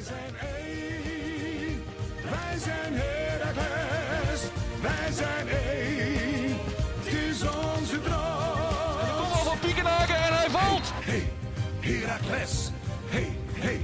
Wij 0.00 0.08
zijn 0.08 0.34
één, 0.56 1.84
wij 2.22 2.58
zijn 2.58 2.92
Heracles, 2.94 4.40
wij 4.82 5.12
zijn 5.12 5.48
één, 5.48 6.58
het 6.98 7.14
is 7.14 7.42
onze 7.42 8.00
droom. 8.00 9.16
Kom 9.16 9.32
al 9.32 9.44
van 9.44 9.58
Piekenhaken 9.58 10.14
en 10.14 10.36
hij 10.36 10.50
valt. 10.50 10.92
Hey, 10.94 11.32
Heracles, 11.80 12.70
hey, 13.08 13.36
hey, 13.52 13.80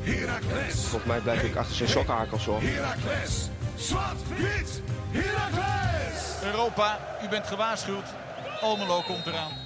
Heracles, 0.00 0.74
Volgens 0.74 1.04
mij 1.04 1.20
blijf 1.20 1.42
ik 1.42 1.56
achter 1.56 1.76
zijn 1.76 1.88
sokkenhakels 1.88 2.44
hoor. 2.44 2.60
Heracles, 2.62 3.48
zwart, 3.76 4.28
wit, 4.36 4.82
Heracles. 5.10 6.42
Europa, 6.42 6.98
u 7.24 7.28
bent 7.28 7.46
gewaarschuwd. 7.46 8.06
Almelo 8.60 9.02
komt 9.02 9.26
eraan. 9.26 9.65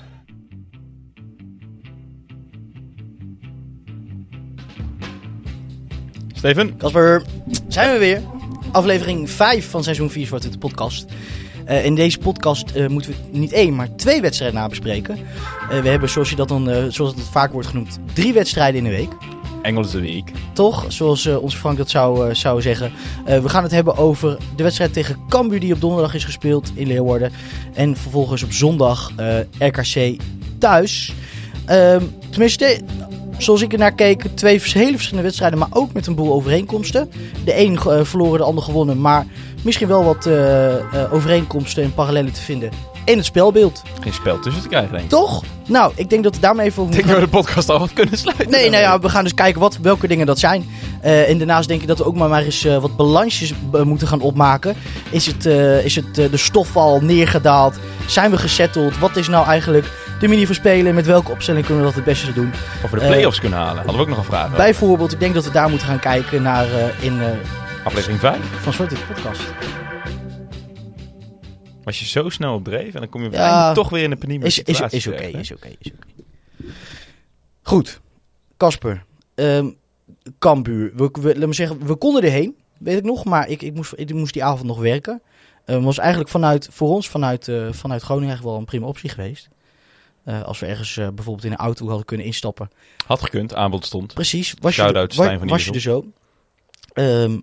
Steven? 6.41 6.77
Kasper, 6.77 7.23
zijn 7.69 7.93
we 7.93 7.99
weer. 7.99 8.23
Aflevering 8.73 9.31
5 9.31 9.71
van 9.71 9.83
seizoen 9.83 10.11
4 10.11 10.27
Zwarte 10.27 10.49
de 10.49 10.59
podcast. 10.59 11.05
Eh, 11.65 11.85
in 11.85 11.95
deze 11.95 12.19
podcast 12.19 12.71
eh, 12.71 12.87
moeten 12.87 13.11
we 13.11 13.39
niet 13.39 13.53
één, 13.53 13.75
maar 13.75 13.97
twee 13.97 14.21
wedstrijden 14.21 14.61
nabespreken. 14.61 15.19
Eh 15.71 15.81
we 15.81 15.89
hebben, 15.89 16.09
zoals, 16.09 16.31
je 16.31 16.37
dat 16.37 16.49
dan, 16.49 16.93
zoals 16.93 17.15
het 17.15 17.29
vaak 17.31 17.53
wordt 17.53 17.69
genoemd, 17.69 17.99
drie 18.13 18.33
wedstrijden 18.33 18.85
in 18.85 18.91
de 18.91 18.97
week. 18.97 19.13
Engels 19.63 19.91
de 19.91 20.01
week. 20.01 20.31
Toch? 20.53 20.85
Zoals 20.89 21.27
onze 21.27 21.57
Frank 21.57 21.77
dat 21.77 21.91
zou, 21.91 22.35
zou 22.35 22.63
zeggen. 22.63 22.93
We 23.25 23.49
gaan 23.49 23.63
het 23.63 23.73
hebben 23.73 23.97
over 23.97 24.39
de 24.57 24.63
wedstrijd 24.63 24.93
tegen 24.93 25.17
Cambuur 25.29 25.61
die 25.61 25.75
op 25.75 25.81
donderdag 25.81 26.15
is 26.15 26.25
gespeeld 26.25 26.73
in 26.75 26.87
Leeuwarden. 26.87 27.33
En 27.75 27.97
vervolgens 27.97 28.43
op 28.43 28.53
zondag 28.53 29.13
RKC 29.59 30.17
thuis. 30.59 31.13
Ehm, 31.67 32.03
tenminste, 32.31 32.81
zoals 33.43 33.63
ik 33.63 33.73
er 33.73 33.79
naar 33.79 33.93
keek, 33.93 34.25
twee 34.35 34.61
hele 34.63 34.93
verschillende 34.93 35.23
wedstrijden, 35.23 35.59
maar 35.59 35.69
ook 35.71 35.93
met 35.93 36.07
een 36.07 36.15
boel 36.15 36.33
overeenkomsten. 36.33 37.11
De 37.45 37.59
een 37.59 37.77
eh, 37.77 38.05
verloren, 38.05 38.39
de 38.39 38.45
ander 38.45 38.65
gewonnen, 38.65 39.01
maar 39.01 39.27
misschien 39.63 39.89
wel 39.89 40.05
wat 40.05 40.27
eh, 40.27 40.75
eh, 40.77 41.13
overeenkomsten 41.13 41.83
en 41.83 41.95
parallellen 41.95 42.33
te 42.33 42.41
vinden 42.41 42.71
in 43.05 43.17
het 43.17 43.27
spelbeeld. 43.27 43.83
Geen 44.01 44.13
spel 44.13 44.39
tussen 44.39 44.63
te 44.63 44.69
krijgen, 44.69 44.91
denk 44.91 45.03
ik. 45.03 45.11
Toch? 45.11 45.45
Nou, 45.67 45.93
ik 45.97 46.11
denk 46.11 46.25
dat 46.25 46.35
we 46.35 46.41
daarmee 46.41 46.67
even 46.67 46.85
Ik 46.85 46.93
denk 46.93 47.07
dat 47.07 47.15
we 47.15 47.23
de 47.23 47.29
podcast 47.29 47.69
al 47.69 47.79
wat 47.79 47.93
kunnen 47.93 48.19
sluiten. 48.19 48.51
Nee, 48.51 48.71
nou 48.71 48.83
ja, 48.83 48.99
we 48.99 49.09
gaan 49.09 49.25
dus 49.25 49.35
kijken 49.35 49.61
wat, 49.61 49.79
welke 49.83 50.09
dingen 50.09 50.27
dat 50.27 50.39
zijn. 50.39 50.69
En 51.01 51.39
daarnaast 51.39 51.69
denk 51.69 51.81
ik 51.81 51.87
dat 51.87 51.99
we 51.99 52.05
ook 52.05 52.15
maar, 52.15 52.29
maar 52.29 52.43
eens 52.43 52.63
wat 52.63 52.97
balansjes 52.97 53.53
moeten 53.85 54.09
gaan 54.09 54.21
opmaken. 54.21 54.77
Is, 55.11 55.27
het, 55.27 55.45
is 55.85 55.97
het, 55.97 56.15
de 56.15 56.37
stof 56.37 56.77
al 56.77 57.01
neergedaald? 57.01 57.79
Zijn 58.07 58.31
we 58.31 58.39
gesetteld? 58.39 58.99
Wat 58.99 59.17
is 59.17 59.29
nou 59.29 59.47
eigenlijk 59.47 59.87
de 60.21 60.29
manier 60.29 60.47
van 60.47 60.55
spelen? 60.55 60.95
Met 60.95 61.07
welke 61.07 61.31
opstelling 61.31 61.65
kunnen 61.67 61.83
we 61.85 61.89
dat 61.89 61.97
het 61.99 62.09
beste 62.09 62.33
doen? 62.33 62.51
Of 62.85 62.91
we 62.91 62.97
de 62.97 63.03
Eh, 63.03 63.09
play-offs 63.11 63.41
kunnen 63.41 63.59
halen. 63.59 63.77
Hadden 63.77 63.95
we 63.95 64.01
ook 64.01 64.09
nog 64.09 64.19
een 64.19 64.25
vraag. 64.25 64.45
over. 64.45 64.57
Bijvoorbeeld, 64.57 65.13
ik 65.13 65.21
denk 65.21 65.35
dat 65.35 65.45
we 65.45 65.51
daar 65.51 65.69
moeten 65.69 65.87
gaan 65.89 65.99
kijken 66.01 66.43
naar 66.43 66.73
eh, 66.73 67.05
in 67.05 67.21
eh, 67.21 67.27
Aflevering 67.85 68.21
5. 68.21 68.39
Van 68.61 68.73
Zwarte 68.73 68.95
podcast. 69.09 69.43
Was 71.85 71.99
je 72.01 72.07
zo 72.07 72.29
snel 72.29 72.55
op 72.55 72.65
dreef 72.65 72.95
en 72.95 73.01
dan 73.01 73.09
kom 73.09 73.23
je 73.23 73.31
Ja. 73.31 73.73
toch 73.73 73.89
weer 73.89 74.03
in 74.03 74.11
de 74.11 74.17
penibele 74.17 74.47
Is, 74.47 74.59
is, 74.63 74.81
oké, 74.81 74.97
is 74.97 75.07
oké, 75.07 75.23
is 75.25 75.53
oké. 75.53 75.69
Goed, 77.63 78.01
Casper. 78.57 79.05
Ehm 79.35 79.69
Kambuur. 80.39 80.93
We, 80.97 81.09
we, 81.21 81.39
laat 81.39 81.49
me 81.49 81.55
zeggen, 81.55 81.87
we 81.87 81.95
konden 81.95 82.23
erheen, 82.23 82.57
weet 82.79 82.97
ik 82.99 83.05
nog. 83.05 83.25
Maar 83.25 83.49
ik, 83.49 83.63
ik, 83.63 83.75
moest, 83.75 83.93
ik 83.97 84.13
moest 84.15 84.33
die 84.33 84.45
avond 84.45 84.65
nog 84.67 84.79
werken. 84.79 85.23
Het 85.65 85.83
was 85.83 85.99
eigenlijk 85.99 86.31
vanuit, 86.31 86.69
voor 86.71 86.89
ons 86.89 87.09
vanuit, 87.09 87.49
eh, 87.49 87.55
vanuit 87.71 88.03
Groningen 88.03 88.29
eigenlijk 88.29 88.43
wel 88.43 88.57
een 88.59 88.65
prima 88.65 88.87
optie 88.87 89.11
geweest. 89.11 89.49
Eh, 90.25 90.43
als 90.43 90.59
we 90.59 90.67
ergens 90.67 90.97
eh, 90.97 91.09
bijvoorbeeld 91.09 91.45
in 91.47 91.53
een 91.53 91.57
auto 91.59 91.87
hadden 91.87 92.05
kunnen 92.07 92.27
instappen. 92.27 92.71
Had 93.07 93.23
gekund, 93.23 93.55
aanbod 93.55 93.85
stond. 93.87 94.15
Precies, 94.15 94.55
was 94.61 94.77
je, 94.77 94.83
er- 94.83 95.13
Stijn 95.13 95.31
wa- 95.33 95.39
van 95.39 95.49
was 95.49 95.65
je 95.65 95.73
er 95.73 95.81
zo. 95.81 96.05
Ehm, 96.93 97.39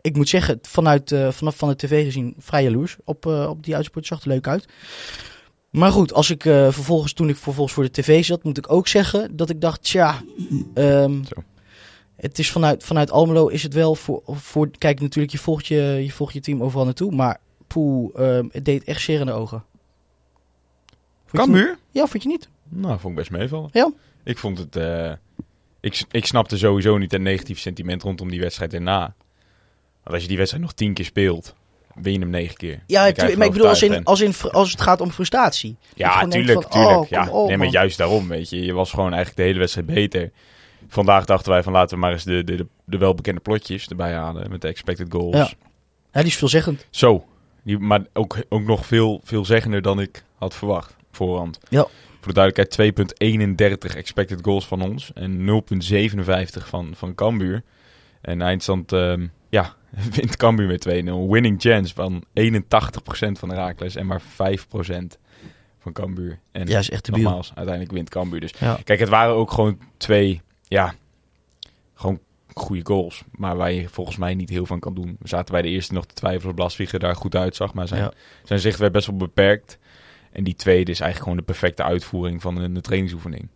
ik 0.00 0.16
moet 0.16 0.28
zeggen, 0.28 0.58
vanuit, 0.62 1.12
eh, 1.12 1.30
vanaf 1.30 1.56
van 1.56 1.68
de 1.68 1.76
tv 1.76 2.04
gezien 2.04 2.34
vrij 2.38 2.62
jaloers 2.62 2.96
op, 3.04 3.26
op 3.26 3.64
die 3.64 3.76
uitsport. 3.76 4.06
Zag 4.06 4.22
er 4.22 4.28
leuk 4.28 4.46
uit. 4.48 4.66
Maar 5.70 5.90
goed, 5.92 6.12
als 6.12 6.30
ik 6.30 6.42
vervolgens, 6.42 7.12
toen 7.12 7.28
ik 7.28 7.36
vervolgens 7.36 7.74
voor 7.74 7.84
de 7.84 7.90
tv 7.90 8.24
zat, 8.24 8.42
moet 8.44 8.58
ik 8.58 8.72
ook 8.72 8.88
zeggen 8.88 9.36
dat 9.36 9.50
ik 9.50 9.60
dacht, 9.60 9.82
tja, 9.82 10.22
ehm, 10.74 11.22
Zo. 11.24 11.42
het 12.16 12.38
is 12.38 12.50
vanuit, 12.50 12.84
vanuit 12.84 13.10
Almelo 13.10 13.46
is 13.48 13.62
het 13.62 13.74
wel 13.74 13.94
voor, 13.94 14.22
voor, 14.26 14.70
kijk 14.78 15.00
natuurlijk, 15.00 15.32
je 15.32 15.38
volgt 15.38 15.66
je, 15.66 15.76
je 16.02 16.12
volgt 16.12 16.32
je 16.32 16.40
team 16.40 16.62
overal 16.62 16.84
naartoe, 16.84 17.14
maar 17.14 17.40
poeh, 17.66 18.10
ehm, 18.18 18.46
het 18.52 18.64
deed 18.64 18.84
echt 18.84 19.02
zeer 19.02 19.20
in 19.20 19.26
de 19.26 19.32
ogen. 19.32 19.64
Cambuur? 21.38 21.78
Ja, 21.90 22.06
vond 22.06 22.22
je 22.22 22.28
niet? 22.28 22.48
Nou, 22.68 22.98
vond 22.98 23.12
ik 23.12 23.18
best 23.18 23.30
meevallen. 23.30 23.68
Ja. 23.72 23.92
Ik 24.24 24.38
vond 24.38 24.58
het... 24.58 24.76
eh, 24.76 25.12
ik, 25.80 26.04
ik 26.10 26.26
snapte 26.26 26.58
sowieso 26.58 26.98
niet 26.98 27.12
het 27.12 27.20
negatief 27.20 27.58
sentiment 27.58 28.02
rondom 28.02 28.30
die 28.30 28.40
wedstrijd 28.40 28.74
erna. 28.74 29.14
Want 30.02 30.14
als 30.14 30.22
je 30.22 30.28
die 30.28 30.36
wedstrijd 30.36 30.64
nog 30.64 30.74
tien 30.74 30.94
keer 30.94 31.04
speelt, 31.04 31.54
win 31.94 32.12
je 32.12 32.18
hem 32.18 32.30
negen 32.30 32.56
keer. 32.56 32.82
Ja, 32.86 33.02
eigenlijk 33.02 33.36
maar 33.36 33.46
ik 33.46 33.52
bedoel 33.52 33.68
als, 33.68 33.82
in, 33.82 34.04
als, 34.04 34.20
in, 34.20 34.34
als 34.50 34.70
het 34.70 34.80
gaat 34.80 35.00
om 35.00 35.10
frustratie. 35.10 35.76
Ja, 35.94 36.26
tuurlijk, 36.26 36.62
van, 36.62 36.70
tuurlijk. 36.70 36.96
oh, 36.96 37.08
ja. 37.08 37.28
op, 37.30 37.48
nee, 37.48 37.56
maar 37.56 37.66
man. 37.66 37.74
juist 37.74 37.98
daarom, 37.98 38.28
weet 38.28 38.50
je. 38.50 38.64
Je 38.64 38.72
was 38.72 38.90
gewoon 38.90 39.12
eigenlijk 39.12 39.36
de 39.36 39.42
hele 39.42 39.58
wedstrijd 39.58 39.86
beter. 39.86 40.30
Vandaag 40.88 41.24
dachten 41.24 41.52
wij 41.52 41.62
van 41.62 41.72
laten 41.72 41.94
we 41.94 42.00
maar 42.00 42.12
eens 42.12 42.24
de, 42.24 42.44
de, 42.44 42.56
de, 42.56 42.66
de 42.84 42.98
welbekende 42.98 43.40
plotjes 43.40 43.88
erbij 43.88 44.12
halen 44.12 44.50
met 44.50 44.60
de 44.60 44.68
expected 44.68 45.06
goals. 45.10 45.36
Ja. 45.36 45.50
Ja, 46.12 46.20
die 46.20 46.30
is 46.30 46.36
veelzeggend. 46.36 46.86
Zo. 46.90 47.24
Die, 47.62 47.78
maar 47.78 48.04
ook, 48.12 48.36
ook 48.48 48.62
nog 48.62 48.86
veel, 48.86 49.20
veelzeggender 49.24 49.82
dan 49.82 50.00
ik 50.00 50.24
had 50.38 50.54
verwacht 50.54 50.93
voorhand. 51.14 51.58
Ja. 51.68 51.86
Voor 52.20 52.32
de 52.32 52.40
duidelijkheid 52.40 52.96
2.31 53.92 53.96
expected 53.96 54.38
goals 54.42 54.66
van 54.66 54.82
ons 54.82 55.12
en 55.14 55.38
0.57 55.38 56.66
van, 56.68 56.92
van 56.96 57.14
Cambuur. 57.14 57.62
En 58.20 58.42
eindstand, 58.42 58.92
ehm, 58.92 59.26
ja, 59.48 59.74
wint 60.16 60.36
Cambuur 60.36 60.66
met 60.66 60.80
2-0. 60.88 61.28
Winning 61.28 61.60
chance 61.60 61.94
van 61.94 62.24
81% 62.32 63.38
van 63.38 63.48
Herakles 63.48 63.96
en 63.96 64.06
maar 64.06 64.22
5% 64.22 65.18
van 65.78 65.92
Cambuur. 65.92 66.38
En 66.52 66.66
Ja, 66.66 66.78
is 66.78 66.90
echt 66.90 67.10
nogmaals, 67.10 67.52
uiteindelijk 67.54 67.94
wint 67.94 68.08
Cambuur. 68.10 68.40
Dus 68.40 68.52
Ja. 68.58 68.78
kijk, 68.84 68.98
het 68.98 69.08
waren 69.08 69.34
ook 69.34 69.50
gewoon 69.50 69.78
twee, 69.96 70.40
ja, 70.62 70.94
gewoon 71.94 72.18
goede 72.54 72.80
goals. 72.86 73.22
Maar 73.32 73.56
waar 73.56 73.72
je 73.72 73.88
volgens 73.88 74.16
mij 74.16 74.34
niet 74.34 74.48
heel 74.48 74.66
van 74.66 74.80
kan 74.80 74.94
doen. 74.94 75.16
We 75.20 75.28
zaten 75.28 75.52
bij 75.52 75.62
de 75.62 75.68
eerste 75.68 75.92
nog 75.94 76.06
te 76.06 76.14
twijfelen 76.14 76.48
of 76.48 76.54
Blasvieger 76.54 76.98
daar 76.98 77.16
goed 77.16 77.34
uitzag. 77.36 77.74
Maar 77.74 77.88
zijn, 77.88 78.02
Ja. 78.02 78.12
zijn 78.44 78.58
zicht 78.60 78.78
werd 78.78 78.92
best 78.92 79.06
wel 79.06 79.16
beperkt. 79.16 79.78
En 80.34 80.44
die 80.44 80.54
tweede 80.54 80.90
is 80.90 81.00
eigenlijk 81.00 81.22
gewoon 81.22 81.36
de 81.36 81.52
perfecte 81.52 81.82
uitvoering 81.82 82.42
van 82.42 82.56
een, 82.56 82.80
trainingsoefening. 82.80 83.48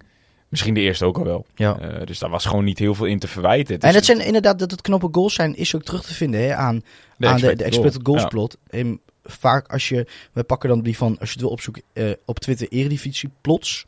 Misschien 0.48 0.74
de 0.74 0.80
eerste 0.80 1.04
ook 1.04 1.18
al 1.18 1.24
wel. 1.24 1.46
Ja. 1.54 1.78
Eh, 1.78 2.06
dus 2.06 2.18
daar 2.18 2.30
was 2.30 2.44
gewoon 2.44 2.64
niet 2.64 2.78
heel 2.78 2.94
veel 2.94 3.06
in 3.06 3.18
te 3.18 3.28
verwijten. 3.28 3.74
Het 3.74 3.84
En 3.84 3.94
het 3.94 4.04
zijn 4.04 4.20
inderdaad 4.20 4.58
dat 4.58 4.70
het 4.70 4.80
knoppen 4.80 5.14
goals 5.14 5.34
zijn, 5.34 5.56
is 5.56 5.74
ook 5.74 5.82
terug 5.82 6.02
te 6.02 6.14
vinden 6.14 6.40
hè, 6.40 6.54
aan, 6.54 6.82
aan 7.18 7.40
de, 7.40 7.56
de 7.56 7.64
expected 7.64 8.00
goals 8.02 8.22
Ja. 8.22 8.28
plot. 8.28 8.58
En 8.70 9.00
vaak 9.24 9.72
als 9.72 9.88
je, 9.88 10.06
we 10.32 10.42
pakken 10.42 10.68
dan 10.68 10.82
die 10.82 10.96
van, 10.96 11.18
als 11.18 11.28
je 11.28 11.34
het 11.34 11.42
wil 11.42 11.50
opzoeken, 11.50 11.82
eh, 11.92 12.10
op 12.24 12.38
Twitter 12.38 12.68
Eredivisie 12.68 13.30
plots. 13.40 13.84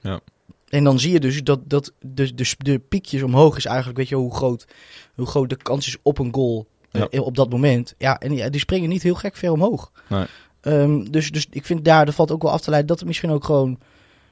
Ja. 0.00 0.20
En 0.68 0.84
dan 0.84 0.98
zie 0.98 1.12
je 1.12 1.20
dus 1.20 1.42
dat, 1.42 1.60
dat 1.64 1.92
de, 2.00 2.34
de, 2.34 2.54
de 2.58 2.78
piekjes 2.78 3.22
omhoog 3.22 3.56
is 3.56 3.64
eigenlijk, 3.64 3.98
weet 3.98 4.08
je 4.08 4.14
hoe 4.14 4.34
groot, 4.34 4.66
hoe 5.14 5.26
groot 5.26 5.48
de 5.48 5.56
kans 5.56 5.86
is 5.86 5.96
op 6.02 6.18
een 6.18 6.34
goal 6.34 6.66
eh, 6.90 7.20
op 7.20 7.36
dat 7.36 7.50
moment. 7.50 7.94
Ja, 7.98 8.18
en 8.18 8.34
ja, 8.34 8.48
die 8.48 8.60
springen 8.60 8.88
niet 8.88 9.02
heel 9.02 9.14
gek 9.14 9.36
ver 9.36 9.52
omhoog. 9.52 9.92
Nee. 10.08 10.26
Ehm, 10.62 11.04
dus, 11.04 11.30
dus 11.30 11.46
ik 11.50 11.64
vind 11.66 11.84
daar, 11.84 12.06
er 12.06 12.12
valt 12.12 12.30
ook 12.30 12.42
wel 12.42 12.52
af 12.52 12.60
te 12.60 12.68
leiden 12.70 12.88
dat 12.90 12.98
het 12.98 13.08
misschien 13.08 13.30
ook 13.30 13.44
gewoon 13.44 13.78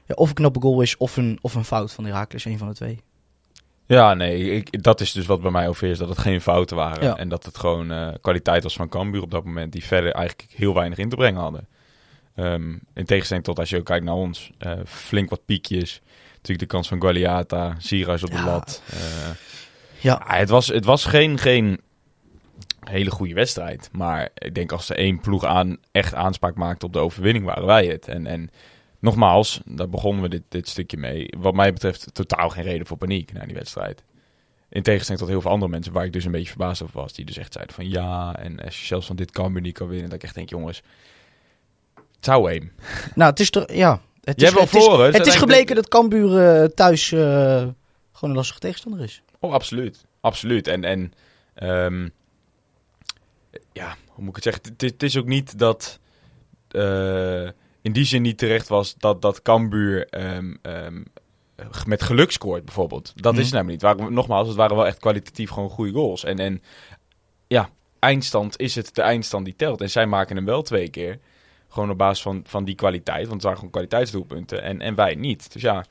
ja, 0.05 0.13
of 0.15 0.29
een 0.29 0.35
knappe 0.35 0.61
goal 0.61 0.81
is 0.81 0.97
of 0.97 1.17
een, 1.17 1.39
of 1.41 1.53
een 1.55 1.63
fout 1.65 1.93
van 1.93 2.05
Herakles, 2.05 2.45
een 2.45 2.57
van 2.57 2.67
de 2.67 2.73
twee. 2.73 3.01
Ja, 3.85 4.13
nee, 4.13 4.51
ik, 4.55 4.83
dat 4.83 5.01
is 5.01 5.11
dus 5.11 5.25
wat 5.25 5.41
bij 5.41 5.51
mij 5.51 5.67
overheerst. 5.67 5.99
Dat 5.99 6.09
het 6.09 6.17
geen 6.17 6.41
fouten 6.41 6.75
waren. 6.77 7.03
Ja. 7.03 7.17
En 7.17 7.29
dat 7.29 7.45
het 7.45 7.57
gewoon 7.57 7.91
eh, 7.91 8.07
kwaliteit 8.21 8.63
was 8.63 8.75
van 8.75 8.89
Cambuur 8.89 9.21
op 9.21 9.31
dat 9.31 9.43
moment. 9.45 9.71
Die 9.71 9.83
verder 9.85 10.11
eigenlijk 10.11 10.47
heel 10.55 10.73
weinig 10.73 10.97
in 10.97 11.09
te 11.09 11.15
brengen 11.15 11.41
hadden. 11.41 11.67
Ehm, 12.35 12.71
in 12.93 13.05
tegenstelling 13.05 13.45
tot 13.45 13.59
als 13.59 13.69
je 13.69 13.77
ook 13.77 13.85
kijkt 13.85 14.05
naar 14.05 14.13
ons. 14.15 14.51
eh, 14.57 14.71
flink 14.85 15.29
wat 15.29 15.45
piekjes. 15.45 16.01
Natuurlijk 16.33 16.59
de 16.59 16.75
kans 16.75 16.87
van 16.87 17.01
Gualiata. 17.01 17.75
Sierhuis 17.77 18.23
op 18.23 18.29
de 18.31 18.35
Ja. 18.37 18.45
lat. 18.45 18.81
Eh, 18.91 18.97
Ja, 19.99 20.25
ja, 20.27 20.35
het 20.35 20.49
was, 20.49 20.67
het 20.67 20.85
was 20.85 21.05
geen, 21.05 21.37
geen 21.37 21.81
hele 22.89 23.11
goede 23.11 23.33
wedstrijd. 23.33 23.89
Maar 23.91 24.29
ik 24.33 24.55
denk 24.55 24.71
als 24.71 24.89
er 24.89 24.95
één 24.95 25.19
ploeg 25.19 25.45
aan, 25.45 25.77
echt 25.91 26.13
aanspraak 26.13 26.55
maakte 26.55 26.85
op 26.85 26.93
de 26.93 26.99
overwinning, 26.99 27.45
waren 27.45 27.65
wij 27.65 27.85
het. 27.85 28.07
En, 28.07 28.27
en 28.27 28.49
nogmaals, 28.99 29.61
daar 29.65 29.89
begonnen 29.89 30.21
we 30.21 30.29
dit, 30.29 30.43
dit 30.49 30.67
stukje 30.67 30.97
mee. 30.97 31.33
Wat 31.37 31.53
mij 31.53 31.73
betreft 31.73 32.13
totaal 32.13 32.49
geen 32.49 32.63
reden 32.63 32.87
voor 32.87 32.97
paniek 32.97 33.33
na 33.33 33.45
die 33.45 33.55
wedstrijd. 33.55 34.03
In 34.69 34.83
tegenstelling 34.83 35.23
tot 35.23 35.31
heel 35.31 35.41
veel 35.41 35.51
andere 35.51 35.71
mensen 35.71 35.93
waar 35.93 36.05
ik 36.05 36.13
dus 36.13 36.25
een 36.25 36.31
beetje 36.31 36.49
verbaasd 36.49 36.81
over 36.81 36.99
was. 36.99 37.13
Die 37.13 37.25
dus 37.25 37.37
echt 37.37 37.53
zeiden 37.53 37.75
van 37.75 37.89
ja, 37.89 38.35
en 38.35 38.59
als 38.59 38.79
je 38.79 38.85
zelfs 38.85 39.07
van 39.07 39.15
dit 39.15 39.31
Cambuur 39.31 39.61
niet 39.61 39.77
kan 39.77 39.87
winnen. 39.87 40.09
Dat 40.09 40.17
ik 40.17 40.23
echt 40.23 40.35
denk, 40.35 40.49
jongens, 40.49 40.81
het 41.95 42.25
zou 42.25 42.51
één. 42.51 42.71
Nou, 43.15 43.29
het 43.29 43.39
is 43.39 43.49
toch, 43.49 43.71
ja. 43.71 44.01
Het 44.23 44.41
is, 44.41 44.53
het 44.53 44.69
voor, 44.69 45.07
is, 45.07 45.17
het 45.17 45.27
is 45.27 45.35
gebleken 45.35 45.75
dat 45.75 45.87
Cambuur 45.87 46.61
eh, 46.61 46.67
thuis 46.67 47.11
eh, 47.11 47.19
gewoon 48.11 48.29
een 48.29 48.35
lastige 48.35 48.59
tegenstander 48.59 49.01
is. 49.01 49.21
Oh, 49.39 49.53
absoluut. 49.53 50.05
Absoluut. 50.19 50.67
En, 50.67 50.83
en 50.83 51.13
ehm, 51.53 52.07
ja, 53.73 53.95
hoe 54.07 54.23
moet 54.23 54.37
ik 54.37 54.43
het 54.43 54.53
zeggen? 54.53 54.63
Het, 54.71 54.81
het 54.81 55.03
is 55.03 55.17
ook 55.17 55.25
niet 55.25 55.59
dat 55.59 55.99
eh, 56.67 57.43
in 57.81 57.91
die 57.91 58.05
zin 58.05 58.21
niet 58.21 58.37
terecht 58.37 58.67
was 58.67 58.95
dat, 58.97 59.21
dat 59.21 59.41
Cambuur 59.41 60.07
ehm, 60.09 60.53
met 61.85 62.01
geluk 62.03 62.31
scoort, 62.31 62.65
bijvoorbeeld. 62.65 63.13
Dat 63.15 63.31
Mhm. 63.31 63.41
is 63.41 63.47
het 63.47 63.55
namelijk 63.55 63.83
niet. 63.83 63.91
Waren, 63.97 64.13
nogmaals, 64.13 64.47
het 64.47 64.57
waren 64.57 64.75
wel 64.75 64.85
echt 64.85 64.99
kwalitatief 64.99 65.49
gewoon 65.49 65.69
goede 65.69 65.91
goals. 65.91 66.23
En, 66.23 66.39
en 66.39 66.61
ja, 67.47 67.69
eindstand 67.99 68.59
is 68.59 68.75
het 68.75 68.95
de 68.95 69.01
eindstand 69.01 69.45
die 69.45 69.55
telt. 69.55 69.81
En 69.81 69.89
zij 69.89 70.05
maken 70.05 70.35
hem 70.35 70.45
wel 70.45 70.61
twee 70.61 70.89
keer. 70.89 71.19
Gewoon 71.69 71.89
op 71.89 71.97
basis 71.97 72.21
van, 72.21 72.41
van 72.45 72.63
die 72.63 72.75
kwaliteit. 72.75 73.21
Want 73.21 73.31
het 73.33 73.41
waren 73.41 73.57
gewoon 73.57 73.71
kwaliteitsdoelpunten. 73.71 74.61
En, 74.63 74.81
en 74.81 74.95
wij 74.95 75.15
niet. 75.15 75.53
Dus 75.53 75.61
ja, 75.61 75.85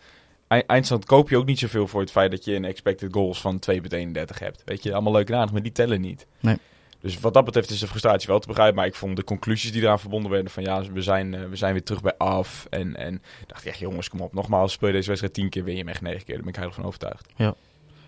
ei- 0.49 0.63
eindstand 0.67 1.05
koop 1.05 1.29
je 1.29 1.37
ook 1.37 1.47
niet 1.47 1.59
zoveel 1.59 1.87
voor 1.87 2.01
het 2.01 2.11
feit 2.11 2.31
dat 2.31 2.45
je 2.45 2.55
een 2.55 2.65
expected 2.65 3.13
goals 3.13 3.41
van 3.41 3.59
2,31 3.59 4.39
hebt. 4.39 4.63
Weet 4.65 4.83
je, 4.83 4.93
allemaal 4.93 5.13
leuk 5.13 5.29
en 5.29 5.35
aardig, 5.37 5.53
maar 5.53 5.63
die 5.63 5.73
tellen 5.73 6.01
niet. 6.01 6.27
Nee. 6.41 6.57
Dus 7.01 7.21
wat 7.21 7.35
dat 7.35 7.45
betreft 7.45 7.71
is 7.71 7.79
de 7.79 7.87
frustratie 7.87 8.29
wel 8.29 8.39
te 8.39 8.47
begrijpen. 8.47 8.77
Maar 8.77 8.87
ik 8.87 8.95
vond 8.95 9.17
de 9.17 9.25
conclusies 9.25 9.73
die 9.73 9.83
eraan 9.83 10.01
verbonden 10.01 10.31
werden 10.31 10.51
van 10.51 10.63
ja, 10.63 10.83
we 10.93 11.03
zijn, 11.03 11.35
eh, 11.35 11.49
we 11.49 11.57
zijn 11.57 11.73
weer 11.73 11.83
terug 11.83 12.03
bij 12.03 12.17
af. 12.17 12.67
En, 12.71 12.97
en 12.97 13.23
dacht 13.47 13.61
ik 13.61 13.69
echt, 13.69 13.79
jongens, 13.79 14.09
kom 14.09 14.21
op. 14.21 14.35
Nogmaals, 14.35 14.73
speel 14.73 14.89
je 14.89 14.95
deze 14.95 15.07
wedstrijd 15.07 15.35
tien 15.35 15.49
keer, 15.49 15.65
win 15.65 15.77
je 15.77 15.85
hem 15.85 15.95
negen 16.01 16.25
keer. 16.25 16.35
Daar 16.35 16.39
ben 16.39 16.49
ik 16.49 16.55
heilig 16.55 16.75
van 16.75 16.85
overtuigd. 16.85 17.29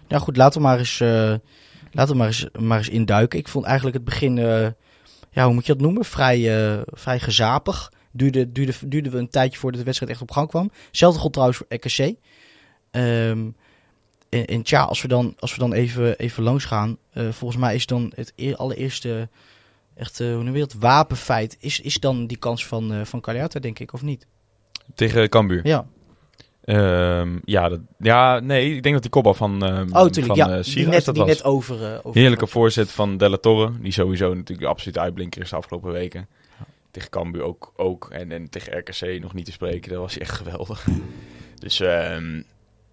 Nou 0.09 0.23
goed, 0.23 0.37
laten 0.37 0.61
we 0.61 0.67
maar 0.67 0.79
eens, 0.79 1.01
eh, 1.01 1.35
laten 1.91 2.13
we 2.13 2.19
maar 2.19 2.27
eens, 2.27 2.47
maar 2.59 2.79
eens 2.79 2.89
induiken. 2.89 3.39
Ik 3.39 3.49
vond 3.49 3.65
eigenlijk 3.65 3.97
het 3.97 4.05
begin, 4.05 4.39
eh, 4.39 4.69
ja, 5.31 5.45
hoe 5.45 5.55
moet 5.55 5.67
je 5.67 5.73
dat 5.73 5.83
noemen? 5.83 6.05
Vrij, 6.05 6.41
vrij 6.87 7.19
gezapig. 7.19 7.93
Duurde, 8.11 8.53
duurde, 8.53 9.11
we 9.11 9.19
een 9.19 9.31
tijdje 9.31 9.59
voordat 9.59 9.79
de 9.79 9.87
wedstrijd 9.87 10.13
echt 10.13 10.23
op 10.23 10.31
gang 10.31 10.49
kwam. 10.49 10.71
Hetzelfde 10.87 11.19
geldt 11.19 11.33
trouwens 11.33 11.59
voor 11.59 11.77
RKC. 11.77 12.17
Ehm 12.91 13.49
en, 14.33 14.45
en 14.47 14.63
tja, 14.63 14.83
als 14.83 15.03
we 15.03 15.09
dan, 15.09 15.35
als 15.39 15.53
we 15.53 15.59
dan 15.59 15.73
even, 15.73 16.19
even 16.19 16.43
langs 16.43 16.65
gaan. 16.65 16.97
eh, 17.13 17.29
volgens 17.29 17.61
mij 17.61 17.75
is 17.75 17.87
dan 17.87 18.13
het 18.15 18.33
eer- 18.37 18.57
allereerste, 18.57 19.29
echt, 19.95 20.21
eh, 20.21 20.35
hoe 20.35 20.43
noem 20.43 20.55
je 20.55 20.61
dat, 20.61 20.73
wapenfeit. 20.73 21.57
Is, 21.61 21.81
is 21.81 21.95
dan 22.01 22.27
die 22.27 22.37
kans 22.37 22.67
van, 22.67 22.93
eh 22.93 23.05
van 23.05 23.21
Cagliata, 23.21 23.61
denk 23.61 23.79
ik, 23.79 23.93
of 23.93 24.03
niet? 24.03 24.27
Tegen 24.95 25.29
Cambuur. 25.29 25.67
Ja, 25.67 25.87
Ehm, 26.65 27.39
ja, 27.45 27.69
dat, 27.69 27.81
ja, 27.99 28.41
nee, 28.41 28.75
ik 28.75 28.83
denk 28.83 28.95
dat 28.95 29.03
die 29.03 29.11
kopbal 29.11 29.35
van, 29.35 29.65
ehm 29.65 29.87
oh 29.93 30.09
van 30.13 30.37
ja. 30.37 30.55
die 30.55 30.63
Sierhuis 30.63 30.75
net, 30.97 31.05
dat 31.05 31.15
die 31.15 31.25
was. 31.25 31.33
net 31.33 31.45
over, 31.45 32.01
over. 32.05 32.21
Heerlijke 32.21 32.47
voorzet 32.47 32.91
van 32.91 33.17
Della 33.17 33.37
Torre. 33.37 33.73
Die 33.81 33.93
sowieso 33.93 34.29
natuurlijk 34.29 34.61
de 34.61 34.67
absolute 34.67 35.01
uitblinker 35.01 35.43
is 35.43 35.51
de 35.51 35.57
afgelopen 35.57 35.93
weken. 35.93 36.29
Tegen 36.91 37.11
Cambuur 37.11 37.43
ook. 37.43 37.73
ook. 37.77 38.09
En, 38.11 38.33
en 38.33 38.51
tegen 38.51 38.79
RKC 38.79 39.21
nog 39.21 39.35
niet 39.35 39.45
te 39.45 39.53
spreken. 39.53 39.91
Dat 39.91 40.01
was 40.01 40.19
echt 40.19 40.31
geweldig. 40.31 40.87
dus 41.59 41.81
ehm, 41.81 42.43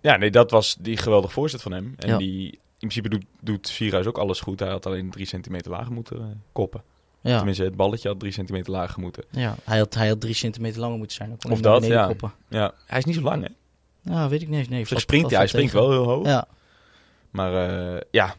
ja, 0.02 0.18
nee, 0.18 0.32
dat 0.32 0.52
was 0.52 0.76
die 0.80 0.98
geweldige 0.98 1.34
voorzet 1.34 1.62
van 1.62 1.72
hem. 1.72 1.94
En 1.98 2.08
Ja. 2.08 2.18
die, 2.18 2.52
in 2.52 2.88
principe 2.88 3.10
doet, 3.10 3.26
doet 3.42 3.68
Sierhuis 3.68 4.06
ook 4.06 4.18
alles 4.18 4.40
goed. 4.40 4.60
Hij 4.60 4.70
had 4.70 4.86
alleen 4.86 5.10
drie 5.10 5.26
centimeter 5.26 5.72
lager 5.72 5.92
moeten 5.92 6.18
eh, 6.20 6.26
koppen. 6.52 6.84
Ja. 7.22 7.36
Tenminste, 7.36 7.64
het 7.64 7.76
balletje 7.76 8.08
had 8.10 8.20
drie 8.20 8.32
centimeter 8.32 8.72
lager 8.72 9.00
moeten. 9.02 9.24
Ja, 9.32 9.56
hij 9.64 9.78
had, 9.78 9.94
hij 9.94 10.08
had 10.08 10.22
drie 10.22 10.34
centimeter 10.34 10.80
langer 10.80 10.98
moeten 10.98 11.16
zijn. 11.16 11.38
Of 11.50 11.60
dat, 11.62 11.86
ja. 11.86 12.06
koppen. 12.08 12.32
Ja, 12.50 12.74
hij 12.86 12.98
is 13.00 13.06
niet 13.06 13.16
zo 13.16 13.22
lang, 13.22 13.44
hè? 13.44 13.50
Ja, 14.14 14.30
weet 14.30 14.42
ik 14.42 14.48
niet. 14.48 14.70
Nee, 14.70 14.86
Hij 14.90 15.00
springt, 15.00 15.30
ja, 15.30 15.38
hij 15.38 15.46
wel 15.46 15.48
springt 15.48 15.74
wel 15.74 15.92
heel 15.92 16.04
hoog. 16.04 16.26
Ja, 16.26 16.48
Maar 17.30 17.70
eh, 17.96 18.02
ja. 18.12 18.36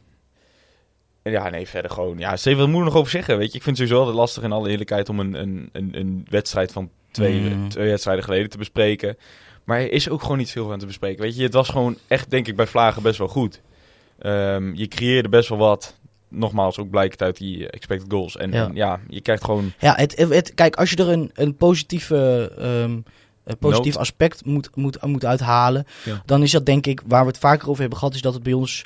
Ja, 1.22 1.48
nee, 1.48 1.68
verder 1.68 1.90
gewoon. 1.90 2.18
Ja, 2.18 2.36
Steven, 2.36 2.58
wat 2.58 2.68
moet 2.68 2.78
ik 2.78 2.84
nog 2.84 2.94
over 2.96 3.10
zeggen? 3.10 3.38
Weet 3.38 3.50
je, 3.50 3.56
ik 3.56 3.62
vind 3.62 3.78
het 3.78 3.86
sowieso 3.86 3.98
altijd 4.06 4.20
lastig 4.20 4.42
in 4.42 4.52
alle 4.52 4.68
eerlijkheid 4.70 5.08
om 5.08 5.20
een, 5.20 5.34
een, 5.34 5.68
een, 5.72 5.98
een 5.98 6.26
wedstrijd 6.30 6.72
van 6.72 6.90
twee, 7.10 7.40
Mm. 7.40 7.68
twee 7.68 7.88
wedstrijden 7.88 8.24
geleden 8.24 8.50
te 8.50 8.58
bespreken. 8.58 9.16
Maar 9.70 9.80
er 9.80 9.92
is 9.92 10.08
ook 10.08 10.22
gewoon 10.22 10.38
niet 10.38 10.50
veel 10.50 10.68
van 10.68 10.78
te 10.78 10.86
bespreken. 10.86 11.22
Weet 11.22 11.36
je, 11.36 11.42
het 11.42 11.52
was 11.52 11.68
gewoon 11.68 11.96
echt, 12.06 12.30
denk 12.30 12.46
ik, 12.48 12.56
bij 12.56 12.66
Vlagen 12.66 13.02
best 13.02 13.18
wel 13.18 13.28
goed. 13.28 13.60
Ehm, 14.18 14.74
je 14.74 14.88
creëerde 14.88 15.28
best 15.28 15.48
wel 15.48 15.58
wat. 15.58 15.98
Nogmaals, 16.28 16.78
ook 16.78 16.90
blijkt 16.90 17.22
uit 17.22 17.36
die 17.36 17.68
expected 17.70 18.12
goals. 18.12 18.36
En 18.36 18.52
Ja. 18.52 18.64
en 18.68 18.74
ja, 18.74 19.00
je 19.08 19.20
krijgt 19.20 19.44
gewoon. 19.44 19.72
ja 19.78 19.94
het, 19.96 20.16
het, 20.18 20.54
kijk, 20.54 20.76
als 20.76 20.90
je 20.90 20.96
er 20.96 21.08
een, 21.08 21.30
een 21.34 21.56
positieve, 21.56 22.52
ehm, 22.58 22.98
een 23.44 23.58
positief 23.58 23.96
aspect 23.96 24.44
moet, 24.44 24.76
moet, 24.76 25.02
moet 25.06 25.24
uithalen, 25.24 25.84
Ja. 26.04 26.22
dan 26.24 26.42
is 26.42 26.50
dat 26.50 26.66
denk 26.66 26.86
ik, 26.86 27.02
waar 27.06 27.22
we 27.22 27.28
het 27.28 27.38
vaker 27.38 27.68
over 27.68 27.80
hebben 27.80 27.98
gehad, 27.98 28.14
is 28.14 28.22
dat 28.22 28.34
het 28.34 28.42
bij 28.42 28.52
ons, 28.52 28.84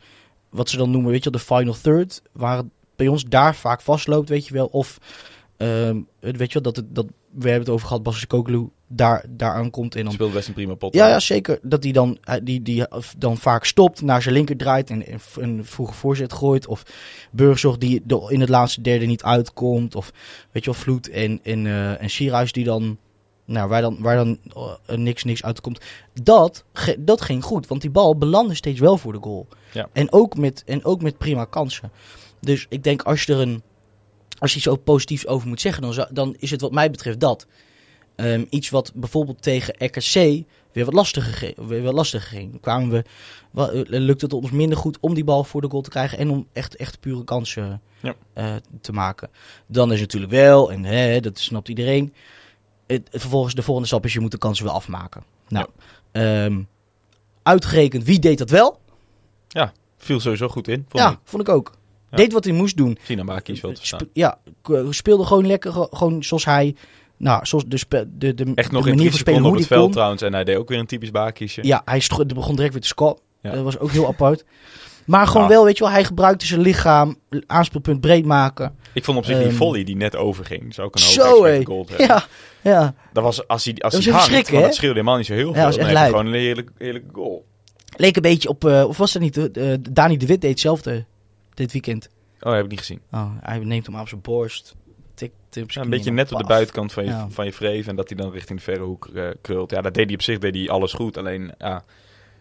wat 0.48 0.68
ze 0.68 0.76
dan 0.76 0.90
noemen, 0.90 1.10
weet 1.10 1.24
je 1.24 1.30
de 1.30 1.38
final 1.38 1.76
third, 1.82 2.22
waar 2.32 2.56
het 2.56 2.66
bij 2.96 3.08
ons 3.08 3.24
daar 3.24 3.54
vaak 3.54 3.80
vastloopt, 3.80 4.28
weet 4.28 4.46
je 4.46 4.54
wel. 4.54 4.66
Of, 4.66 4.98
het- 5.56 6.36
weet 6.36 6.52
je 6.52 6.60
wel, 6.60 6.72
dat, 6.72 6.76
het, 6.76 6.94
dat 6.94 7.06
we 7.30 7.42
hebben 7.48 7.60
het 7.66 7.68
over 7.74 7.86
gehad, 7.86 8.02
Bassis 8.02 8.26
Koklu 8.26 8.68
daar, 8.96 9.24
daar 9.28 9.52
aankomt 9.52 9.94
en 9.94 10.04
dan 10.04 10.12
speelt 10.12 10.32
best 10.32 10.48
een 10.48 10.54
prima 10.54 10.74
pot. 10.74 10.94
Ja, 10.94 11.08
ja, 11.08 11.20
zeker. 11.20 11.58
Dat 11.62 11.82
hij 11.82 11.92
dan, 11.92 12.18
hij- 12.20 12.42
die, 12.42 12.62
die 12.62 12.84
dan 13.18 13.36
vaak 13.36 13.64
stopt, 13.64 14.02
naar 14.02 14.22
zijn 14.22 14.34
linker 14.34 14.56
draait 14.56 14.90
en 14.90 15.06
en 15.06 15.20
een 15.34 15.64
vroege 15.64 15.94
voorzet 15.94 16.32
gooit. 16.32 16.66
Of 16.66 16.82
Burgzorg 17.30 17.78
die 17.78 18.02
in 18.28 18.40
het 18.40 18.48
laatste 18.48 18.80
derde 18.80 19.06
niet 19.06 19.22
uitkomt. 19.22 19.94
Of 19.94 20.12
weet 20.50 20.64
je 20.64 20.70
wel, 20.70 20.80
Vloed 20.80 21.10
en, 21.10 21.40
en, 21.42 21.66
eh 21.66 22.02
en 22.02 22.10
Sierhuis 22.10 22.52
die 22.52 22.64
dan, 22.64 22.98
nou, 23.44 23.68
waar 23.68 23.80
dan, 23.82 23.96
waar 24.00 24.16
dan 24.16 24.38
eh, 24.86 24.96
niks, 24.96 25.24
niks 25.24 25.42
uitkomt. 25.42 25.80
Dat, 26.22 26.64
ge- 26.72 26.96
dat 26.98 27.20
ging 27.20 27.44
goed, 27.44 27.66
want 27.66 27.80
die 27.80 27.90
bal 27.90 28.16
belandde 28.16 28.54
steeds 28.54 28.80
wel 28.80 28.98
voor 28.98 29.12
de 29.12 29.18
goal. 29.22 29.46
Ja. 29.72 29.88
En, 29.92 30.12
ook 30.12 30.36
met, 30.36 30.62
en 30.66 30.84
ook 30.84 31.02
met 31.02 31.18
prima 31.18 31.44
kansen. 31.44 31.90
Dus 32.40 32.66
ik 32.68 32.82
denk 32.84 33.02
als 33.02 33.22
je 33.22 33.32
er 33.32 33.40
een, 33.40 33.62
als 34.38 34.52
je 34.52 34.58
iets 34.58 34.68
ook 34.68 34.84
positiefs 34.84 35.26
over 35.26 35.48
moet 35.48 35.60
zeggen, 35.60 35.82
dan, 35.82 36.06
dan 36.10 36.34
is 36.38 36.50
het 36.50 36.60
wat 36.60 36.72
mij 36.72 36.90
betreft 36.90 37.20
dat. 37.20 37.46
Ehm, 38.16 38.44
iets 38.50 38.70
wat 38.70 38.92
bijvoorbeeld 38.94 39.42
tegen 39.42 39.74
RKC 39.78 40.44
weer 40.72 40.84
wat 40.84 40.94
lastiger, 40.94 41.32
ge- 41.34 41.54
weer 41.66 41.82
wat 41.82 41.92
lastiger 41.94 42.28
ging. 42.38 42.60
Kwamen 42.60 42.90
we, 42.90 43.04
wa- 43.50 43.68
eh, 43.70 43.82
lukte 43.86 44.24
het 44.24 44.34
ons 44.34 44.50
minder 44.50 44.78
goed 44.78 44.98
om 45.00 45.14
die 45.14 45.24
bal 45.24 45.44
voor 45.44 45.60
de 45.60 45.68
goal 45.70 45.82
te 45.82 45.90
krijgen 45.90 46.18
en 46.18 46.30
om 46.30 46.46
echt, 46.52 46.76
echt 46.76 47.00
pure 47.00 47.24
kansen 47.24 47.80
Ja. 48.02 48.14
eh, 48.32 48.54
te 48.80 48.92
maken. 48.92 49.30
Dan 49.66 49.92
is 49.92 50.00
natuurlijk 50.00 50.32
wel, 50.32 50.72
en 50.72 50.84
hè, 50.84 51.20
dat 51.20 51.38
snapt 51.38 51.68
iedereen, 51.68 52.14
het, 52.86 53.08
het 53.10 53.20
vervolgens 53.20 53.54
de 53.54 53.62
volgende 53.62 53.88
stap 53.88 54.04
is 54.04 54.12
je 54.12 54.20
moet 54.20 54.30
de 54.30 54.38
kansen 54.38 54.64
wel 54.64 54.74
afmaken. 54.74 55.22
Nou, 55.48 55.66
ehm, 56.12 56.62
uitgerekend, 57.42 58.04
wie 58.04 58.18
deed 58.18 58.38
dat 58.38 58.50
wel? 58.50 58.82
Viel 59.98 60.20
sowieso 60.20 60.48
goed 60.48 60.68
in. 60.68 60.84
Vond 60.88 61.02
ja, 61.04 61.10
ik. 61.10 61.18
vond 61.24 61.42
ik 61.42 61.54
ook. 61.54 61.72
Ja. 62.10 62.16
Deed 62.16 62.32
wat 62.32 62.44
hij 62.44 62.52
moest 62.52 62.76
doen. 62.76 62.98
Sinamba 63.02 63.38
kies 63.38 63.60
wel 63.60 63.72
te 63.72 63.86
staan. 63.86 64.08
ja, 64.12 64.38
speelde 64.90 65.24
gewoon 65.24 65.46
lekker, 65.46 65.72
ge- 65.72 65.88
gewoon 65.90 66.22
zoals 66.24 66.44
hij, 66.44 66.74
nou, 67.24 67.46
zoals 67.46 67.64
de, 67.68 67.78
de, 67.88 68.34
de, 68.34 68.52
Echt 68.54 68.68
de 68.70 68.74
nog 68.76 68.86
in 68.86 68.94
manier 68.94 69.10
van 69.10 69.18
spelen, 69.18 69.40
hoe 69.42 69.50
op 69.50 69.56
het 69.56 69.66
veld 69.66 69.82
kon. 69.82 69.90
trouwens. 69.90 70.22
En 70.22 70.32
hij 70.32 70.44
deed 70.44 70.56
ook 70.56 70.68
weer 70.68 70.78
een 70.78 70.86
typisch 70.86 71.10
baakkiesje. 71.10 71.64
Ja, 71.66 71.82
hij 71.84 72.02
begon 72.26 72.54
direct 72.56 72.72
weer 72.72 72.82
te 72.82 72.88
scoren. 72.88 73.18
Ja. 73.42 73.50
Dat 73.50 73.64
was 73.64 73.78
ook 73.78 73.90
heel 73.90 74.06
apart. 74.06 74.44
Maar 75.06 75.26
gewoon 75.26 75.48
wel, 75.48 75.64
weet 75.64 75.76
je 75.78 75.84
wel, 75.84 75.92
hij 75.92 76.04
gebruikte 76.04 76.46
zijn 76.46 76.60
lichaam, 76.60 77.16
aanspeelpunt 77.46 78.00
breed 78.00 78.24
maken. 78.24 78.76
Ik 78.92 79.04
vond 79.04 79.18
op 79.18 79.24
zich 79.24 79.36
die 79.38 79.46
Ehm, 79.46 79.54
volley 79.56 79.84
die 79.84 79.96
net 79.96 80.16
overging. 80.16 80.74
Zou 80.74 80.86
ook 80.86 80.94
een 80.96 81.02
hoog 81.02 81.64
goal 81.64 81.86
hebben. 81.86 82.06
Ja, 82.06 82.24
ja. 82.62 82.94
Dat 83.12 83.22
was 83.22 83.48
als 83.48 83.64
hij, 83.64 83.74
als 83.78 83.92
Dat 83.94 84.04
hij 84.04 84.12
hangt, 84.12 84.50
want 84.50 84.64
dat 84.64 84.74
scheelde 84.74 84.94
helemaal 84.94 85.16
niet 85.16 85.26
zo 85.26 85.32
heel 85.34 85.52
veel. 85.52 85.60
Ja, 85.62 85.66
dat 85.68 85.76
was 85.76 85.86
echt 85.86 86.04
gewoon 86.06 86.26
een 86.26 86.32
heerlijke, 86.32 86.72
heerlijke 86.78 87.08
goal. 87.12 87.44
Leek 87.96 88.16
een 88.16 88.22
beetje 88.22 88.48
op, 88.48 88.64
eh, 88.64 88.84
of 88.88 88.96
was 88.96 89.12
dat 89.12 89.22
niet, 89.22 89.34
de- 89.34 89.78
Dani 89.90 90.16
de 90.16 90.26
Wit 90.26 90.40
deed 90.40 90.50
hetzelfde 90.50 91.04
dit 91.54 91.72
weekend. 91.72 92.08
Oh, 92.40 92.52
heb 92.52 92.64
ik 92.64 92.70
niet 92.70 92.78
gezien. 92.78 93.00
Oh, 93.12 93.30
hij 93.40 93.58
neemt 93.58 93.86
hem 93.86 93.96
aan 93.96 94.08
zijn 94.08 94.20
borst, 94.20 94.74
Ja, 95.54 95.80
een 95.82 95.90
beetje 95.90 96.10
en 96.10 96.16
net 96.16 96.32
op 96.32 96.38
de 96.38 96.44
buitenkant 96.46 96.92
van 96.92 97.04
je, 97.04 97.10
Ja. 97.10 97.28
van 97.30 97.44
je 97.44 97.52
vreef. 97.52 97.86
En 97.86 97.96
dat 97.96 98.08
hij 98.08 98.16
dan 98.18 98.30
richting 98.32 98.58
de 98.58 98.64
verre 98.64 98.82
hoek 98.82 99.06
eh, 99.14 99.28
krult. 99.42 99.70
Ja, 99.70 99.80
dat 99.80 99.94
deed 99.94 100.04
hij 100.06 100.14
op 100.14 100.22
zich 100.22 100.38
deed 100.38 100.54
hij 100.54 100.68
alles 100.68 100.92
goed. 100.92 101.16
Alleen, 101.18 101.52
ja... 101.58 101.84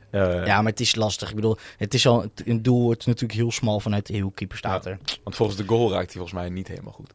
eh, 0.09 0.45
Ja, 0.45 0.61
maar 0.61 0.71
het 0.71 0.79
is 0.79 0.95
lastig. 0.95 1.29
Ik 1.29 1.35
bedoel, 1.35 1.57
het 1.77 1.93
is 1.93 2.07
al 2.07 2.21
het- 2.21 2.41
een 2.45 2.61
doel, 2.61 2.89
het 2.89 2.99
is 2.99 3.05
natuurlijk 3.05 3.33
heel 3.39 3.51
smal 3.51 3.79
vanuit 3.79 4.05
de 4.07 4.31
keeper 4.33 4.57
staat 4.57 4.83
Ja. 4.83 4.89
er. 4.91 4.99
Want 5.23 5.35
volgens 5.35 5.57
de 5.57 5.67
goal 5.67 5.91
raakt 5.91 6.05
hij 6.05 6.13
volgens 6.21 6.33
mij 6.33 6.49
niet 6.49 6.67
helemaal 6.67 6.93
goed. 6.93 7.13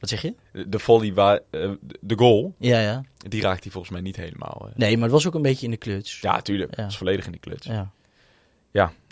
Wat 0.00 0.08
zeg 0.10 0.22
je? 0.22 0.34
De, 0.66 0.78
volley, 0.78 1.14
waar, 1.14 1.40
eh, 1.50 1.70
de 2.00 2.16
goal, 2.18 2.54
Ja, 2.58 2.80
ja. 2.80 3.02
die 3.28 3.42
raakt 3.42 3.62
hij 3.62 3.72
volgens 3.72 3.92
mij 3.92 4.02
niet 4.02 4.16
helemaal. 4.16 4.68
Nee, 4.74 4.94
maar 4.94 5.02
het 5.02 5.12
was 5.12 5.26
ook 5.26 5.34
een 5.34 5.42
beetje 5.42 5.64
in 5.64 5.70
de 5.70 5.76
kluts. 5.76 6.20
Ja, 6.20 6.40
tuurlijk. 6.40 6.70
Ja. 6.76 6.82
Dat 6.82 6.90
is 6.90 6.96
volledig 6.96 7.26
in 7.26 7.32
de 7.32 7.38
kluts. 7.38 7.66
ja. 7.66 7.90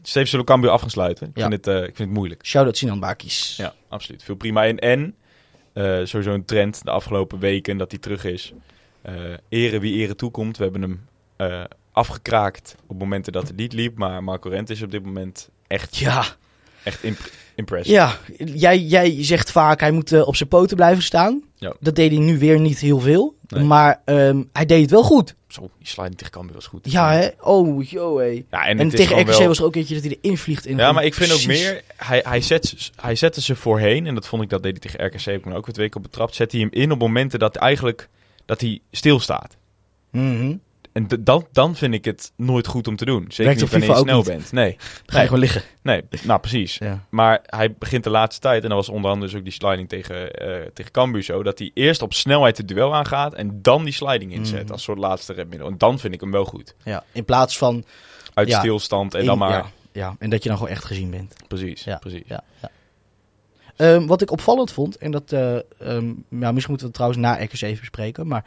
Steven, 0.02 0.28
zullen 0.28 0.45
we 0.47 0.50
Cambuur 0.52 0.71
af 0.71 0.80
gaan 0.80 0.90
sluiten? 0.90 1.28
Ik, 1.28 1.37
Ja. 1.37 1.49
vind 1.49 1.64
het, 1.64 1.76
ik 1.76 1.97
vind 1.97 1.99
het 1.99 2.11
moeilijk. 2.11 2.47
Shout-out 2.47 2.76
Sinan 2.76 3.00
Bakis. 3.00 3.54
Ja, 3.57 3.75
absoluut. 3.88 4.23
Veel 4.23 4.35
prima. 4.35 4.66
En 4.66 4.78
eh, 4.78 5.09
sowieso 6.05 6.33
een 6.33 6.45
trend 6.45 6.85
de 6.85 6.91
afgelopen 6.91 7.39
weken 7.39 7.77
dat 7.77 7.91
hij 7.91 8.00
terug 8.00 8.25
is. 8.25 8.53
Eh 9.03 9.15
ere 9.49 9.81
wie 9.81 9.95
ere 9.95 10.15
toekomt. 10.15 10.57
We 10.57 10.62
hebben 10.62 10.83
hem 10.83 11.07
eh, 11.37 11.65
afgekraakt 11.93 12.77
op 12.87 12.99
momenten 12.99 13.33
dat 13.33 13.49
het 13.49 13.57
niet 13.57 13.73
liep. 13.73 13.99
Maar 13.99 14.25
Marco 14.25 14.49
Rent 14.49 14.71
is 14.71 14.83
op 14.83 14.91
dit 14.91 15.05
moment 15.05 15.50
echt, 15.67 15.97
Ja, 15.97 16.25
echt 16.83 17.03
imp- 17.05 17.31
impressive. 17.55 17.95
ja. 17.97 18.19
Jij, 18.55 18.79
jij 18.79 19.25
zegt 19.25 19.51
vaak 19.51 19.81
hij 19.81 19.91
moet 19.91 20.13
eh, 20.13 20.27
op 20.27 20.37
zijn 20.37 20.49
poten 20.49 20.77
blijven 20.77 21.03
staan. 21.03 21.43
Ja. 21.57 21.75
Dat 21.81 21.95
deed 21.97 22.11
hij 22.11 22.21
nu 22.21 22.39
weer 22.39 22.61
niet 22.61 22.79
heel 22.79 23.01
veel. 23.01 23.35
Nee. 23.49 23.65
Maar 23.65 24.01
ehm, 24.05 24.43
hij 24.53 24.67
deed 24.67 24.81
het 24.81 24.91
wel 24.91 25.03
goed. 25.03 25.35
Zo, 25.49 25.71
die 25.79 25.87
sliding 25.87 26.17
tegen 26.17 26.33
Cambuur 26.33 26.55
was 26.55 26.67
goed. 26.67 26.91
Ja, 26.93 27.13
hè? 27.13 27.29
Oh, 27.41 27.85
joh, 27.91 28.19
hé. 28.19 28.43
Ja, 28.51 28.67
en, 28.67 28.89
tegen 28.89 29.21
RKC 29.21 29.27
wel- 29.27 29.47
was 29.47 29.59
er 29.59 29.65
ook 29.65 29.77
eentje 29.77 29.95
dat 29.95 30.05
hij 30.05 30.19
erin 30.21 30.39
vliegt. 30.39 30.67
En 30.67 30.77
Ja, 30.77 30.93
maar 30.93 31.05
ik 31.05 31.15
vind 31.15 31.33
ook 31.33 31.47
meer... 31.47 31.83
Hij, 31.97 32.23
hij, 32.29 32.41
zet, 32.41 32.91
hij 32.97 33.15
zette 33.15 33.41
ze 33.41 33.57
voorheen. 33.57 34.07
En 34.07 34.15
dat 34.15 34.27
vond 34.27 34.43
ik, 34.43 34.49
dat 34.49 34.63
deed 34.63 34.73
hij 34.73 34.91
tegen 34.91 35.07
RKC. 35.07 35.21
Heb 35.25 35.35
ik 35.37 35.45
me 35.45 35.55
ook 35.55 35.67
weer 35.67 35.75
twee 35.75 35.89
keer 35.89 35.97
op 35.97 36.03
betrapt. 36.03 36.35
Zet 36.35 36.53
hij 36.53 36.61
hem 36.61 36.71
in 36.73 36.93
op 36.93 36.99
momenten 36.99 37.39
dat 37.39 37.57
eigenlijk... 37.57 38.09
Dat 38.45 38.61
hij 38.61 38.81
stilstaat. 38.91 39.57
Mhm. 40.11 40.55
En 40.92 41.06
dan, 41.20 41.47
dan 41.52 41.76
vind 41.76 41.94
ik 41.94 42.04
het 42.04 42.32
nooit 42.37 42.66
goed 42.66 42.88
om 42.88 42.97
te 42.97 43.04
doen. 43.04 43.25
Zeker 43.28 43.44
Werkt 43.44 43.61
niet 43.61 43.70
wanneer 43.70 43.88
je 43.90 43.97
snel 43.97 44.23
bent. 44.23 44.52
Nee, 44.52 44.76
Dan 44.76 44.87
ga 45.06 45.18
je 45.20 45.25
gewoon 45.25 45.40
liggen. 45.40 45.62
nee, 45.82 46.02
nou 46.23 46.40
precies. 46.40 46.78
Ja. 46.78 47.04
Maar 47.11 47.40
hij 47.47 47.73
begint 47.75 48.04
de 48.04 48.11
laatste 48.11 48.40
tijd, 48.40 48.62
en 48.62 48.68
dat 48.68 48.78
was 48.78 48.88
onder 48.88 49.11
andere 49.11 49.30
dus 49.30 49.38
ook 49.38 49.44
die 49.44 49.52
sliding 49.52 49.88
tegen, 49.88 50.32
eh 50.35 50.70
tegen 50.75 50.92
Cambuur 50.92 51.23
zo, 51.23 51.42
dat 51.42 51.59
hij 51.59 51.70
eerst 51.75 52.02
op 52.02 52.14
snelheid 52.14 52.56
het 52.56 52.68
duel 52.68 52.94
aangaat 52.94 53.35
en 53.35 53.59
dan 53.62 53.85
die 53.85 53.92
sliding 53.92 54.32
inzet 54.32 54.62
Mhm. 54.62 54.73
als 54.73 54.82
soort 54.82 54.99
laatste 54.99 55.32
redmiddel. 55.32 55.68
En 55.68 55.78
dan 55.78 55.99
vind 55.99 56.14
ik 56.14 56.20
hem 56.20 56.30
wel 56.30 56.44
goed. 56.44 56.75
ja. 56.85 57.04
In 57.12 57.25
plaats 57.25 57.59
van... 57.59 57.85
Uit 58.35 58.49
Ja. 58.49 58.59
stilstand 58.59 59.14
en 59.14 59.20
in- 59.20 59.26
dan 59.26 59.38
maar... 59.38 59.50
Ja, 59.50 59.66
ja, 59.92 60.16
en 60.18 60.30
dat 60.30 60.42
je 60.42 60.49
dan 60.49 60.59
gewoon 60.59 60.73
echt 60.73 60.85
gezien 60.85 61.11
bent. 61.11 61.35
Precies, 61.49 61.85
Ja. 61.85 61.97
precies. 61.99 62.23
Ja, 62.26 62.42
ja. 62.62 62.70
Ehm, 63.76 64.06
wat 64.06 64.23
ik 64.23 64.30
opvallend 64.30 64.73
vond, 64.73 64.97
en 64.97 65.11
dat, 65.11 65.32
ehm, 65.32 65.64
ja, 66.28 66.52
misschien 66.52 66.52
moeten 66.52 66.76
we 66.76 66.85
het 66.85 66.92
trouwens 66.94 67.20
na 67.20 67.35
RKC 67.44 67.61
even 67.62 67.78
bespreken, 67.80 68.26
maar 68.26 68.44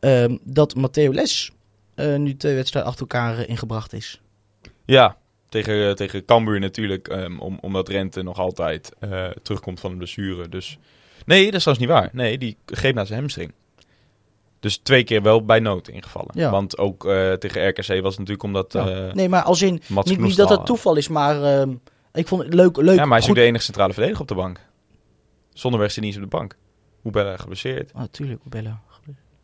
ehm, 0.00 0.36
dat 0.42 0.74
Matteo 0.74 1.12
Les 1.12 1.50
eh, 1.94 2.16
nu 2.16 2.36
twee 2.36 2.54
wedstrijden 2.54 2.90
achter 2.90 3.06
elkaar 3.08 3.38
eh, 3.38 3.48
ingebracht 3.48 3.92
is. 3.92 4.20
Ja, 4.84 5.16
tegen, 5.48 5.88
eh, 5.88 5.94
tegen 5.94 6.24
Cambuur 6.24 6.60
natuurlijk, 6.60 7.08
ehm, 7.08 7.38
om, 7.38 7.58
omdat 7.60 7.88
Rente 7.88 8.22
nog 8.22 8.38
altijd 8.38 8.92
terugkomt 9.42 9.80
van 9.80 9.90
een 9.90 9.96
blessure. 9.96 10.48
Dus 10.48 10.78
nee, 11.26 11.44
dat 11.44 11.54
is 11.54 11.62
trouwens 11.62 11.86
niet 11.86 11.96
waar. 11.96 12.10
Nee, 12.12 12.38
die 12.38 12.56
greep 12.66 12.94
naar 12.94 13.06
zijn 13.06 13.18
hamstring. 13.18 13.52
Dus 14.60 14.76
twee 14.76 15.04
keer 15.04 15.22
wel 15.22 15.44
bij 15.44 15.60
nood 15.60 15.88
ingevallen. 15.88 16.30
Ja. 16.32 16.50
Want 16.50 16.78
ook 16.78 17.02
tegen 17.38 17.68
RKC 17.68 17.86
was 17.86 17.86
het 17.86 18.02
natuurlijk 18.02 18.42
omdat 18.42 18.72
Ja. 18.72 19.12
nee, 19.14 19.28
maar 19.28 19.42
als 19.42 19.62
in, 19.62 19.82
Mats 19.86 20.10
niet, 20.10 20.20
niet 20.20 20.36
dat 20.36 20.48
het 20.48 20.66
toeval 20.66 20.96
is, 20.96 21.08
maar 21.08 21.42
ehm, 21.42 21.74
ik 22.12 22.26
vond 22.26 22.42
het 22.42 22.54
leuk. 22.54 22.76
leuk 22.76 22.96
Ja, 22.96 23.00
maar 23.00 23.08
hij 23.08 23.18
is 23.18 23.24
goed. 23.24 23.30
ook 23.32 23.40
de 23.40 23.48
enige 23.48 23.64
centrale 23.64 23.92
verdediger 23.92 24.22
op 24.22 24.28
de 24.28 24.34
bank. 24.34 24.60
Zonder 25.52 25.80
niet 25.80 25.96
eens 25.96 26.16
op 26.16 26.22
de 26.22 26.28
bank. 26.28 26.56
Hoe 27.02 27.12
ben 27.12 27.38
geblesseerd? 27.38 27.92
Oh, 27.94 28.02
tuurlijk, 28.10 28.40
Bella. 28.44 28.68
Ja. 28.68 28.89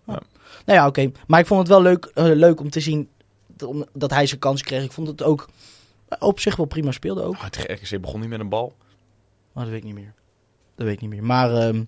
Nou 0.07 0.79
ja, 0.79 0.87
oké. 0.87 1.11
Maar 1.27 1.41
ik 1.41 1.47
vond 1.47 1.61
het 1.61 1.69
wel 1.69 1.83
leuk, 1.83 2.05
eh, 2.15 2.25
leuk 2.25 2.61
om 2.61 2.71
te 2.71 2.81
zien 2.81 3.09
dat- 3.93 4.11
hij 4.11 4.27
zijn 4.27 4.41
kans 4.41 4.63
kreeg. 4.63 4.85
Ik 4.85 4.93
vond 4.93 5.09
het 5.09 5.23
ook 5.23 5.49
eh, 6.09 6.19
op 6.29 6.41
zich 6.41 6.57
wel 6.57 6.67
prima 6.67 6.91
speelde 6.93 7.23
ook. 7.23 7.35
Oh, 7.35 7.47
tegen 7.47 7.75
RKC 7.75 8.01
begon 8.01 8.21
hij 8.21 8.29
met 8.29 8.41
een 8.41 8.49
bal. 8.49 8.75
Oh, 9.55 9.63
dat 9.63 9.69
weet 9.69 9.77
ik 9.79 9.85
niet 9.85 9.95
meer. 9.95 10.13
Dat 10.75 10.87
weet 10.87 10.95
ik 10.95 11.01
niet 11.01 11.11
meer. 11.11 11.25
Maar 11.25 11.55
ehm, 11.55 11.83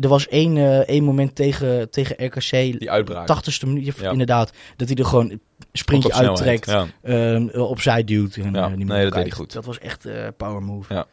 er 0.00 0.08
was 0.08 0.28
één, 0.28 0.56
eh, 0.56 0.78
één 0.78 1.04
moment 1.04 1.34
tegen, 1.34 1.90
tegen 1.90 2.24
RKC, 2.26 2.50
Die 2.78 2.90
uitbraak. 2.90 3.26
80ste 3.26 3.66
minuut, 3.66 3.96
ja, 3.98 4.10
inderdaad, 4.10 4.52
dat 4.76 4.88
hij 4.88 4.96
er 4.96 5.04
gewoon 5.04 5.30
een 5.30 5.40
sprintje 5.72 6.12
uittrekt, 6.12 6.66
Ja. 6.66 6.86
ehm, 7.02 7.48
opzij 7.48 8.04
duwt. 8.04 8.36
En, 8.36 8.54
Ja, 8.54 8.68
niet 8.68 8.86
nee, 8.86 9.02
dat 9.04 9.12
deed 9.12 9.22
hij 9.22 9.30
goed. 9.30 9.52
Dat 9.52 9.64
was 9.64 9.78
echt 9.78 10.06
power 10.36 10.62
move. 10.62 10.94
Ja. 10.94 11.06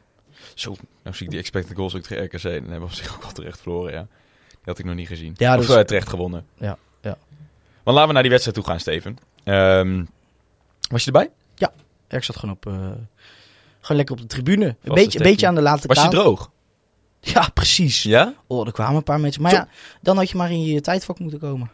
Zo, 0.53 0.75
nou 1.03 1.15
zie 1.15 1.25
ik 1.25 1.31
die 1.31 1.39
expected 1.41 1.75
goals 1.77 1.95
ook 1.95 2.01
tegen 2.01 2.23
RKC. 2.23 2.41
Dan 2.43 2.51
hebben 2.51 2.79
we 2.79 2.83
op 2.85 2.91
zich 2.91 3.15
ook 3.15 3.21
wel 3.21 3.31
terecht 3.31 3.61
verloren, 3.61 3.93
ja. 3.93 4.07
Had 4.65 4.79
ik 4.79 4.85
nog 4.85 4.95
niet 4.95 5.07
gezien. 5.07 5.33
Ja, 5.37 5.57
of 5.57 5.65
dus- 5.65 5.75
eh, 5.75 5.81
terecht 5.83 6.09
gewonnen. 6.09 6.45
Ja, 6.57 6.77
ja. 7.01 7.17
Maar 7.83 7.93
laten 7.93 8.07
we 8.07 8.13
naar 8.13 8.21
die 8.21 8.31
wedstrijd 8.31 8.57
toe 8.57 8.65
gaan, 8.67 8.79
Steven. 8.79 9.17
Ehm, 9.43 10.03
was 10.89 11.03
je 11.03 11.11
erbij? 11.11 11.29
Ik 12.09 12.23
zat 12.23 12.35
gewoon 12.35 12.55
op, 12.55 12.65
eh, 12.65 12.73
gewoon 13.79 13.97
lekker 13.97 14.15
op 14.15 14.21
de 14.21 14.27
tribune. 14.27 14.65
Een 14.65 14.93
beetje, 14.93 15.19
een 15.19 15.25
beetje 15.25 15.47
aan 15.47 15.55
de 15.55 15.61
late 15.61 15.87
Was 15.87 15.97
je 15.97 16.01
kant. 16.09 16.13
droog? 16.15 16.51
Ja, 17.19 17.49
precies. 17.53 18.03
Ja? 18.03 18.33
Oh, 18.47 18.65
er 18.65 18.71
kwamen 18.73 18.95
een 18.95 19.03
paar 19.03 19.19
mensen. 19.19 19.41
Maar 19.41 19.51
Zo. 19.51 19.57
ja, 19.57 19.67
dan 20.01 20.17
had 20.17 20.29
je 20.29 20.37
maar 20.37 20.51
in 20.51 20.63
je 20.63 20.81
tijdvak 20.81 21.19
moeten 21.19 21.39
komen. 21.39 21.71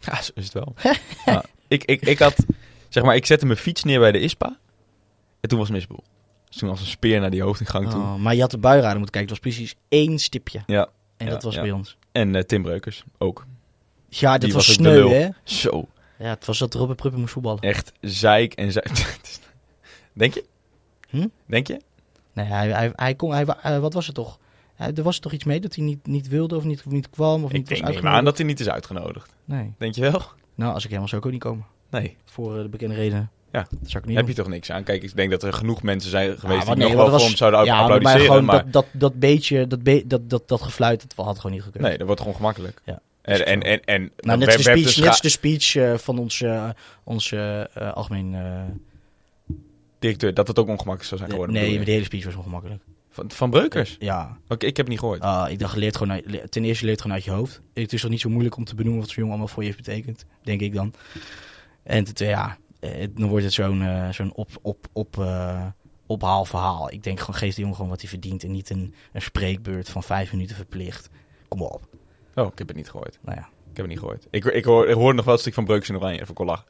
Ja, 0.00 0.22
zo 0.22 0.30
is 0.34 0.44
het 0.44 0.52
wel. 0.52 0.74
ja. 1.26 1.44
ik, 1.68 1.84
ik, 1.84 2.00
ik 2.00 2.18
had, 2.18 2.36
zeg 2.88 3.02
maar, 3.04 3.16
ik 3.16 3.26
zette 3.26 3.46
mijn 3.46 3.58
fiets 3.58 3.84
neer 3.84 3.98
bij 3.98 4.12
de 4.12 4.20
ISPA. 4.20 4.58
En 5.40 5.48
toen 5.48 5.58
was 5.58 5.70
misboel. 5.70 6.04
Dus 6.48 6.56
toen 6.56 6.68
als 6.68 6.80
een 6.80 6.86
speer 6.86 7.20
naar 7.20 7.30
die 7.30 7.42
hoofdingang 7.42 7.90
toe. 7.90 8.00
Oh, 8.00 8.14
maar 8.16 8.34
je 8.34 8.40
had 8.40 8.50
de 8.50 8.58
buiraden 8.58 8.98
moeten 8.98 9.12
kijken. 9.14 9.34
Het 9.34 9.42
was 9.42 9.52
precies 9.52 9.74
één 9.88 10.18
stipje. 10.18 10.62
Ja. 10.66 10.88
En 11.16 11.26
Ja, 11.26 11.32
dat 11.32 11.42
was 11.42 11.54
ja. 11.54 11.60
bij 11.60 11.70
ons. 11.70 11.96
En 12.14 12.34
eh, 12.34 12.42
Tim 12.42 12.62
Breukers 12.62 13.04
ook. 13.18 13.46
Ja, 14.08 14.32
dat 14.32 14.40
Die 14.40 14.52
was, 14.52 14.66
was 14.66 14.76
sneu, 14.76 15.08
hè? 15.08 15.28
Zo, 15.44 15.88
Ja, 16.18 16.28
het 16.28 16.44
was 16.46 16.58
dat 16.58 16.74
Robert 16.74 16.98
Pruppen 16.98 17.20
moest 17.20 17.32
voetballen. 17.32 17.60
echt 17.62 17.92
zeik 18.00 18.52
en 18.52 18.72
zeik. 18.72 19.18
Denk 20.12 20.34
je? 20.34 20.44
Hm? 21.08 21.26
Denk 21.46 21.66
je? 21.66 21.80
Nee, 22.32 22.46
hij, 22.46 22.68
hij, 22.68 22.92
hij 22.94 23.14
kon, 23.14 23.32
hij, 23.32 23.44
eh, 23.44 23.78
wat 23.78 23.92
was 23.92 24.06
het 24.06 24.14
toch? 24.14 24.38
Hij- 24.74 24.92
er 24.94 25.02
was 25.02 25.18
toch 25.18 25.32
iets 25.32 25.44
mee 25.44 25.60
dat 25.60 25.74
hij 25.74 25.84
niet, 25.84 26.06
niet 26.06 26.28
wilde 26.28 26.56
of 26.56 26.64
niet, 26.64 26.82
of 26.86 26.92
niet 26.92 27.10
kwam 27.10 27.44
of 27.44 27.50
Ik 27.50 27.56
niet 27.56 27.68
was 27.68 27.80
denk 27.80 27.94
neem 28.02 28.06
aan 28.06 28.24
dat 28.24 28.36
hij 28.38 28.46
niet 28.46 28.60
is 28.60 28.68
uitgenodigd. 28.68 29.34
Nee. 29.44 29.72
Denk 29.78 29.94
je 29.94 30.00
wel? 30.00 30.22
Nou, 30.54 30.72
als 30.72 30.82
ik 30.82 30.88
helemaal 30.88 31.08
zou 31.08 31.20
ik 31.20 31.26
ook 31.26 31.32
niet 31.32 31.42
komen. 31.42 31.66
Nee. 31.90 32.16
Voor 32.24 32.56
eh, 32.56 32.62
de 32.62 32.68
bekende 32.68 32.94
redenen. 32.94 33.30
Ja. 33.54 33.66
Dat 33.70 33.90
zou 33.90 34.02
ik 34.02 34.08
niet 34.08 34.16
Heb 34.16 34.26
doen. 34.26 34.34
je 34.34 34.40
toch 34.42 34.50
niks 34.50 34.70
aan? 34.70 34.82
Kijk, 34.82 35.02
ik 35.02 35.16
denk 35.16 35.30
dat 35.30 35.42
er 35.42 35.52
genoeg 35.52 35.82
mensen 35.82 36.10
zijn 36.10 36.38
geweest 36.38 36.42
Ja, 36.42 36.48
die 36.58 36.66
maar 36.68 36.76
nog 36.76 36.86
nee, 36.86 36.96
wel 36.96 37.18
voor 37.18 37.26
hem 37.28 37.36
zouden 37.36 37.64
ja, 37.64 37.78
applaudisseren. 37.78 38.18
maar 38.20 38.26
gewoon 38.28 38.44
maar 38.44 38.62
dat, 38.70 38.72
dat, 38.72 38.86
dat 38.92 39.18
beetje, 39.18 39.66
dat, 39.66 39.82
be, 39.82 40.04
dat, 40.06 40.30
dat, 40.30 40.48
dat 40.48 40.62
gefluit, 40.62 41.04
dat 41.16 41.26
had 41.26 41.36
gewoon 41.36 41.52
niet 41.52 41.62
gekund. 41.64 41.84
nee, 41.84 41.96
dat 41.98 42.06
wordt 42.06 42.20
gewoon 42.20 42.36
gemakkelijk. 42.36 42.80
Ja. 42.84 43.00
En, 43.22 43.46
en, 43.46 43.62
en, 43.62 43.84
en 43.84 44.10
Nou, 44.16 44.38
net 44.38 44.46
als 44.48 44.56
de 44.56 44.62
speech, 44.62 44.82
dus 44.84 44.96
net 44.96 45.18
de 45.22 45.28
speech 45.28 45.74
eh, 45.76 45.94
van 45.98 46.18
onze, 46.18 46.74
onze 47.04 47.70
eh, 47.74 47.92
algemeen... 47.92 48.34
eh, 48.34 48.62
directeur, 49.98 50.34
dat 50.34 50.48
het 50.48 50.58
ook 50.58 50.68
ongemakkelijk 50.68 51.04
zou 51.04 51.20
zijn 51.20 51.30
geworden. 51.32 51.56
nee, 51.56 51.76
maar 51.76 51.84
de 51.84 51.90
hele 51.90 52.04
speech 52.04 52.24
was 52.24 52.34
ongemakkelijk. 52.34 52.82
Van, 53.10 53.30
van 53.30 53.50
Breukers? 53.50 53.96
Ja, 53.98 54.38
Oké, 54.48 54.66
ik 54.66 54.76
heb 54.76 54.86
het 54.86 54.88
niet 54.88 54.98
gehoord. 54.98 55.20
Ah, 55.20 55.50
ik 55.50 55.58
dacht, 55.58 55.76
leert 55.76 55.96
gewoon 55.96 56.12
uit- 56.12 56.52
ten 56.52 56.64
eerste 56.64 56.84
leert 56.84 57.00
gewoon 57.00 57.16
uit 57.16 57.24
je 57.24 57.30
hoofd. 57.30 57.60
Het 57.74 57.92
is 57.92 58.00
toch 58.00 58.10
niet 58.10 58.20
zo 58.20 58.28
moeilijk 58.28 58.56
om 58.56 58.64
te 58.64 58.74
benoemen 58.74 59.00
wat 59.00 59.08
zo'n 59.08 59.16
jongen 59.18 59.30
allemaal 59.32 59.52
voor 59.54 59.62
je 59.64 59.68
heeft 59.72 59.84
betekend, 59.84 60.24
denk 60.42 60.60
ik 60.60 60.74
dan. 60.74 60.94
En 61.82 62.04
ten 62.04 62.14
tweede, 62.14 62.34
ja, 62.34 62.46
eh, 62.48 62.54
dan 63.14 63.28
wordt 63.28 63.44
het 63.44 63.52
zo'n 63.52 63.82
eh, 63.82 64.08
zo'n 64.08 64.34
op, 64.34 64.48
op, 64.62 64.86
op, 64.92 65.18
eh, 65.18 65.66
ophaalverhaal. 66.06 66.90
Ik 66.92 67.02
denk 67.02 67.20
gewoon, 67.20 67.34
geef 67.34 67.50
die 67.50 67.60
jongen 67.60 67.74
gewoon 67.76 67.90
wat 67.90 68.00
hij 68.00 68.10
verdient 68.10 68.44
en 68.44 68.50
niet 68.50 68.70
een, 68.70 68.94
een 69.12 69.22
spreekbeurt 69.22 69.88
van 69.88 70.02
vijf 70.02 70.32
minuten 70.32 70.56
verplicht. 70.56 71.10
Kom 71.48 71.62
op. 71.62 71.88
Oh, 72.34 72.46
ik 72.52 72.58
heb 72.58 72.68
het 72.68 72.76
niet 72.76 72.90
gehoord. 72.90 73.18
Nou 73.22 73.36
ja. 73.38 73.42
Ik 73.70 73.80
heb 73.80 73.90
het 73.90 73.94
niet 73.94 73.98
gehoord. 73.98 74.26
Ik, 74.30 74.44
ik, 74.44 74.64
hoor, 74.64 74.88
ik 74.88 74.94
hoorde 74.94 75.16
nog 75.16 75.24
wel 75.24 75.34
een 75.34 75.40
stuk 75.40 75.54
van 75.54 75.64
Breukers 75.64 75.88
in 75.88 75.96
Oranje. 75.96 76.20
Even 76.20 76.34
kon 76.34 76.46
lachen. 76.46 76.66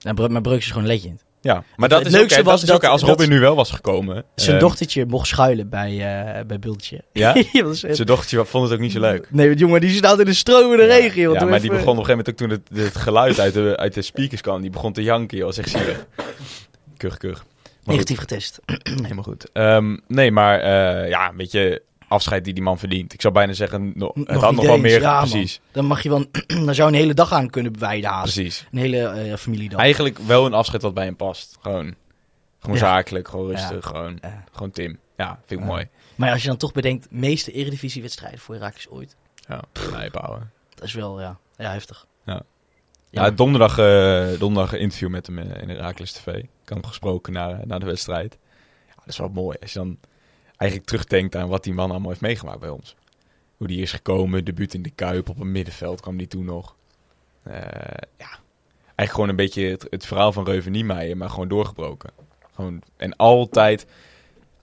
En 0.00 0.14
Bru- 0.14 0.28
maar 0.28 0.40
Brooks 0.40 0.64
is 0.64 0.70
gewoon 0.70 0.86
legend. 0.86 1.24
Ja, 1.44 1.64
maar 1.76 1.88
dat 1.88 1.98
Het 1.98 2.08
is 2.08 2.14
leukste 2.14 2.40
oké, 2.40 2.48
was 2.50 2.60
dat 2.64 2.76
oké. 2.76 2.88
Als 2.88 3.00
dat- 3.00 3.10
Robin 3.10 3.28
nu 3.28 3.40
wel 3.40 3.56
was 3.56 3.70
gekomen. 3.70 4.24
Zijn 4.34 4.54
eh, 4.56 4.62
dochtertje 4.62 5.06
mocht 5.06 5.26
schuilen 5.26 5.68
bij, 5.68 5.90
eh 6.36 6.44
bij 6.44 6.58
Bultje. 6.58 7.00
Ja? 7.12 7.34
Zijn 7.72 8.06
dochtertje 8.06 8.44
vond 8.44 8.64
het 8.64 8.72
ook 8.72 8.78
niet 8.80 8.92
zo 8.92 9.00
leuk. 9.00 9.28
Nee, 9.30 9.46
want 9.48 9.58
jongen, 9.58 9.80
die 9.80 9.90
staat 9.90 10.18
in 10.18 10.24
de 10.24 10.34
stromende 10.34 10.84
regen. 10.86 11.20
joh. 11.20 11.34
Ja, 11.34 11.44
maar 11.44 11.60
die 11.60 11.70
begon 11.70 11.98
op 11.98 11.98
een 11.98 12.04
gegeven 12.04 12.16
moment 12.16 12.28
ook 12.28 12.36
toen 12.36 12.78
het, 12.78 12.92
het 12.92 12.96
geluid 13.02 13.40
uit 13.40 13.54
de, 13.54 13.76
uit 13.76 13.94
de 13.94 14.02
speakers 14.02 14.40
kwam. 14.40 14.60
Die 14.60 14.70
begon 14.70 14.92
te 14.92 15.02
janken, 15.02 15.38
joh. 15.38 15.52
Zeg 15.52 15.68
zielig. 15.68 16.06
Maar 16.16 17.12
goed, 17.12 17.42
Negatief 17.84 18.18
getest. 18.18 18.60
helemaal 19.02 19.24
goed. 19.24 19.50
Ehm, 19.52 19.96
nee, 20.08 20.30
maar 20.30 20.60
eh, 20.60 21.08
ja, 21.08 21.28
een 21.28 21.36
beetje 21.36 21.82
afscheid 22.14 22.44
die 22.44 22.54
die 22.54 22.62
man 22.62 22.78
verdient. 22.78 23.12
Ik 23.12 23.20
zou 23.20 23.34
bijna 23.34 23.52
zeggen, 23.52 23.92
no, 23.94 24.06
het 24.14 24.28
Nog 24.28 24.42
had 24.42 24.54
nog 24.54 24.64
wel 24.64 24.78
meer. 24.78 25.00
ja, 25.00 25.20
man. 25.20 25.28
precies, 25.30 25.60
Dan 25.72 25.84
mag 25.84 26.02
je 26.02 26.08
wel, 26.08 26.24
daar 26.64 26.74
zou 26.74 26.90
je 26.90 26.96
een 26.96 27.00
hele 27.02 27.14
dag 27.14 27.32
aan 27.32 27.50
kunnen 27.50 27.78
wijden 27.78 28.10
haast. 28.10 28.34
precies. 28.34 28.66
Een 28.72 28.78
hele 28.78 28.98
eh 29.06 29.36
familiedag. 29.36 29.80
Eigenlijk 29.80 30.18
wel 30.18 30.46
een 30.46 30.54
afscheid 30.54 30.82
wat 30.82 30.94
bij 30.94 31.04
hem 31.04 31.16
past. 31.16 31.56
Gewoon, 31.60 31.94
gewoon 32.58 32.76
Ja. 32.76 32.82
zakelijk, 32.82 33.28
gewoon 33.28 33.46
rustig. 33.50 33.86
Gewoon, 33.86 34.18
Ja. 34.22 34.44
gewoon 34.52 34.70
Tim. 34.70 34.98
Ja, 35.16 35.40
vind 35.46 35.60
ik 35.60 35.66
mooi. 35.66 35.88
Maar 36.14 36.30
als 36.30 36.42
je 36.42 36.48
dan 36.48 36.56
toch 36.56 36.72
bedenkt, 36.72 37.06
meeste 37.10 37.52
eredivisiewedstrijden 37.52 38.38
voor 38.40 38.54
Herakles 38.54 38.88
ooit. 38.88 39.16
Ja, 39.48 39.62
nee, 39.96 40.08
houden. 40.12 40.50
Dat 40.74 40.84
is 40.84 40.92
wel, 40.94 41.20
ja, 41.20 41.38
ja 41.56 41.70
heftig. 41.72 42.06
Ja. 42.24 42.42
Ja. 43.10 43.24
Ja, 43.24 43.30
donderdag, 43.30 43.78
eh, 43.78 44.38
donderdag 44.38 44.72
een 44.72 44.78
interview 44.80 45.08
met 45.08 45.26
hem 45.26 45.38
eh, 45.38 45.62
in 45.62 45.68
Herakles 45.68 46.12
TV. 46.12 46.26
Ik 46.26 46.48
had 46.64 46.68
hem 46.78 46.86
gesproken 46.86 47.32
na, 47.32 47.60
na 47.64 47.78
de 47.78 47.86
wedstrijd. 47.86 48.38
Ja, 48.88 48.94
dat 48.96 49.06
is 49.08 49.18
wel 49.18 49.28
mooi. 49.28 49.56
Als 49.60 49.72
je 49.72 49.78
dan 49.78 49.98
eigenlijk 50.56 50.90
terugdenkt 50.90 51.36
aan 51.36 51.48
wat 51.48 51.64
die 51.64 51.74
man 51.74 51.90
allemaal 51.90 52.08
heeft 52.08 52.20
meegemaakt 52.20 52.60
bij 52.60 52.68
ons. 52.68 52.94
Hoe 53.56 53.66
die 53.66 53.82
is 53.82 53.92
gekomen, 53.92 54.44
debuut 54.44 54.74
in 54.74 54.82
de 54.82 54.90
Kuip, 54.90 55.28
op 55.28 55.40
een 55.40 55.52
middenveld 55.52 56.00
kwam 56.00 56.16
die 56.16 56.26
toen 56.26 56.44
nog. 56.44 56.74
Eh, 57.42 57.52
ja, 58.18 58.38
eigenlijk 58.84 59.10
gewoon 59.10 59.28
een 59.28 59.36
beetje 59.36 59.64
het, 59.70 59.86
het 59.90 60.06
verhaal 60.06 60.32
van 60.32 60.44
Reuven 60.44 60.72
Niemeyer, 60.72 61.16
maar 61.16 61.30
gewoon 61.30 61.48
doorgebroken. 61.48 62.10
Gewoon, 62.54 62.82
en 62.96 63.16
altijd, 63.16 63.86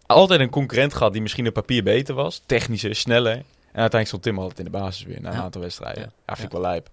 altijd 0.05 0.39
een 0.39 0.49
concurrent 0.49 0.93
gehad 0.93 1.13
die 1.13 1.21
misschien 1.21 1.47
op 1.47 1.53
papier 1.53 1.83
beter 1.83 2.15
was. 2.15 2.41
Technischer, 2.45 2.95
sneller. 2.95 3.33
En 3.33 3.79
uiteindelijk 3.79 4.07
stond 4.07 4.23
Tim 4.23 4.39
altijd 4.39 4.57
in 4.59 4.65
de 4.65 4.71
basis 4.71 5.03
weer 5.03 5.21
na 5.21 5.29
een 5.29 5.35
Ja. 5.35 5.41
aantal 5.41 5.61
wedstrijden. 5.61 6.01
Ja. 6.03 6.11
Ja, 6.27 6.35
vind 6.35 6.47
ik 6.47 6.53
wel 6.53 6.61
lijp. 6.61 6.89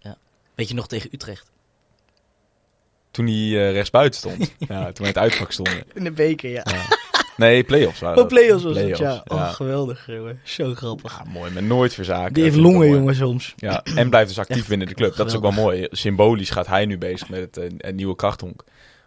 Weet 0.54 0.68
je 0.68 0.74
nog 0.74 0.86
tegen 0.88 1.10
Utrecht? 1.12 1.50
Toen 3.10 3.26
hij 3.26 3.34
eh, 3.44 3.72
rechtsbuiten 3.72 4.18
stond. 4.18 4.54
ja, 4.68 4.84
toen 4.92 5.04
in 5.06 5.12
het 5.12 5.18
uitvak 5.18 5.52
stonden. 5.52 5.82
In 5.94 6.04
de 6.04 6.12
beker, 6.12 6.50
ja. 6.50 6.62
Nee, 7.38 7.64
play-offs 7.64 8.00
waren 8.00 8.22
Oh, 8.22 8.28
play-offs 8.28 8.64
was 8.64 8.76
het, 8.76 8.98
ja. 8.98 9.22
Oh, 9.26 9.48
geweldig, 9.48 10.06
jongen. 10.06 10.40
Zo 10.44 10.74
grappig. 10.74 11.22
Ja, 11.24 11.30
mooi, 11.30 11.52
maar 11.52 11.62
nooit 11.62 11.94
verzaken. 11.94 12.34
Die 12.34 12.42
heeft 12.42 12.56
longen, 12.56 12.88
jongen, 12.88 13.14
soms. 13.14 13.54
Ja, 13.56 13.82
en 13.82 14.08
blijft 14.08 14.28
dus 14.28 14.38
actief 14.38 14.68
binnen 14.68 14.86
de 14.86 14.94
club. 14.94 15.16
Dat 15.16 15.26
is 15.26 15.36
ook 15.36 15.42
wel 15.42 15.50
mooi. 15.50 15.86
Symbolisch 15.90 16.50
gaat 16.50 16.66
hij 16.66 16.86
nu 16.86 16.98
bezig 16.98 17.28
met 17.28 17.40
het, 17.40 17.56
eh, 17.56 17.70
het 17.78 17.94
nieuwe 17.94 18.16
krachthonk. 18.16 18.64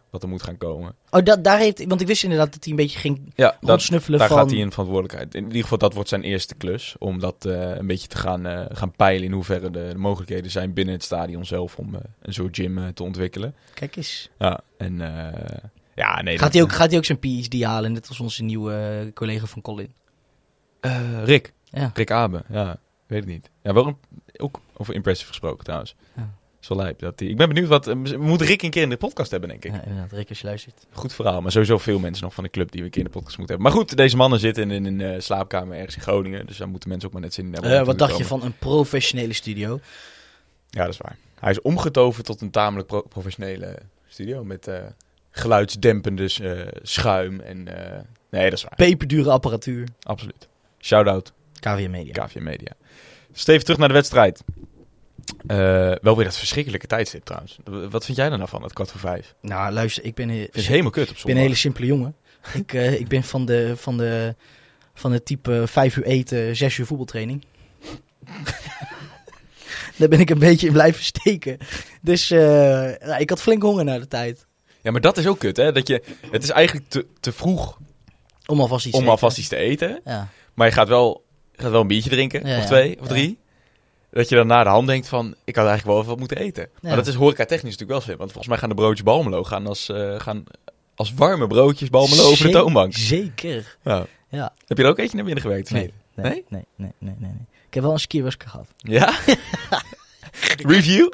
Wat 0.09 0.23
er 0.23 0.29
moet 0.29 0.43
gaan 0.43 0.57
komen. 0.57 0.95
Oh, 1.09 1.23
dat, 1.23 1.43
daar 1.43 1.57
heeft... 1.57 1.85
Want 1.85 2.01
ik 2.01 2.07
wist 2.07 2.23
inderdaad 2.23 2.53
dat 2.53 2.63
hij 2.63 2.71
een 2.71 2.79
beetje 2.79 2.99
ging 2.99 3.31
Ja, 3.35 3.57
dat, 3.59 3.69
rondsnuffelen 3.69 4.19
daar 4.19 4.27
van... 4.27 4.37
gaat 4.37 4.49
hij 4.49 4.59
in 4.59 4.71
verantwoordelijkheid. 4.71 5.35
In 5.35 5.43
ieder 5.43 5.61
geval, 5.61 5.77
dat 5.77 5.93
wordt 5.93 6.09
zijn 6.09 6.23
eerste 6.23 6.55
klus. 6.55 6.95
Om 6.99 7.19
dat 7.19 7.45
eh, 7.45 7.75
een 7.75 7.87
beetje 7.87 8.07
te 8.07 8.17
gaan, 8.17 8.45
eh, 8.45 8.65
gaan 8.69 8.91
peilen 8.91 9.25
in 9.25 9.31
hoeverre 9.31 9.71
de, 9.71 9.87
de 9.91 9.97
mogelijkheden 9.97 10.51
zijn 10.51 10.73
binnen 10.73 10.93
het 10.93 11.03
stadion 11.03 11.45
zelf 11.45 11.77
om 11.77 11.95
eh, 11.95 12.01
een 12.21 12.33
soort 12.33 12.55
gym 12.55 12.93
te 12.93 13.03
ontwikkelen. 13.03 13.55
Kijk 13.73 13.95
eens. 13.95 14.29
Ja, 14.37 14.59
en 14.77 15.01
ja, 15.95 16.21
nee. 16.21 16.33
Gaat 16.33 16.43
dat- 16.43 16.53
hij, 16.53 16.61
ook, 16.61 16.71
gaat 16.71 16.89
hij 16.89 16.97
ook 16.97 17.05
zijn 17.05 17.19
PhD 17.19 17.63
halen, 17.63 17.91
net 17.91 18.07
als 18.07 18.19
onze 18.19 18.43
nieuwe 18.43 18.73
eh, 19.05 19.13
collega 19.13 19.45
van 19.45 19.61
Colin? 19.61 19.93
Eh, 20.79 21.23
Rick. 21.23 21.53
Ja. 21.63 21.91
Rick 21.93 22.11
Abe, 22.11 22.43
ja. 22.49 22.77
Weet 23.07 23.19
het 23.19 23.29
niet. 23.29 23.49
Ja, 23.63 23.73
wel 23.73 23.87
een- 23.87 23.97
ook 24.37 24.59
over 24.77 24.93
impressive 24.93 25.27
gesproken 25.29 25.63
trouwens. 25.63 25.95
Ja. 26.15 26.29
is 26.61 26.67
wel 26.67 26.77
lijp. 26.77 26.99
Dat 26.99 27.17
die... 27.17 27.29
Ik 27.29 27.37
ben 27.37 27.47
benieuwd 27.47 27.67
wat... 27.67 27.85
We 27.85 27.95
moeten 28.19 28.47
Rick 28.47 28.61
een 28.61 28.69
keer 28.69 28.81
in 28.81 28.89
de 28.89 28.97
podcast 28.97 29.31
hebben, 29.31 29.49
denk 29.49 29.65
ik. 29.65 29.71
Ja, 29.71 29.81
inderdaad, 29.83 30.11
Rick, 30.11 30.29
als 30.29 30.39
je 30.41 30.47
luistert. 30.47 30.85
Goed 30.91 31.13
verhaal. 31.13 31.41
Maar 31.41 31.51
sowieso 31.51 31.77
veel 31.77 31.99
mensen 31.99 32.23
nog 32.23 32.33
van 32.33 32.43
de 32.43 32.49
club 32.49 32.71
die 32.71 32.79
we 32.79 32.85
een 32.85 32.91
keer 32.91 33.01
in 33.05 33.07
de 33.11 33.13
podcast 33.19 33.37
moeten 33.37 33.55
hebben. 33.55 33.73
Maar 33.73 33.83
goed, 33.85 33.97
deze 33.97 34.15
mannen 34.15 34.39
zitten 34.39 34.71
in 34.71 34.85
een 34.85 35.01
eh, 35.01 35.19
slaapkamer 35.19 35.77
ergens 35.77 35.95
in 35.95 36.01
Groningen. 36.01 36.45
Dus 36.47 36.57
daar 36.57 36.67
moeten 36.69 36.89
mensen 36.89 37.07
ook 37.07 37.13
maar 37.13 37.23
net 37.23 37.33
zin 37.33 37.45
in 37.45 37.53
hebben. 37.53 37.79
Eh, 37.79 37.85
wat 37.85 37.97
dacht 37.97 38.17
je 38.17 38.25
van 38.25 38.43
een 38.43 38.57
professionele 38.57 39.33
studio? 39.33 39.79
Ja, 40.69 40.83
dat 40.83 40.93
is 40.93 40.97
waar. 40.99 41.17
Hij 41.39 41.51
is 41.51 41.61
omgetoverd 41.61 42.25
tot 42.25 42.41
een 42.41 42.51
tamelijk 42.51 42.87
pro- 42.87 43.01
professionele 43.01 43.77
studio. 44.07 44.43
Met 44.43 44.67
eh, 44.67 44.79
geluidsdempende 45.31 46.23
eh, 46.23 46.79
schuim. 46.81 47.39
En, 47.39 47.67
eh, 47.67 47.99
nee, 48.29 48.43
dat 48.43 48.53
is 48.53 48.63
waar. 48.63 48.75
Peperdure 48.75 49.29
apparatuur. 49.29 49.87
Absoluut. 50.01 50.47
Shout-out 50.79 51.33
KVM 51.59 51.89
Media. 51.89 52.25
KVM 52.25 52.43
Media. 52.43 52.71
Steven, 53.33 53.63
terug 53.63 53.79
naar 53.79 53.87
de 53.87 53.93
wedstrijd. 53.93 54.43
Eh, 55.47 55.57
wel 56.01 56.15
weer 56.15 56.25
dat 56.25 56.37
verschrikkelijke 56.37 56.87
tijdstip 56.87 57.23
trouwens. 57.23 57.57
Wat 57.89 58.05
vind 58.05 58.17
jij 58.17 58.29
er 58.29 58.37
nou 58.37 58.49
van, 58.49 58.63
het 58.63 58.73
kwart 58.73 58.91
voor 58.91 58.99
vijf? 58.99 59.35
Nou, 59.41 59.73
luister, 59.73 60.03
ik 60.03 60.15
ben, 60.15 60.29
Het 60.29 60.55
is 60.55 60.67
helemaal 60.67 60.91
kut 60.91 61.09
op 61.09 61.15
ik 61.15 61.23
ben 61.23 61.35
een 61.35 61.41
hele 61.41 61.55
simpele 61.55 61.85
jongen. 61.85 62.15
ik, 62.53 62.73
ik 62.73 63.07
ben 63.07 63.23
van 63.23 63.45
de, 63.45 63.73
van 63.77 63.97
de, 63.97 64.35
van 64.93 65.11
het 65.11 65.25
type 65.25 65.63
vijf 65.67 65.97
uur 65.97 66.03
eten, 66.03 66.55
zes 66.55 66.77
uur 66.77 66.85
voetbaltraining. 66.85 67.45
Daar 69.97 70.09
ben 70.09 70.19
ik 70.19 70.29
een 70.29 70.39
beetje 70.39 70.67
in 70.67 70.73
blijven 70.73 71.03
steken. 71.03 71.57
Dus 72.01 72.31
ik 73.17 73.29
had 73.29 73.41
flink 73.41 73.61
honger 73.61 73.83
na 73.83 73.99
de 73.99 74.07
tijd. 74.07 74.45
Ja, 74.81 74.91
maar 74.91 75.01
dat 75.01 75.17
is 75.17 75.27
ook 75.27 75.39
kut, 75.39 75.57
hè? 75.57 75.71
Dat 75.71 75.87
je, 75.87 76.03
het 76.31 76.43
is 76.43 76.49
eigenlijk 76.49 76.89
te, 76.89 77.05
te 77.19 77.31
vroeg 77.31 77.77
Om 78.45 78.59
alvast 78.61 78.85
iets 78.85 78.97
om 78.97 79.03
te 79.03 79.09
alvast 79.09 79.37
eten. 79.37 79.41
iets 79.41 79.49
te 79.49 79.85
eten. 79.87 80.01
Ja. 80.05 80.27
Maar 80.53 80.67
je 80.67 80.73
gaat 80.73 80.87
wel, 80.87 81.23
gaat 81.55 81.71
wel 81.71 81.81
een 81.81 81.87
biertje 81.87 82.09
drinken, 82.09 82.47
Ja, 82.47 82.57
of 82.57 82.65
twee, 82.65 82.99
of 83.01 83.07
drie. 83.07 83.39
Dat 84.11 84.29
je 84.29 84.35
dan 84.35 84.47
na 84.47 84.63
de 84.63 84.69
hand 84.69 84.87
denkt 84.87 85.07
van, 85.07 85.35
ik 85.43 85.55
had 85.55 85.67
eigenlijk 85.67 85.85
wel 85.85 85.95
even 85.97 86.09
wat 86.09 86.19
moeten 86.19 86.37
eten. 86.37 86.69
Maar 86.81 86.95
dat 86.95 87.07
is 87.07 87.13
horeca 87.15 87.45
technisch 87.45 87.71
natuurlijk 87.71 87.91
wel 87.91 88.01
slim. 88.01 88.17
Want 88.17 88.29
volgens 88.31 88.47
mij 88.47 88.57
gaan 88.57 88.69
de 88.69 88.75
broodjes 88.75 89.03
Balmelo 89.03 89.43
gaan 89.43 89.67
als, 89.67 89.89
eh, 89.89 90.19
gaan 90.19 90.43
als 90.95 91.13
warme 91.13 91.47
broodjes 91.47 91.89
Balmelo 91.89 92.23
over 92.23 92.45
de 92.45 92.51
toonbank. 92.51 92.93
Zeker. 92.95 93.77
Ja. 93.83 94.05
Ja. 94.29 94.53
Heb 94.67 94.77
je 94.77 94.83
er 94.83 94.89
ook 94.89 94.97
eentje 94.99 95.15
naar 95.15 95.25
binnen 95.25 95.43
gewerkt? 95.43 95.71
Nee. 95.71 95.93
Nee, 96.15 96.25
Nee? 96.31 96.45
nee, 96.49 96.63
nee, 96.75 96.91
nee, 96.99 97.15
nee, 97.19 97.29
nee. 97.29 97.47
Ik 97.67 97.73
heb 97.73 97.83
wel 97.83 97.91
een 97.93 97.99
skierwusker 97.99 98.49
gehad. 98.49 98.67
Ja? 98.77 99.19
Review? 100.73 101.11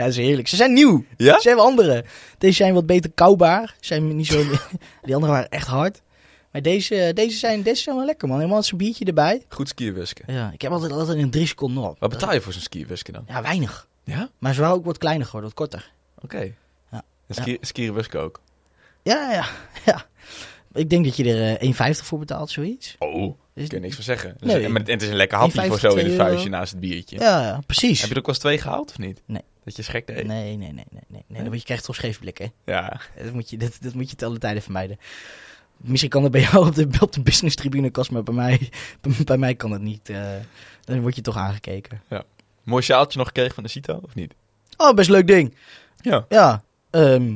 Ja, 0.00 0.06
dat 0.06 0.18
is 0.18 0.24
heerlijk. 0.26 0.48
Ze 0.48 0.56
zijn 0.56 0.72
nieuw. 0.72 1.04
Ja? 1.16 1.34
Ze 1.34 1.40
zijn 1.40 1.58
andere. 1.58 2.04
Deze 2.38 2.54
zijn 2.54 2.74
wat 2.74 2.86
beter 2.86 3.10
koubaar. 3.14 3.74
Zijn 3.80 4.16
niet 4.16 4.26
zo... 4.26 4.42
Die 5.04 5.14
andere 5.14 5.32
waren 5.32 5.48
echt 5.50 5.66
hard. 5.66 6.02
Maar 6.52 6.62
deze, 6.62 7.10
deze, 7.14 7.38
zijn, 7.38 7.62
deze 7.62 7.82
zijn 7.82 7.96
wel 7.96 8.04
lekker, 8.04 8.28
man. 8.28 8.38
Helemaal 8.38 8.62
zo'n 8.62 8.78
biertje 8.78 9.04
erbij. 9.04 9.44
Goed 9.48 9.68
skierwusken. 9.68 10.34
Ja, 10.34 10.50
ik 10.52 10.62
heb 10.62 10.72
altijd, 10.72 10.92
altijd 10.92 11.18
in 11.18 11.30
drie 11.30 11.46
seconden 11.46 11.82
op. 11.84 11.96
Wat 11.98 12.10
betaal 12.10 12.32
je 12.32 12.40
voor 12.40 12.52
zo'n 12.52 12.62
skierwusken 12.62 13.12
dan? 13.12 13.24
Ja, 13.28 13.42
weinig. 13.42 13.88
Ja? 14.04 14.28
Maar 14.38 14.54
ze 14.54 14.60
waren 14.60 14.74
ook 14.76 14.84
wat 14.84 14.98
kleiner 14.98 15.26
geworden, 15.26 15.50
wat 15.50 15.58
korter. 15.58 15.92
Oké. 16.22 16.54
Ja. 16.90 17.02
En 17.26 17.34
ski- 17.34 17.58
skierwusken 17.60 18.20
ook? 18.20 18.40
Ja, 19.02 19.32
ja, 19.32 19.46
ja. 19.92 20.06
Ik 20.72 20.90
denk 20.90 21.04
dat 21.04 21.16
je 21.16 21.34
er 21.34 21.56
eh, 21.56 21.90
1,50 21.96 22.04
voor 22.04 22.18
betaalt, 22.18 22.50
zoiets. 22.50 22.96
Oh, 22.98 23.38
Ik 23.54 23.68
kan 23.68 23.80
niks 23.80 23.94
van 23.94 24.04
zeggen. 24.04 24.34
Dus, 24.38 24.52
Nee. 24.52 24.64
en 24.64 24.74
het 24.74 25.02
is 25.02 25.08
een 25.08 25.14
lekker 25.16 25.38
hapje 25.38 25.52
voor 25.52 25.62
1,50, 25.78 25.80
zo 25.80 25.88
in 25.88 25.96
het 25.96 26.04
2 26.04 26.10
euro. 26.18 26.24
vuistje 26.24 26.48
naast 26.50 26.70
het 26.70 26.80
biertje. 26.80 27.18
Ja, 27.18 27.42
ja, 27.42 27.60
precies. 27.66 28.00
Heb 28.00 28.08
je 28.08 28.14
er 28.14 28.20
ook 28.20 28.26
wel 28.26 28.34
eens 28.34 28.44
twee 28.44 28.58
gehaald 28.58 28.90
of 28.90 28.98
niet? 28.98 29.22
Nee. 29.26 29.42
Dat 29.64 29.76
je 29.76 29.82
schrik 29.82 30.06
deed? 30.06 30.26
Nee, 30.26 30.56
nee, 30.56 30.56
nee, 30.56 30.72
nee, 30.90 31.02
nee. 31.08 31.24
nee. 31.26 31.42
Want 31.42 31.54
je 31.58 31.62
krijgt 31.64 31.84
toch 31.84 31.94
scheef 31.94 32.18
blik, 32.20 32.38
hè? 32.38 32.46
Ja. 32.64 33.00
Dat 33.24 33.32
moet 33.32 33.50
je, 33.50 33.56
dat, 33.56 33.78
dat 33.80 33.94
moet 33.94 34.10
je 34.10 34.16
te 34.16 34.24
alle 34.24 34.38
tijden 34.38 34.62
vermijden. 34.62 34.98
Misschien 35.76 36.10
kan 36.10 36.22
dat 36.22 36.30
bij 36.30 36.40
jou 36.40 36.66
op 36.66 36.74
de, 36.74 36.88
op 37.00 37.12
de 37.12 37.20
business 37.22 37.56
tribune 37.56 37.90
kast, 37.90 38.10
maar 38.10 38.22
bij 38.22 38.34
mij, 38.34 38.70
bij 39.24 39.38
mij 39.38 39.54
kan 39.54 39.70
het 39.70 39.82
niet. 39.82 40.08
eh, 40.08 40.22
dan 40.84 41.00
word 41.00 41.14
je 41.14 41.20
toch 41.20 41.36
aangekeken. 41.36 42.02
Mooi 42.62 42.82
sjaaltje 42.82 43.18
nog 43.18 43.26
gekregen 43.26 43.54
van 43.54 43.62
de 43.62 43.68
Cito, 43.68 44.00
of 44.04 44.14
niet? 44.14 44.34
Oh, 44.76 44.94
best 44.94 45.10
leuk 45.10 45.26
ding. 45.26 45.54
Ja. 46.00 46.24
Ja, 46.28 46.62
ehm, 46.90 47.22
eh, 47.22 47.32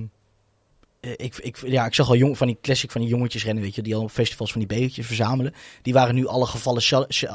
ik, 1.16 1.36
ik, 1.36 1.56
ja, 1.66 1.86
ik 1.86 1.94
zag 1.94 2.08
al 2.08 2.16
jong, 2.16 2.36
van 2.38 2.46
die 2.46 2.58
classic 2.62 2.90
van 2.90 3.00
die 3.00 3.10
jongetjes 3.10 3.44
rennen, 3.44 3.62
weet 3.62 3.74
je, 3.74 3.82
die 3.82 3.94
al 3.94 4.02
op 4.02 4.10
festivals 4.10 4.50
van 4.52 4.60
die 4.60 4.68
bekertjes 4.68 5.06
verzamelen. 5.06 5.54
Die 5.82 5.92
waren 5.92 6.14
nu 6.14 6.26
alle 6.26 6.46
gevallen, 6.46 6.82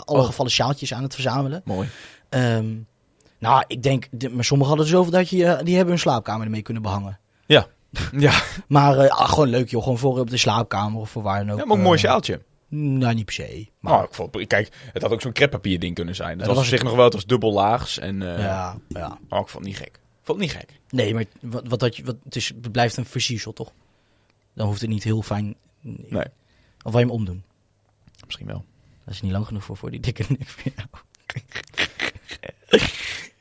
alle 0.06 0.20
Oh. 0.20 0.26
gevallen 0.26 0.52
sjaaltjes 0.52 0.94
aan 0.94 1.04
het 1.04 1.14
verzamelen. 1.14 1.62
Mooi. 1.66 1.88
Ehm, 2.30 2.76
nou, 3.40 3.64
ik 3.68 3.84
denk, 3.84 4.08
de- 4.12 4.30
maar 4.30 4.44
sommigen 4.44 4.74
hadden 4.76 4.92
zoveel 4.94 5.12
dat 5.12 5.30
je, 5.30 5.46
eh, 5.46 5.64
die 5.64 5.74
hebben 5.76 5.94
hun 5.94 6.00
slaapkamer 6.04 6.46
ermee 6.46 6.62
kunnen 6.62 6.84
behangen. 6.84 7.20
Ja. 7.46 7.68
Maar 8.68 8.98
eh, 8.98 9.10
ah, 9.20 9.30
gewoon 9.30 9.50
leuk 9.50 9.70
joh, 9.70 9.84
gewoon 9.84 9.98
voor 9.98 10.20
op 10.20 10.30
de 10.30 10.38
slaapkamer 10.38 11.00
of 11.02 11.10
voor 11.10 11.22
waar 11.24 11.40
dan 11.40 11.52
ook. 11.54 11.60
Ja, 11.60 11.66
maar 11.66 11.78
een 11.78 11.84
mooi 11.84 11.98
eh, 11.98 12.04
sjaaltje. 12.04 12.42
Nou, 12.68 13.14
niet 13.14 13.26
per 13.26 13.34
se. 13.34 13.68
Maar 13.80 14.04
ik 14.04 14.14
vond, 14.14 14.48
kijk, 14.48 14.72
het 14.94 15.02
had 15.02 15.12
ook 15.12 15.22
zo'n 15.22 15.32
kreppapier 15.32 15.80
ding 15.80 15.96
kunnen 15.96 16.16
zijn. 16.16 16.38
Dat 16.38 16.48
dat 16.48 16.56
was 16.56 16.66
op 16.66 16.70
zich 16.72 16.84
nog 16.84 16.96
wel, 16.96 17.04
het 17.04 17.14
was 17.14 17.26
dubbel 17.26 17.54
laags. 17.54 18.00
En, 18.00 18.22
eh, 18.36 18.40
ja, 18.44 18.78
ja. 18.88 19.18
Oh, 19.30 19.40
ik 19.40 19.48
vond 19.48 19.54
het 19.54 19.64
niet 19.64 19.78
gek. 19.78 19.99
Vond 20.30 20.42
niet 20.42 20.52
gek. 20.52 20.70
Nee, 20.90 21.14
maar 21.14 21.26
wat, 21.42 21.68
wat, 21.68 21.80
dat 21.80 21.96
je, 21.96 22.04
wat, 22.04 22.16
het, 22.24 22.36
is, 22.36 22.48
het 22.48 22.72
blijft 22.72 22.98
een 22.98 23.06
versiersel 23.06 23.54
toch? 23.54 23.72
Dan 24.54 24.68
hoeft 24.68 24.82
het 24.82 24.90
niet 24.90 25.04
heel 25.04 25.22
fijn. 25.22 25.56
Nee. 25.82 26.26
Of 26.84 26.92
wil 26.92 27.00
je 27.00 27.06
hem 27.06 27.10
omdoen? 27.10 27.44
Misschien 28.26 28.48
wel. 28.48 28.66
Dat 29.06 29.14
is 29.14 29.22
niet 29.22 29.32
lang 29.32 29.46
genoeg 29.46 29.64
voor, 29.64 29.78
voor 29.78 29.92
die 29.92 30.00
dikke 30.00 30.26
nek 30.30 30.48
van 30.48 30.72
jou. 30.76 30.88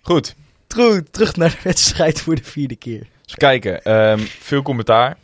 Goed. 0.01 0.35
Terug, 0.67 1.03
terug 1.11 1.37
naar 1.37 1.51
de 1.51 1.61
wedstrijd 1.63 2.21
voor 2.21 2.35
de 2.35 2.45
vierde 2.45 2.77
keer. 2.77 3.07
Dus 3.25 3.35
kijken. 3.35 3.83
Ehm, 3.83 4.19
veel 4.19 4.63
commentaar 4.63 5.17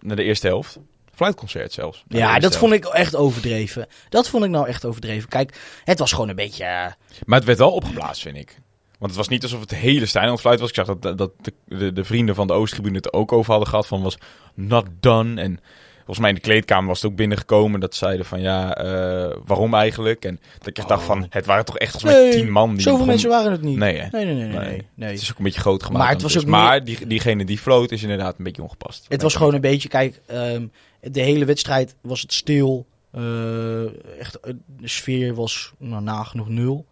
naar 0.00 0.16
de 0.16 0.22
eerste 0.22 0.46
helft. 0.46 0.78
Fluitconcert 1.14 1.72
zelfs. 1.72 2.04
Ja, 2.08 2.32
dat 2.32 2.40
helft. 2.40 2.56
vond 2.56 2.72
ik 2.72 2.84
echt 2.84 3.16
overdreven. 3.16 3.86
Dat 4.08 4.28
vond 4.28 4.44
ik 4.44 4.50
nou 4.50 4.68
echt 4.68 4.84
overdreven. 4.84 5.28
Kijk, 5.28 5.60
het 5.84 5.98
was 5.98 6.12
gewoon 6.12 6.28
een 6.28 6.36
beetje... 6.36 6.64
eh, 6.64 6.92
Maar 7.24 7.38
het 7.38 7.44
werd 7.46 7.58
wel 7.58 7.72
opgeblazen, 7.72 8.22
vind 8.22 8.36
ik. 8.36 8.60
Want 9.02 9.14
het 9.14 9.22
was 9.22 9.32
niet 9.32 9.42
alsof 9.42 9.60
het 9.60 9.74
hele 9.74 10.06
fluiten 10.06 10.58
was. 10.58 10.68
Ik 10.68 10.74
zag 10.74 10.86
dat, 10.86 11.18
dat 11.18 11.30
de, 11.40 11.52
de, 11.78 11.92
de 11.92 12.04
vrienden 12.04 12.34
van 12.34 12.46
de 12.46 12.52
Oosttribune 12.52 12.96
het 12.96 13.06
er 13.06 13.12
ook 13.12 13.32
over 13.32 13.50
hadden 13.50 13.68
gehad. 13.68 13.86
Van 13.86 14.02
was 14.02 14.18
not 14.54 14.84
done. 15.00 15.40
En 15.40 15.60
volgens 15.96 16.18
mij 16.18 16.28
in 16.28 16.34
de 16.34 16.40
kleedkamer 16.40 16.88
was 16.88 17.02
het 17.02 17.10
ook 17.10 17.16
binnengekomen. 17.16 17.80
Dat 17.80 17.94
zeiden 17.94 18.26
van 18.26 18.40
ja, 18.40 18.76
eh, 18.76 19.36
waarom 19.44 19.74
eigenlijk? 19.74 20.24
En 20.24 20.40
dat 20.58 20.66
ik 20.66 20.88
dacht 20.88 21.04
van, 21.04 21.26
het 21.30 21.46
waren 21.46 21.64
toch 21.64 21.78
echt 21.78 21.90
volgens 21.90 22.12
mij 22.12 22.22
Nee, 22.22 22.32
tien 22.32 22.50
man. 22.50 22.70
Die 22.70 22.76
zoveel 22.78 22.92
begon- 22.92 23.06
mensen 23.06 23.28
waren 23.28 23.52
het 23.52 23.62
niet. 23.62 23.76
Nee? 23.78 24.08
Nee, 24.10 24.24
nee, 24.24 24.34
nee. 24.34 24.82
nee. 24.94 25.10
Het 25.10 25.20
is 25.22 25.30
ook 25.30 25.38
een 25.38 25.44
beetje 25.44 25.60
groot 25.60 25.82
gemaakt. 25.82 26.04
Maar 26.04 26.12
het 26.12 26.22
was 26.22 26.34
ondertussen. 26.36 26.64
ook 26.64 26.70
maar 26.70 26.84
die, 26.84 27.06
diegene 27.06 27.44
die 27.44 27.58
floot 27.58 27.90
is 27.90 28.02
inderdaad 28.02 28.38
een 28.38 28.44
beetje 28.44 28.62
ongepast. 28.62 29.06
Het 29.08 29.22
was 29.22 29.34
gewoon 29.34 29.54
een 29.54 29.60
beetje, 29.60 29.88
kijk, 29.88 30.20
ehm, 30.26 30.66
de 31.00 31.20
hele 31.20 31.44
wedstrijd 31.44 31.94
was 32.02 32.20
het 32.20 32.32
stil. 32.32 32.86
Eh, 33.12 34.18
echt, 34.18 34.40
eh, 34.40 34.52
de 34.66 34.88
sfeer 34.88 35.34
was 35.34 35.72
nou, 35.78 36.02
nagenoeg 36.02 36.48
nul. 36.48 36.86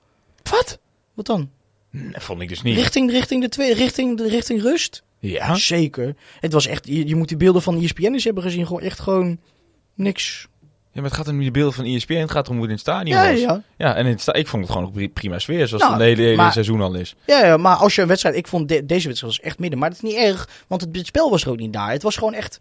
Wat? 0.50 0.78
Wat 1.14 1.26
dan? 1.26 1.50
Dat 1.92 2.22
vond 2.22 2.40
ik 2.40 2.48
dus 2.48 2.62
niet. 2.62 2.76
Richting, 2.76 3.10
richting, 3.10 3.42
de 3.42 3.48
twee, 3.48 3.74
richting, 3.74 4.16
de, 4.16 4.28
richting 4.28 4.62
rust? 4.62 5.02
Ja? 5.18 5.54
Zeker. 5.54 6.14
Het 6.40 6.52
was 6.52 6.66
echt, 6.66 6.86
je, 6.86 7.06
je 7.08 7.16
moet 7.16 7.28
die 7.28 7.36
beelden 7.36 7.62
van 7.62 7.82
ESPN'ers 7.82 8.24
hebben 8.24 8.42
gezien. 8.42 8.66
Gewoon 8.66 8.82
echt 8.82 9.00
gewoon 9.00 9.38
niks. 9.94 10.46
Ja, 10.92 11.00
maar 11.00 11.10
het 11.10 11.18
gaat 11.18 11.28
om 11.28 11.44
de 11.44 11.50
beelden 11.50 11.72
van 11.72 11.84
ESPN. 11.84 12.12
Het 12.14 12.30
gaat 12.30 12.48
om 12.48 12.52
hoe 12.56 12.62
het 12.62 12.70
in 12.70 12.76
het 12.76 12.86
stadion 12.86 13.16
Ja, 13.16 13.24
ja, 13.24 13.30
was. 13.30 13.40
ja. 13.40 13.62
Ja, 13.76 13.94
en 13.94 14.04
in 14.06 14.10
het 14.12 14.20
sta- 14.20 14.32
ik 14.32 14.46
vond 14.46 14.62
het 14.68 14.72
gewoon 14.72 15.10
prima 15.12 15.38
sfeer. 15.38 15.68
Zoals 15.68 15.82
Nou, 15.82 15.94
het 15.94 16.02
hele, 16.02 16.22
hele 16.22 16.36
maar- 16.36 16.52
seizoen 16.52 16.80
al 16.80 16.94
is. 16.94 17.14
Ja, 17.26 17.44
ja, 17.46 17.56
maar 17.56 17.76
als 17.76 17.94
je 17.94 18.02
een 18.02 18.08
wedstrijd... 18.08 18.36
Ik 18.36 18.46
vond 18.46 18.68
de- 18.68 18.86
deze 18.86 19.06
wedstrijd 19.06 19.36
was 19.36 19.44
echt 19.46 19.58
midden. 19.58 19.78
Maar 19.78 19.88
dat 19.90 20.02
is 20.02 20.10
niet 20.10 20.18
erg, 20.20 20.48
want 20.66 20.80
het, 20.80 20.96
het 20.96 21.06
spel 21.06 21.30
was 21.30 21.42
er 21.44 21.50
ook 21.50 21.58
niet 21.58 21.72
daar. 21.72 21.90
Het 21.90 22.02
was 22.02 22.16
gewoon 22.16 22.34
echt... 22.34 22.58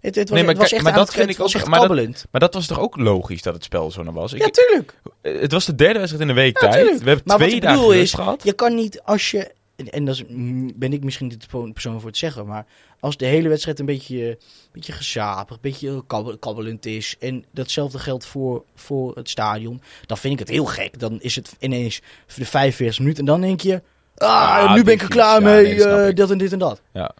Het, 0.00 0.14
het 0.14 0.28
was, 0.28 0.38
Nee, 0.38 0.46
maar 0.46 0.52
het 0.54 0.62
was 0.62 0.72
echt 0.72 0.82
maar 0.82 0.92
dat 0.92 1.14
vind 1.14 1.28
ik 1.30 1.36
was 1.36 1.48
ook- 1.48 1.60
echt 1.60 1.70
maar 1.70 1.88
dat-. 1.88 2.26
Maar 2.30 2.40
dat 2.40 2.54
was 2.54 2.66
toch 2.66 2.80
ook 2.80 2.96
logisch 2.96 3.42
dat 3.42 3.54
het 3.54 3.64
spel 3.64 3.90
zo 3.90 4.02
naar 4.02 4.12
was? 4.12 4.32
Ik, 4.32 4.40
Ja, 4.40 4.48
tuurlijk. 4.50 5.00
eh, 5.20 5.40
het 5.40 5.52
was 5.52 5.64
de 5.64 5.74
derde 5.74 5.98
wedstrijd 5.98 6.28
in 6.28 6.34
de 6.34 6.40
week 6.40 6.60
Ja, 6.60 6.68
tijd. 6.68 6.74
tuurlijk. 6.82 7.02
We 7.02 7.08
hebben 7.08 7.24
Maar 7.26 7.36
twee 7.36 7.60
dagen 7.60 7.76
bedoel 7.78 7.92
rust 7.92 8.02
is, 8.04 8.12
gehad. 8.12 8.42
Je 8.44 8.52
kan 8.52 8.74
niet 8.74 9.02
als 9.02 9.30
je... 9.30 9.50
En, 9.76 9.90
en 9.90 10.04
dat 10.04 10.14
is, 10.14 10.24
mm, 10.28 10.72
ben 10.76 10.92
ik 10.92 11.04
misschien 11.04 11.28
de 11.28 11.70
persoon 11.72 12.00
voor 12.00 12.08
het 12.08 12.18
zeggen, 12.18 12.46
maar 12.46 12.66
als 13.00 13.16
de 13.16 13.26
hele 13.26 13.48
wedstrijd 13.48 13.78
een 13.78 13.86
beetje, 13.86 14.38
beetje 14.72 14.92
gezapig, 14.92 15.54
een 15.54 15.62
beetje 15.62 16.04
kabbel- 16.06 16.38
kabbelend 16.38 16.86
is, 16.86 17.16
en 17.18 17.44
datzelfde 17.50 17.98
geldt 17.98 18.26
voor, 18.26 18.64
voor 18.74 19.14
het 19.16 19.28
stadion, 19.30 19.80
dan 20.06 20.16
vind 20.18 20.32
ik 20.32 20.38
het 20.38 20.48
heel 20.48 20.64
gek. 20.64 20.98
Dan 21.00 21.20
is 21.20 21.36
het 21.36 21.56
ineens 21.58 22.00
voor 22.26 22.42
de 22.42 22.48
45 22.48 22.98
minuten 22.98 23.20
en 23.20 23.26
dan 23.26 23.40
denk 23.40 23.60
je, 23.60 23.82
ah, 24.16 24.28
Ah, 24.28 24.74
nu 24.74 24.84
ben 24.84 24.94
ik 24.94 25.02
er 25.02 25.08
klaar. 25.08 25.40
Ja, 25.40 25.46
mee, 25.46 25.62
nee, 25.74 25.84
eh, 25.84 26.14
dat 26.14 26.30
en 26.30 26.38
dit 26.38 26.52
en 26.52 26.58
dat. 26.58 26.80
Ja, 26.92 27.14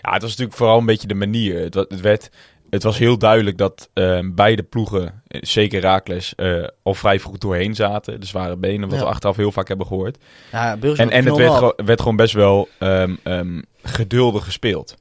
het 0.00 0.22
was 0.22 0.30
natuurlijk 0.30 0.56
vooral 0.56 0.78
een 0.78 0.86
beetje 0.86 1.06
de 1.08 1.14
manier. 1.14 1.58
Het, 1.60 1.74
het, 1.74 2.00
werd, 2.00 2.30
het 2.70 2.82
was 2.82 2.98
heel 2.98 3.18
duidelijk 3.18 3.58
dat 3.58 3.88
eh, 3.92 4.18
beide 4.24 4.62
ploegen, 4.62 5.22
eh, 5.26 5.40
zeker 5.42 5.80
Raakles, 5.80 6.34
eh, 6.34 6.64
al 6.82 6.94
vrij 6.94 7.20
vroeg 7.20 7.38
doorheen 7.38 7.74
zaten. 7.74 8.20
De 8.20 8.26
zware 8.26 8.56
benen, 8.56 8.88
wat 8.88 8.98
Ja. 8.98 9.04
we 9.04 9.10
achteraf 9.10 9.36
heel 9.36 9.52
vaak 9.52 9.68
hebben 9.68 9.86
gehoord. 9.86 10.18
Ja, 10.52 10.76
En, 10.80 11.10
en 11.10 11.24
het 11.26 11.36
werd, 11.36 11.72
werd 11.86 12.00
gewoon 12.00 12.16
best 12.16 12.34
wel 12.34 12.68
ehm, 12.78 13.14
ehm, 13.22 13.60
geduldig 13.82 14.44
gespeeld. 14.44 14.96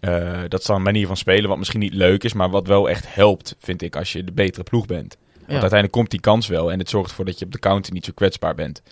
Eh, 0.00 0.40
dat 0.48 0.60
is 0.60 0.66
dan 0.66 0.76
een 0.76 0.82
manier 0.82 1.06
van 1.06 1.16
spelen 1.16 1.48
wat 1.48 1.58
misschien 1.58 1.80
niet 1.80 1.94
leuk 1.94 2.24
is, 2.24 2.32
maar 2.32 2.50
wat 2.50 2.66
wel 2.66 2.88
echt 2.88 3.14
helpt, 3.14 3.56
vind 3.58 3.82
ik, 3.82 3.96
als 3.96 4.12
je 4.12 4.24
de 4.24 4.32
betere 4.32 4.62
ploeg 4.64 4.86
bent. 4.86 5.16
Want 5.34 5.46
Ja. 5.46 5.52
uiteindelijk 5.52 5.92
komt 5.92 6.10
die 6.10 6.20
kans 6.20 6.46
wel 6.48 6.72
en 6.72 6.78
het 6.78 6.88
zorgt 6.90 7.10
ervoor 7.10 7.24
dat 7.24 7.38
je 7.38 7.44
op 7.44 7.52
de 7.52 7.58
counter 7.58 7.92
niet 7.92 8.04
zo 8.04 8.12
kwetsbaar 8.14 8.54
bent. 8.54 8.82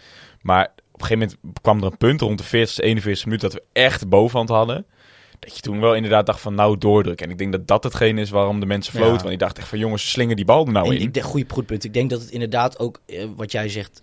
Maar 0.42 0.64
op 0.92 1.00
een 1.00 1.06
gegeven 1.06 1.18
moment 1.42 1.60
kwam 1.62 1.78
er 1.78 1.84
een 1.84 1.96
punt 1.96 2.20
rond 2.20 2.38
de 2.38 2.44
40, 2.44 2.78
41 2.84 3.24
minuut 3.24 3.40
dat 3.40 3.52
we 3.52 3.62
echt 3.72 4.08
bovenhand 4.08 4.48
hadden. 4.48 4.86
Dat 5.38 5.54
je 5.56 5.60
toen 5.60 5.80
wel 5.80 5.94
inderdaad 5.94 6.26
dacht 6.26 6.40
van 6.40 6.54
nou 6.54 6.78
doordrukken. 6.78 7.26
En 7.26 7.32
ik 7.32 7.38
denk 7.38 7.52
dat 7.52 7.66
dat 7.66 7.84
hetgeen 7.84 8.18
is 8.18 8.30
waarom 8.30 8.60
de 8.60 8.66
mensen 8.66 8.92
floten. 8.92 9.10
Ja. 9.10 9.16
Want 9.16 9.28
die 9.28 9.38
dachten 9.38 9.58
echt 9.60 9.68
van 9.68 9.78
jongens, 9.78 10.10
slingen 10.10 10.36
die 10.36 10.44
bal 10.44 10.66
er 10.66 10.72
nou 10.72 10.94
in. 10.94 11.00
ik 11.00 11.14
denk, 11.14 11.26
goede 11.26 11.46
proetpunt. 11.46 11.84
Ik 11.84 11.92
denk 11.94 12.10
dat 12.10 12.20
het 12.20 12.30
inderdaad 12.30 12.78
ook, 12.78 13.00
eh, 13.06 13.24
wat 13.36 13.52
jij 13.52 13.68
zegt, 13.68 14.02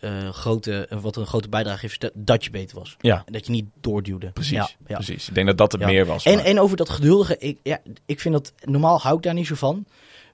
eh, 0.00 0.28
grote, 0.28 0.86
eh, 0.86 0.98
wat 1.00 1.16
een 1.16 1.26
grote 1.26 1.48
bijdrage 1.48 1.78
heeft, 1.80 2.10
dat, 2.14 2.44
je 2.44 2.50
beter 2.50 2.78
was. 2.78 2.96
Ja, 3.00 3.22
En 3.26 3.32
dat 3.32 3.46
je 3.46 3.52
niet 3.52 3.66
doorduwde. 3.80 4.30
precies. 4.30 4.52
Ja, 4.52 4.68
ja. 4.86 4.94
precies. 4.94 5.28
Ik 5.28 5.34
denk 5.34 5.46
dat 5.46 5.58
dat 5.58 5.72
het 5.72 5.84
meer 5.84 6.06
was. 6.06 6.24
En, 6.24 6.34
maar- 6.36 6.44
en 6.44 6.60
over 6.60 6.76
dat 6.76 6.88
geduldige, 6.88 7.38
ik, 7.38 7.58
ja, 7.62 7.78
ik 8.06 8.20
vind 8.20 8.34
dat, 8.34 8.52
normaal 8.64 9.00
hou 9.00 9.16
ik 9.16 9.22
daar 9.22 9.34
niet 9.34 9.46
zo 9.46 9.54
van. 9.54 9.86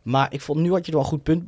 Maar 0.03 0.33
ik 0.33 0.41
vond, 0.41 0.61
nu 0.61 0.71
had 0.71 0.79
je 0.87 0.93
er 0.93 0.93
wel 0.93 1.01
een 1.01 1.07
goed 1.13 1.23
punt, 1.23 1.45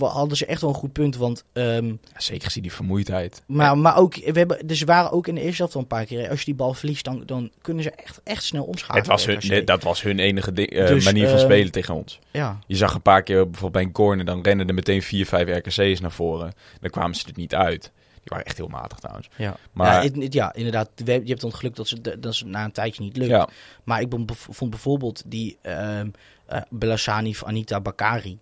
hadden 0.00 0.36
ze 0.36 0.46
echt 0.46 0.60
wel 0.60 0.70
een 0.70 0.76
goed 0.76 0.92
punt, 0.92 1.16
want... 1.16 1.44
ehm, 1.52 1.86
Ja, 1.86 1.94
zeker 2.16 2.44
gezien 2.44 2.62
die 2.62 2.72
vermoeidheid. 2.72 3.42
maar, 3.46 3.78
maar 3.78 3.96
ook, 3.96 4.14
we 4.14 4.38
hebben, 4.38 4.66
dus 4.66 4.78
ze 4.78 4.84
waren 4.84 5.10
ook 5.12 5.26
in 5.26 5.34
de 5.34 5.40
eerste 5.40 5.56
helft 5.58 5.74
al 5.74 5.80
een 5.80 5.86
paar 5.86 6.04
keer. 6.04 6.28
Als 6.28 6.38
je 6.38 6.44
die 6.44 6.54
bal 6.54 6.74
verliest, 6.74 7.04
dan, 7.04 7.22
dan 7.26 7.50
kunnen 7.62 7.82
ze 7.82 7.90
echt, 7.90 8.20
echt 8.24 8.42
snel 8.44 8.64
omschakelen. 8.64 8.98
Het 9.00 9.10
was 9.10 9.26
hun, 9.26 9.38
nee, 9.48 9.64
dat 9.64 9.82
was 9.82 10.02
hun 10.02 10.18
enige 10.18 10.52
ding- 10.52 10.70
eh, 10.70 10.86
Dus, 10.86 11.04
manier 11.04 11.28
van 11.28 11.36
eh, 11.38 11.42
spelen 11.44 11.72
tegen 11.72 11.94
ons. 11.94 12.18
Ja, 12.30 12.58
Je 12.66 12.76
zag 12.76 12.94
een 12.94 13.02
paar 13.02 13.22
keer 13.22 13.36
bijvoorbeeld 13.44 13.72
bij 13.72 13.82
een 13.82 13.92
corner, 13.92 14.24
dan 14.24 14.42
rennen 14.42 14.68
er 14.68 14.74
meteen 14.74 15.02
vier, 15.02 15.26
vijf 15.26 15.48
RKC's 15.48 16.00
naar 16.00 16.12
voren. 16.12 16.52
Dan 16.80 16.90
kwamen 16.90 17.14
ze 17.16 17.26
er 17.26 17.32
niet 17.34 17.54
uit. 17.54 17.92
Die 18.24 18.32
waren 18.32 18.44
echt 18.44 18.56
heel 18.56 18.68
matig 18.68 18.98
trouwens. 18.98 19.28
ja. 19.36 19.56
Maar- 19.72 19.94
ja, 19.94 20.02
het- 20.02 20.22
het- 20.22 20.32
ja, 20.32 20.52
inderdaad. 20.54 20.90
Je 21.04 21.12
hebt 21.12 21.40
dan 21.40 21.50
het 21.50 21.58
geluk 21.58 21.76
dat 21.76 21.88
ze, 21.88 22.18
dat 22.20 22.34
ze 22.34 22.46
na 22.46 22.64
een 22.64 22.72
tijdje 22.72 23.02
niet 23.02 23.16
lukt. 23.16 23.30
Ja, 23.30 23.48
Maar 23.84 24.00
ik 24.00 24.12
vond 24.34 24.70
bijvoorbeeld 24.70 25.22
die 25.26 25.58
ehm 25.62 26.08
eh, 26.46 26.60
Belassani 26.70 27.30
of 27.30 27.44
Anita 27.44 27.80
Bakari. 27.80 28.38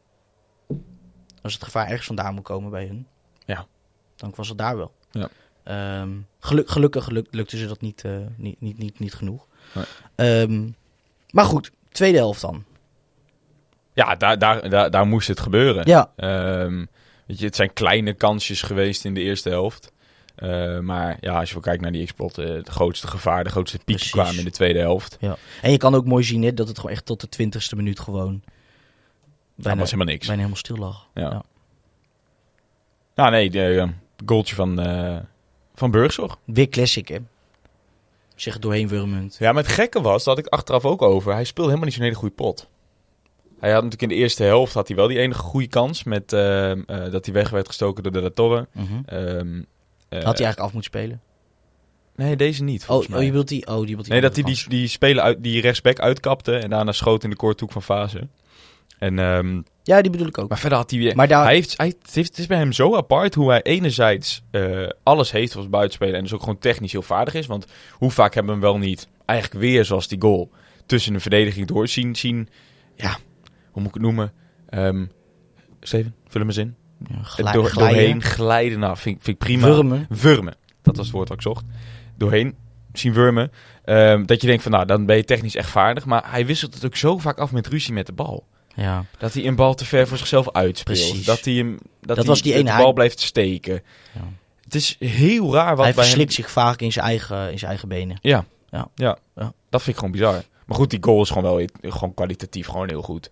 Als 1.43 1.53
het 1.55 1.65
gevaar 1.65 1.87
ergens 1.89 2.07
vandaan 2.07 2.35
moet 2.35 2.45
komen 2.45 2.71
bij 2.71 2.87
hun. 2.87 3.07
Ja. 3.45 3.67
Dan 4.17 4.33
was 4.37 4.49
het 4.49 4.59
daar 4.59 4.77
wel. 4.77 4.93
Ja. 5.11 5.29
Ehm, 5.63 6.11
geluk, 6.39 6.71
gelukkig 6.71 7.05
geluk, 7.05 7.27
lukte 7.31 7.57
ze 7.57 7.67
dat 7.67 7.81
niet, 7.81 8.05
eh, 8.05 8.17
niet, 8.37 8.61
niet, 8.61 8.79
niet, 8.79 8.99
niet 8.99 9.15
genoeg. 9.15 9.47
Nee. 9.75 9.85
Ehm, 10.15 10.69
maar 11.31 11.45
goed, 11.45 11.71
tweede 11.89 12.19
helft 12.19 12.41
dan. 12.41 12.65
ja 13.93 14.17
daar, 14.17 14.39
daar, 14.39 14.71
daar, 14.71 14.91
daar 14.91 15.07
moest 15.07 15.29
het 15.29 15.41
gebeuren. 15.41 15.87
Ja, 15.87 16.13
weet 17.33 17.41
je, 17.41 17.47
het 17.47 17.57
zijn 17.57 17.73
kleine 17.73 18.15
kansjes 18.15 18.63
geweest 18.63 19.05
in 19.05 19.15
de 19.15 19.21
eerste 19.21 19.49
helft. 19.49 19.93
Eh, 20.35 20.79
maar 20.79 21.17
ja, 21.21 21.39
als 21.39 21.49
je 21.49 21.55
wel 21.55 21.63
kijkt 21.63 21.83
naar 21.83 21.93
die 21.93 22.03
exploit, 22.03 22.39
eh 22.39 22.47
het 22.47 22.69
grootste 22.69 23.07
gevaar, 23.07 23.45
de 23.45 23.51
grootste 23.51 23.79
piek 23.85 24.09
kwamen 24.11 24.39
in 24.39 24.45
de 24.45 24.51
tweede 24.51 24.79
helft. 24.79 25.19
en 25.63 25.71
je 25.71 25.77
kan 25.77 25.95
ook 25.95 26.05
mooi 26.05 26.25
zien 26.25 26.43
hè, 26.43 26.55
dat 26.55 26.69
het 26.69 26.77
gewoon 26.79 26.93
echt 26.93 27.07
tot 27.07 27.21
de 27.21 27.29
twintigste 27.29 27.77
minuut 27.77 28.01
gewoon 28.01 28.43
bijna, 29.55 29.81
was 29.81 29.91
helemaal 29.91 30.13
niks. 30.13 30.27
bijna 30.27 30.41
helemaal 30.41 30.63
stil 30.63 30.77
lag. 30.77 31.09
Ja. 31.15 31.23
Ja. 31.23 31.43
Nou 33.15 33.31
nee, 33.31 33.51
de 33.51 33.79
eh, 33.79 33.89
goaltje 34.27 34.55
van, 34.55 34.77
van 35.75 35.91
Burgzorg. 35.91 36.39
Weer 36.45 36.69
classic 36.69 37.09
hè. 37.09 37.19
Zeg 38.35 38.53
het 38.53 38.63
doorheen 38.63 38.89
wurmend. 38.89 39.37
Ja, 39.39 39.53
maar 39.53 39.63
het 39.63 39.73
gekke 39.73 40.01
was, 40.01 40.25
dat 40.25 40.37
had 40.37 40.47
ik 40.47 40.53
achteraf 40.53 40.85
ook 40.85 41.03
over. 41.03 41.33
Hij 41.33 41.45
speelde 41.45 41.69
helemaal 41.69 41.89
niet 41.89 41.95
zo'n 41.95 42.05
hele 42.05 42.17
goede 42.17 42.35
pot. 42.35 42.69
Hij 43.63 43.73
had 43.73 43.83
natuurlijk 43.83 44.13
in 44.13 44.19
de 44.19 44.23
eerste 44.23 44.43
helft 44.43 44.75
had 44.75 44.89
hij 44.89 44.97
wel 44.97 45.09
die 45.09 45.19
enige 45.19 45.41
goede 45.41 45.67
kans 45.67 46.05
met 46.05 46.33
ehm, 46.33 46.83
eh, 46.87 47.11
dat 47.11 47.25
hij 47.25 47.35
weg 47.35 47.51
werd 47.51 47.67
gestoken 47.67 48.03
door 48.03 48.13
de 48.13 48.21
La 48.21 48.31
Torre. 48.35 48.67
Mhm. 48.73 48.87
Ehm, 49.07 49.63
eh, 50.09 50.23
Had 50.25 50.39
hij 50.39 50.45
eigenlijk 50.47 50.59
af 50.59 50.73
moeten 50.73 50.91
spelen? 50.91 51.21
Nee, 52.17 52.37
deze 52.37 52.63
niet. 52.63 52.85
Oh, 52.89 52.97
oh, 52.97 53.09
mij. 53.09 53.21
je 53.21 53.27
bedoelt 53.27 53.49
die, 53.49 53.67
oh, 53.67 53.77
die, 53.77 53.85
bedoelt 53.85 54.05
die 54.05 54.13
Nee, 54.13 54.21
dat 54.21 54.35
hij 54.35 54.45
die, 54.45 54.65
die 54.69 54.89
spelen 54.89 55.23
uit, 55.23 55.43
die 55.43 55.61
rechtsback 55.61 55.99
uitkapte 55.99 56.57
en 56.57 56.71
daarna 56.71 56.93
schoot 56.93 57.25
in 57.25 57.31
de 57.31 57.37
korthoek 57.37 57.73
van 57.73 57.83
fase. 57.83 58.29
En, 58.99 59.19
ehm, 59.19 59.61
Ja, 59.83 60.03
die 60.03 60.11
bedoel 60.11 60.27
ik 60.27 60.39
ook. 60.39 60.49
maar 60.49 60.59
verder 60.59 60.79
had 60.79 60.91
hij 60.91 60.99
weer... 61.01 61.17
Maar 61.17 61.29
daar, 61.29 61.45
Hij 61.45 61.55
heeft, 61.55 61.77
hij, 61.77 61.87
het, 61.87 62.15
heeft, 62.15 62.29
het 62.29 62.39
is 62.39 62.47
bij 62.47 62.59
hem 62.59 62.73
zo 62.73 62.97
apart 62.97 63.35
hoe 63.35 63.51
hij 63.51 63.63
enerzijds 63.63 64.43
eh, 64.51 64.89
alles 65.03 65.31
heeft 65.31 65.57
als 65.57 65.69
buitenspeler 65.69 66.15
en 66.15 66.23
dus 66.23 66.33
ook 66.33 66.41
gewoon 66.41 66.59
technisch 66.59 66.93
heel 66.93 67.03
vaardig 67.03 67.35
is. 67.35 67.47
Want 67.47 67.67
hoe 67.91 68.11
vaak 68.11 68.35
hebben 68.35 68.55
we 68.55 68.61
hem 68.61 68.71
wel 68.71 68.81
niet, 68.81 69.09
eigenlijk 69.27 69.61
weer 69.61 69.85
zoals 69.85 70.09
die 70.09 70.21
goal, 70.21 70.51
tussen 70.87 71.15
een 71.15 71.21
verdediging 71.21 71.67
door 71.67 71.89
zien, 71.89 72.17
zien 72.17 72.49
ja, 72.97 73.19
hoe 73.73 73.83
moet 73.83 73.87
ik 73.89 73.95
het 73.95 74.03
noemen? 74.03 74.33
Ehm 74.69 75.05
Steven, 75.81 76.15
vul 76.29 76.41
hem 76.41 76.49
eens 76.49 76.59
in. 76.59 76.75
ja, 77.09 77.23
glij- 77.23 77.53
door, 77.53 77.65
glijden, 77.65 77.97
doorheen 77.99 78.23
glijden, 78.23 78.79
nou, 78.79 78.97
vind, 78.97 79.23
vind 79.23 79.37
ik 79.37 79.39
prima. 79.39 79.67
wurmen. 79.67 80.07
Wurmen, 80.09 80.55
dat 80.83 80.97
was 80.97 81.07
het 81.07 81.15
woord 81.15 81.29
wat 81.29 81.37
ik 81.37 81.43
zocht. 81.43 81.65
Doorheen 82.17 82.57
zien 82.93 83.13
wurmen. 83.13 83.53
Ehm, 83.85 84.25
dat 84.25 84.41
je 84.41 84.47
denkt 84.47 84.63
van, 84.63 84.73
nou, 84.73 84.87
dan 84.87 85.07
ben 85.07 85.17
je 85.17 85.25
technisch 85.25 85.55
echt 85.55 85.71
vaardig. 85.71 86.05
Maar 86.05 86.31
hij 86.31 86.47
wisselt 86.47 86.75
het 86.75 86.85
ook 86.85 86.97
zo 86.97 87.19
vaak 87.19 87.39
af 87.39 87.53
met 87.53 87.67
ruzie 87.67 87.93
met 87.93 88.07
de 88.07 88.13
bal. 88.13 88.47
Ja. 88.75 89.05
Dat 89.19 89.35
hij 89.35 89.47
een 89.47 89.55
bal 89.57 89.75
te 89.75 89.85
ver 89.85 90.09
voor 90.09 90.19
zichzelf 90.19 90.53
uitspeelt. 90.53 90.99
Precies. 90.99 91.25
Dat 91.27 91.45
hij 91.45 91.55
hem 91.55 91.79
dat, 92.01 92.25
was 92.27 92.43
die 92.43 92.55
de 92.55 92.63
bal 92.65 92.75
hij- 92.85 92.93
blijft 92.93 93.21
steken. 93.21 93.83
Ja. 94.15 94.21
Het 94.65 94.75
is 94.75 94.97
heel 94.99 95.53
raar 95.55 95.77
wat 95.77 95.85
Hij 95.85 95.95
bij 95.95 96.05
verslikt 96.05 96.37
hem... 96.37 96.45
zich 96.45 96.51
vaak 96.53 96.81
in 96.81 96.93
zijn 96.93 97.07
eigen, 97.07 97.51
in 97.53 97.59
zijn 97.59 97.71
eigen 97.71 97.89
benen. 97.89 98.19
Ja. 98.21 98.45
Ja. 98.71 98.89
Ja. 98.95 99.19
Ja. 99.35 99.53
dat 99.71 99.83
vind 99.83 99.87
ik 99.87 99.97
gewoon 99.97 100.11
bizar. 100.13 100.43
Maar 100.67 100.77
goed, 100.77 100.91
die 100.91 101.03
goal 101.03 101.23
is 101.23 101.31
gewoon 101.31 101.57
wel 101.57 101.67
gewoon 101.83 102.15
kwalitatief 102.15 102.67
gewoon 102.67 102.89
heel 102.89 103.03
goed. 103.03 103.31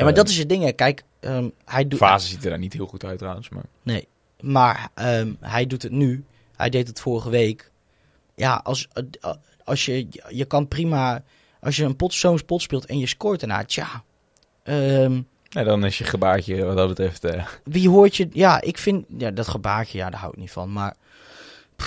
Ja, 0.00 0.06
maar 0.06 0.14
dat 0.14 0.28
is 0.28 0.38
het 0.38 0.48
ding. 0.48 0.64
Hè. 0.64 0.72
Kijk, 0.72 1.02
ehm, 1.20 1.48
hij 1.64 1.88
doet... 1.88 1.98
Fase 1.98 2.26
ziet 2.26 2.44
er 2.44 2.50
daar 2.50 2.58
niet 2.58 2.72
heel 2.72 2.86
goed 2.86 3.04
uit 3.04 3.18
trouwens. 3.18 3.48
Maar... 3.48 3.64
Nee, 3.82 4.08
maar 4.40 4.88
ehm, 4.94 5.32
hij 5.40 5.66
doet 5.66 5.82
het 5.82 5.92
nu. 5.92 6.24
Hij 6.56 6.70
deed 6.70 6.86
het 6.86 7.00
vorige 7.00 7.30
week. 7.30 7.70
Ja, 8.34 8.60
als, 8.64 8.88
eh, 8.92 9.30
als 9.64 9.84
je... 9.84 10.08
Je 10.28 10.44
kan 10.44 10.68
prima... 10.68 11.22
Als 11.60 11.76
je 11.76 11.84
een 11.84 11.96
pot, 11.96 12.14
zo'n 12.14 12.44
pot 12.44 12.62
speelt 12.62 12.86
en 12.86 12.98
je 12.98 13.06
scoort 13.06 13.40
daarna... 13.40 13.64
Tja... 13.64 14.02
Ja, 15.52 15.64
dan 15.64 15.84
is 15.84 15.98
je 15.98 16.04
gebaartje 16.04 16.64
wat 16.64 16.76
dat 16.76 16.88
betreft... 16.88 17.24
eh, 17.24 17.46
wie 17.64 17.88
hoort 17.88 18.16
je... 18.16 18.28
Ja, 18.32 18.60
ik 18.60 18.78
vind... 18.78 19.04
Ja, 19.18 19.30
dat 19.30 19.48
gebaartje, 19.48 19.98
ja, 19.98 20.10
daar 20.10 20.20
hou 20.20 20.32
ik 20.32 20.38
niet 20.38 20.50
van. 20.50 20.72
Maar 20.72 20.96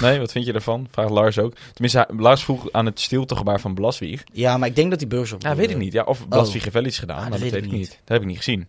Nee, 0.01 0.19
wat 0.19 0.31
vind 0.31 0.45
je 0.45 0.53
ervan? 0.53 0.87
Vraagt 0.91 1.09
Lars 1.09 1.39
ook. 1.39 1.53
Tenminste, 1.73 2.07
Lars 2.17 2.43
vroeg 2.43 2.71
aan 2.71 2.85
het 2.85 2.99
stiltegebaar 2.99 3.59
van 3.59 3.73
Blaswieg. 3.73 4.23
ja, 4.31 4.57
maar 4.57 4.67
ik 4.67 4.75
denk 4.75 4.89
dat 4.89 4.99
die 4.99 5.07
beurs 5.07 5.31
op... 5.31 5.41
Ja, 5.41 5.55
weet 5.55 5.69
ik 5.69 5.77
niet. 5.77 5.93
Ja, 5.93 6.03
of 6.03 6.27
Blaswieg 6.27 6.61
heeft 6.63 6.75
wel 6.75 6.85
iets 6.85 6.99
gedaan, 6.99 7.17
Ah, 7.17 7.23
dat 7.23 7.31
dat 7.31 7.39
weet 7.41 7.51
weet 7.51 7.63
ik 7.63 7.69
niet. 7.71 7.79
niet. 7.79 7.89
Dat 7.89 7.99
heb 8.07 8.21
ik 8.21 8.27
niet 8.27 8.37
gezien. 8.37 8.67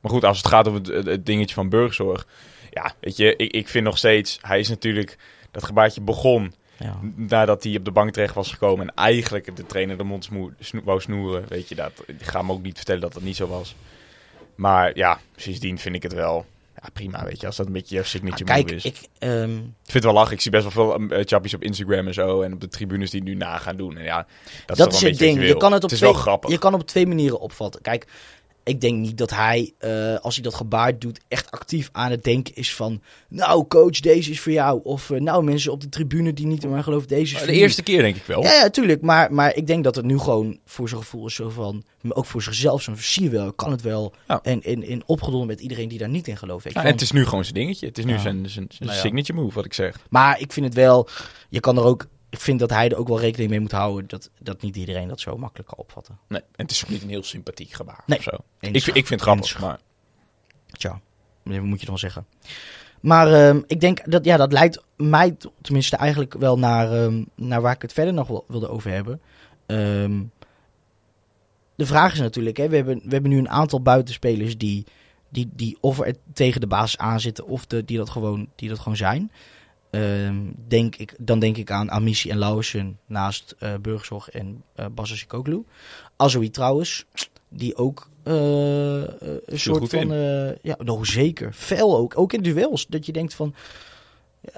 Maar 0.00 0.10
goed, 0.10 0.24
als 0.24 0.36
het 0.36 0.46
gaat 0.46 0.68
over 0.68 0.80
het, 1.06 1.26
dingetje 1.26 1.54
van 1.54 1.68
burgzorg. 1.68 2.26
Ja, 2.70 2.92
weet 3.00 3.16
je, 3.16 3.36
ik, 3.36 3.52
ik 3.52 3.68
vind 3.68 3.84
nog 3.84 3.98
steeds... 3.98 4.38
Hij 4.40 4.58
is 4.58 4.68
natuurlijk... 4.68 5.16
Dat 5.50 5.64
gebaartje 5.64 6.00
begon 6.00 6.52
Ja. 6.78 6.98
nadat 7.16 7.62
hij 7.64 7.76
op 7.76 7.84
de 7.84 7.90
bank 7.90 8.10
terecht 8.12 8.34
was 8.34 8.50
gekomen. 8.52 8.86
En 8.88 8.94
eigenlijk 8.94 9.56
de 9.56 9.66
trainer 9.66 9.96
de 9.96 10.04
mond 10.04 10.24
smoe- 10.24 10.52
sno- 10.60 10.80
wou 10.84 11.00
snoeren. 11.00 11.44
Weet 11.48 11.68
je, 11.68 11.74
dat, 11.74 11.92
ik 12.06 12.22
ga 12.22 12.38
hem 12.40 12.52
ook 12.52 12.62
niet 12.62 12.76
vertellen 12.76 13.00
dat 13.00 13.12
dat 13.12 13.22
niet 13.22 13.36
zo 13.36 13.46
was. 13.46 13.74
Maar 14.54 14.96
ja, 14.96 15.20
sindsdien 15.36 15.78
vind 15.78 15.94
ik 15.94 16.02
het 16.02 16.12
wel... 16.14 16.46
Ja, 16.82 16.88
prima, 16.92 17.24
weet 17.24 17.40
je. 17.40 17.46
Als 17.46 17.56
dat 17.56 17.66
een 17.66 17.72
beetje 17.72 17.94
jouw 17.94 18.04
signature 18.04 18.44
Ah, 18.50 18.54
Kijk, 18.54 18.62
move 18.64 18.74
is. 18.76 18.84
ik... 18.84 19.08
ehm, 19.18 19.56
Ik 19.56 19.60
vind 19.82 19.92
het 19.92 20.04
wel 20.04 20.12
lachen. 20.12 20.32
Ik 20.32 20.40
zie 20.40 20.50
best 20.50 20.62
wel 20.62 20.72
veel 20.72 21.00
uh, 21.00 21.18
chappies 21.24 21.54
op 21.54 21.62
Instagram 21.62 22.06
en 22.06 22.14
zo. 22.14 22.42
En 22.42 22.52
op 22.52 22.60
de 22.60 22.68
tribunes 22.68 23.10
die 23.10 23.22
nu 23.22 23.34
na 23.34 23.58
gaan 23.58 23.76
doen. 23.76 23.96
En 23.96 24.04
ja, 24.04 24.26
dat, 24.66 24.76
dat 24.76 24.92
is, 24.92 25.02
is 25.02 25.08
het 25.10 25.18
ding. 25.18 25.46
Je 25.46 25.56
kan 25.56 25.72
het 25.72 25.84
op 25.84 25.90
is 25.90 25.98
twee, 25.98 26.10
wel 26.12 26.20
grappig. 26.20 26.50
Je 26.50 26.58
kan 26.58 26.74
op 26.74 26.86
twee 26.86 27.06
manieren 27.06 27.40
opvatten. 27.40 27.80
Kijk, 27.82 28.06
ik 28.64 28.80
denk 28.80 28.98
niet 28.98 29.18
dat 29.18 29.30
hij, 29.30 29.72
eh, 29.78 30.16
als 30.16 30.34
hij 30.34 30.44
dat 30.44 30.54
gebaar 30.54 30.98
doet, 30.98 31.20
echt 31.28 31.50
actief 31.50 31.88
aan 31.92 32.10
het 32.10 32.24
denken 32.24 32.54
is 32.54 32.74
van... 32.74 33.02
Nou, 33.28 33.66
coach, 33.66 34.00
deze 34.00 34.30
is 34.30 34.40
voor 34.40 34.52
jou. 34.52 34.80
Of 34.82 35.10
eh, 35.10 35.20
nou, 35.20 35.44
mensen 35.44 35.72
op 35.72 35.80
de 35.80 35.88
tribune 35.88 36.32
die 36.32 36.46
niet 36.46 36.62
in 36.64 36.70
mij 36.70 36.82
geloven, 36.82 37.08
deze 37.08 37.22
is 37.22 37.32
Maar 37.32 37.40
voor 37.40 37.52
de 37.52 37.58
eerste 37.58 37.82
keer 37.82 38.02
denk 38.02 38.16
ik 38.16 38.24
wel. 38.26 38.42
Ja, 38.42 38.52
ja, 38.52 38.70
tuurlijk. 38.70 39.02
Maar, 39.02 39.32
maar 39.32 39.54
ik 39.54 39.66
denk 39.66 39.84
dat 39.84 39.96
het 39.96 40.04
nu 40.04 40.18
gewoon 40.18 40.58
voor 40.64 40.88
zijn 40.88 41.00
gevoel 41.00 41.26
is 41.26 41.34
zo 41.34 41.48
van... 41.48 41.84
Maar 42.00 42.16
ook 42.16 42.26
voor 42.26 42.42
zichzelf, 42.42 42.82
zo 42.82 42.92
van, 42.92 43.02
zie 43.02 43.22
je 43.22 43.30
wel, 43.30 43.52
kan 43.52 43.70
het 43.70 43.82
wel. 43.82 44.14
Ja. 44.28 44.40
En, 44.42 44.62
en, 44.62 44.82
en 44.82 45.02
opgedonden 45.06 45.46
met 45.46 45.60
iedereen 45.60 45.88
die 45.88 45.98
daar 45.98 46.08
niet 46.08 46.28
in 46.28 46.36
gelooft. 46.36 46.64
weet 46.64 46.72
Ja, 46.72 46.84
en 46.84 46.90
het 46.92 47.00
is 47.00 47.12
nu 47.12 47.24
gewoon 47.24 47.44
zijn 47.44 47.56
dingetje. 47.56 47.86
Het 47.86 47.98
is 47.98 48.04
nu 48.04 48.12
Ja. 48.12 48.18
zijn, 48.18 48.48
zijn, 48.48 48.66
zijn 48.68 48.88
Nou 48.88 49.00
signature 49.00 49.40
move, 49.40 49.54
wat 49.54 49.64
ik 49.64 49.74
zeg. 49.74 49.98
Maar 50.08 50.40
ik 50.40 50.52
vind 50.52 50.66
het 50.66 50.74
wel... 50.74 51.08
Je 51.48 51.60
kan 51.60 51.76
er 51.76 51.84
ook... 51.84 52.06
Ik 52.32 52.40
vind 52.40 52.58
dat 52.58 52.70
hij 52.70 52.88
er 52.88 52.96
ook 52.96 53.08
wel 53.08 53.20
rekening 53.20 53.50
mee 53.50 53.60
moet 53.60 53.72
houden... 53.72 54.08
dat, 54.08 54.30
dat 54.38 54.62
niet 54.62 54.76
iedereen 54.76 55.08
dat 55.08 55.20
zo 55.20 55.36
makkelijk 55.36 55.68
kan 55.68 55.78
opvatten. 55.78 56.18
Nee, 56.28 56.40
en 56.40 56.46
het 56.62 56.70
is 56.70 56.84
ook 56.84 56.90
niet 56.90 57.02
een 57.02 57.08
heel 57.08 57.22
sympathiek 57.22 57.72
gebaar 57.72 58.02
Nee. 58.06 58.18
of 58.18 58.24
zo. 58.24 58.30
Ik, 58.60 58.82
vind- 58.82 58.86
ik 58.96 59.06
vind 59.06 59.08
het 59.08 59.20
grappig, 59.20 59.60
maar... 59.60 59.78
Tja, 60.72 61.00
moet 61.42 61.54
je 61.56 61.60
dan 61.62 61.78
wel 61.86 61.98
zeggen. 61.98 62.26
Maar 63.00 63.32
ehm, 63.32 63.60
ik 63.66 63.80
denk 63.80 64.10
dat, 64.10 64.24
ja, 64.24 64.36
dat 64.36 64.52
leidt 64.52 64.82
mij 64.96 65.36
tenminste 65.60 65.96
eigenlijk 65.96 66.34
wel 66.34 66.58
naar, 66.58 66.92
ehm, 66.92 67.24
naar 67.34 67.60
waar 67.60 67.74
ik 67.74 67.82
het 67.82 67.92
verder 67.92 68.14
nog 68.14 68.28
wel 68.28 68.44
wilde 68.48 68.68
over 68.68 68.90
hebben. 68.90 69.20
Ehm, 69.66 70.22
de 71.74 71.86
vraag 71.86 72.12
is 72.12 72.18
natuurlijk, 72.18 72.56
hè, 72.56 72.68
we, 72.68 72.76
hebben, 72.76 73.00
we 73.04 73.12
hebben 73.12 73.30
nu 73.30 73.38
een 73.38 73.48
aantal 73.50 73.82
buitenspelers 73.82 74.58
die, 74.58 74.84
die, 75.28 75.48
die 75.52 75.76
of 75.80 76.00
er 76.00 76.14
tegen 76.32 76.60
de 76.60 76.66
basis 76.66 76.98
aanzitten 76.98 77.46
of 77.46 77.66
de, 77.66 77.84
die, 77.84 77.96
dat 77.98 78.10
gewoon, 78.10 78.48
die 78.56 78.68
dat 78.68 78.78
gewoon 78.78 78.96
zijn. 78.96 79.32
Ehm, 79.92 80.36
denk 80.68 80.96
ik, 80.96 81.14
dan 81.18 81.38
denk 81.38 81.56
ik 81.56 81.70
aan 81.70 81.90
Amici 81.90 82.30
en 82.30 82.38
Lauwersen 82.38 82.98
naast 83.06 83.54
eh 83.58 83.74
Burgzorg 83.80 84.28
en 84.30 84.62
eh 84.74 84.86
Bassa 84.94 85.14
Sikoglu. 85.16 85.64
Azoui 86.16 86.50
trouwens, 86.50 87.04
die 87.48 87.76
ook 87.76 88.08
eh, 88.22 89.02
eh, 89.02 89.08
een 89.44 89.58
soort 89.58 89.88
van... 89.90 90.12
eh, 90.12 90.56
ja, 90.62 90.76
nou 90.78 91.06
zeker. 91.06 91.52
Fel 91.52 91.96
ook. 91.96 92.18
Ook 92.18 92.32
in 92.32 92.42
duels. 92.42 92.86
Dat 92.86 93.06
je 93.06 93.12
denkt 93.12 93.34
van... 93.34 93.54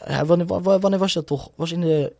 Ja, 0.06 0.24
wanneer, 0.24 0.46
wa- 0.46 0.78
wanneer 0.78 0.98
was 0.98 1.12
dat 1.12 1.26
toch? 1.26 1.50
Was 1.54 1.72
in 1.72 1.80
de 1.80 2.12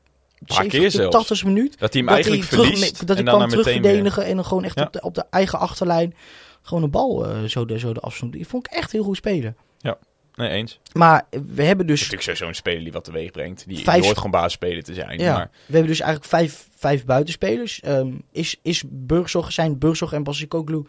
Paar 0.47 0.63
keer 0.67 0.71
70, 0.71 0.93
zelfs. 0.93 1.17
80 1.17 1.45
minuut? 1.45 1.79
Dat 1.79 1.93
hij 1.93 2.03
hem 2.03 2.05
dat 2.07 2.15
eigenlijk 2.15 2.43
hij 2.43 2.51
terug- 2.59 2.67
verliest 2.73 3.07
dat 3.07 3.17
hij 3.17 3.25
weer... 3.39 3.49
terugverdedigen 3.49 4.25
en 4.25 4.35
dan 4.37 4.45
gewoon 4.45 4.65
echt 4.65 4.79
Ja. 4.79 4.85
op, 4.85 4.93
de, 4.93 5.03
op 5.03 5.15
de 5.15 5.25
eigen 5.31 5.59
achterlijn 5.59 6.15
gewoon 6.63 6.83
een 6.83 6.91
bal 6.91 7.27
eh, 7.27 7.43
zo, 7.45 7.65
de, 7.65 7.79
zo 7.79 7.93
de 7.93 8.01
afstand. 8.01 8.33
Die 8.33 8.47
vond 8.47 8.67
ik 8.67 8.73
echt 8.73 8.93
heel 8.93 9.03
goed 9.05 9.17
spelen. 9.17 9.57
Ja. 9.79 9.99
Nee, 10.35 10.49
eens. 10.49 10.81
Maar 10.93 11.27
we 11.55 11.63
hebben 11.63 11.87
dus, 11.87 11.97
Natuurlijk 12.01 12.23
sowieso 12.23 12.47
een 12.49 12.55
speler 12.55 12.83
die 12.83 12.93
wat 12.93 13.05
teweeg 13.05 13.31
brengt. 13.31 13.65
Die, 13.69 13.85
Vijf- 13.85 14.05
hoort 14.05 14.17
gewoon 14.17 14.31
basisspeler 14.31 14.83
te 14.83 14.95
zijn. 14.95 15.19
ja, 15.19 15.33
Maar 15.37 15.51
we 15.67 15.73
hebben 15.73 15.91
dus 15.91 16.01
eigenlijk 16.01 16.31
vijf, 16.31 16.69
vijf 16.77 17.05
buitenspelers. 17.05 17.81
Ehm, 17.81 18.13
is, 18.33 18.57
is 18.63 18.83
Burgzorg, 18.89 19.53
zijn 19.53 19.79
Burgzorg 19.79 20.13
en 20.13 20.23
Basikoglu, 20.23 20.83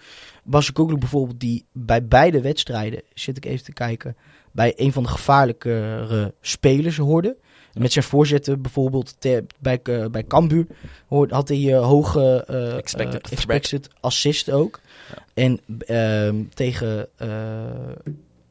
Basikoglu 0.44 0.98
bijvoorbeeld, 0.98 1.40
die 1.40 1.66
bij 1.72 2.06
beide 2.06 2.42
wedstrijden, 2.42 3.02
zit 3.14 3.38
ik 3.38 3.46
even 3.46 3.66
te 3.66 3.74
kijken, 3.74 4.16
bij 4.52 4.74
een 4.76 4.92
van 4.92 5.04
de 5.04 5.10
gevaarlijkere 5.10 6.34
spelers 6.42 6.98
hoorden. 6.98 7.38
Met 7.74 7.92
zijn 7.92 8.06
voorzetten 8.06 8.62
bijvoorbeeld 8.62 9.16
te- 9.20 9.46
bij, 9.60 9.80
eh, 9.84 10.06
bij 10.06 10.24
Cambuur 10.24 10.66
hoorde, 11.08 11.34
had 11.34 11.48
hij 11.48 11.74
eh, 11.74 11.86
hoge 11.86 12.44
eh, 12.48 12.78
Expected 12.78 13.30
expected 13.32 13.90
assist 14.00 14.52
ook. 14.52 14.80
En 15.34 15.60
ehm, 15.86 16.36
tegen 16.54 17.08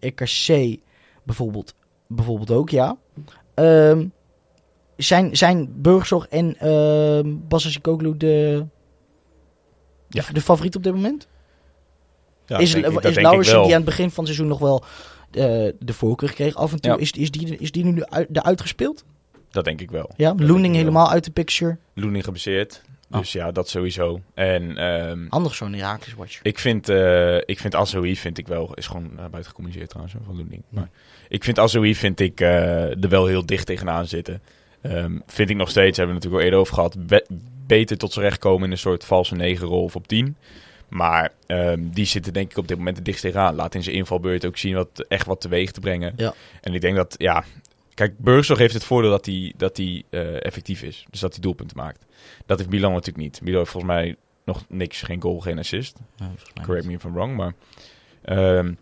RKC 0.01 0.77
bijvoorbeeld, 1.25 1.75
bijvoorbeeld 2.07 2.51
ook, 2.51 2.71
ja. 2.71 2.97
Ehm, 3.55 4.07
zijn, 4.97 5.37
zijn 5.37 5.73
Burgzorg 5.83 6.27
en 6.29 6.57
ehm 6.59 7.35
Basasikoglu 7.49 8.17
de, 8.17 8.67
Ja. 10.09 10.25
de 10.33 10.41
favoriet 10.41 10.77
op 10.77 10.83
dit 10.83 10.93
moment? 10.95 11.27
ja, 12.47 12.59
is 12.59 12.73
denk 12.73 12.87
is 12.87 12.93
denk 13.03 13.17
ik 13.17 13.23
Lauwersen, 13.23 13.55
wel. 13.55 13.63
die 13.65 13.73
aan 13.73 13.81
het 13.81 13.89
begin 13.89 14.11
van 14.11 14.25
het 14.25 14.35
seizoen 14.35 14.47
nog 14.49 14.59
wel 14.59 14.83
eh, 15.31 15.73
de 15.79 15.93
voorkeur 15.93 16.33
kreeg 16.33 16.55
af 16.55 16.73
en 16.73 16.81
toe, 16.81 16.93
Ja. 16.93 16.99
is, 16.99 17.11
is, 17.11 17.31
die, 17.31 17.57
is 17.59 17.73
die 17.73 17.85
nu 17.85 18.05
uit- 18.05 18.29
eruit 18.33 18.61
gespeeld? 18.61 19.05
Dat 19.51 19.65
denk 19.65 19.81
ik 19.81 19.91
wel. 19.91 20.11
Ja, 20.17 20.35
Loening 20.37 20.67
wel. 20.67 20.77
helemaal 20.77 21.11
uit 21.11 21.25
de 21.25 21.31
picture. 21.31 21.79
Loening 21.95 22.25
geblesseerd. 22.25 22.83
Oh. 23.15 23.21
Dus 23.21 23.33
ja, 23.33 23.53
dat 23.53 23.69
sowieso. 23.69 24.21
En 24.35 24.77
ehm, 24.77 25.27
Handig 25.29 25.55
zo'n 25.55 25.73
Herakles 25.73 26.15
watcher. 26.15 26.41
ik 26.43 26.59
vind, 26.59 26.89
eh 26.89 27.37
ik 27.37 27.59
vind 27.59 27.75
Azoui 27.75 28.17
vind 28.17 28.39
ik 28.39 28.47
wel, 28.47 28.75
is 28.75 28.87
gewoon 28.87 29.11
uh, 29.13 29.17
buiten 29.19 29.45
gecommuniceerd 29.45 29.89
trouwens, 29.89 30.17
van 30.27 30.37
Loening. 30.37 30.63
Maar 30.69 30.89
ik 31.29 31.45
vind 31.45 31.59
Azoui 31.59 31.95
vind 31.95 32.21
ik 32.21 32.41
eh, 32.41 33.03
er 33.03 33.09
wel 33.09 33.27
heel 33.27 33.47
dicht 33.47 33.67
tegenaan 33.67 34.07
zitten. 34.07 34.43
Ehm, 34.83 35.19
vind 35.27 35.51
ik 35.51 35.57
nog 35.57 35.71
steeds, 35.71 35.97
hebben 35.97 36.17
we 36.17 36.21
het 36.23 36.31
natuurlijk 36.31 36.35
al 36.35 36.41
eerder 36.45 36.59
over 36.59 36.75
gehad, 36.75 37.07
be- 37.07 37.27
beter 37.67 37.99
tot 37.99 38.13
zijn 38.13 38.25
recht 38.25 38.39
komen 38.39 38.65
in 38.65 38.71
een 38.71 38.79
soort 38.79 39.05
valse 39.05 39.35
negenrol 39.35 39.83
of 39.83 39.97
op 39.97 40.09
10. 40.09 40.37
Maar 40.89 41.33
ehm, 41.47 41.81
die 41.83 42.05
zitten 42.05 42.33
denk 42.33 42.51
ik 42.51 42.57
op 42.57 42.69
dit 42.69 42.77
moment 42.77 42.97
het 42.97 43.05
dichtst 43.05 43.25
tegenaan. 43.25 43.55
Laat 43.55 43.75
in 43.75 43.83
zijn 43.83 43.97
invalbeurt 43.97 44.47
ook 44.47 44.57
zien 44.57 44.75
wat, 44.75 45.05
echt 45.09 45.27
wat 45.27 45.41
teweeg 45.41 45.71
te 45.71 45.81
brengen. 45.81 46.13
Ja. 46.17 46.35
En 46.61 46.75
ik 46.75 46.81
denk 46.81 46.97
dat, 46.97 47.15
ja... 47.19 47.45
Kijk, 47.95 48.19
Burgzorg 48.19 48.59
heeft 48.59 48.75
het 48.75 48.85
voordeel 48.85 49.11
dat 49.11 49.27
hij 49.27 49.53
dat 49.57 49.77
hij, 49.77 50.03
eh, 50.11 50.45
effectief 50.45 50.83
is. 50.83 51.07
Dus 51.11 51.21
dat 51.21 51.33
hij 51.33 51.41
doelpunten 51.43 51.77
maakt. 51.77 52.05
Dat 52.47 52.59
heeft 52.59 52.71
Milan 52.71 52.91
natuurlijk 52.93 53.25
niet. 53.25 53.41
Milan 53.41 53.59
heeft 53.59 53.71
volgens 53.71 53.93
mij 53.93 54.17
nog 54.45 54.65
niks. 54.69 55.03
Geen 55.03 55.23
goal, 55.23 55.41
geen 55.41 55.59
assist. 55.59 55.99
Ja, 56.17 56.31
Correct 56.63 56.87
me 56.87 56.93
if 56.93 57.05
I'm 57.05 57.13
wrong, 57.13 57.37
maar... 57.37 57.53
ehm, 58.25 58.73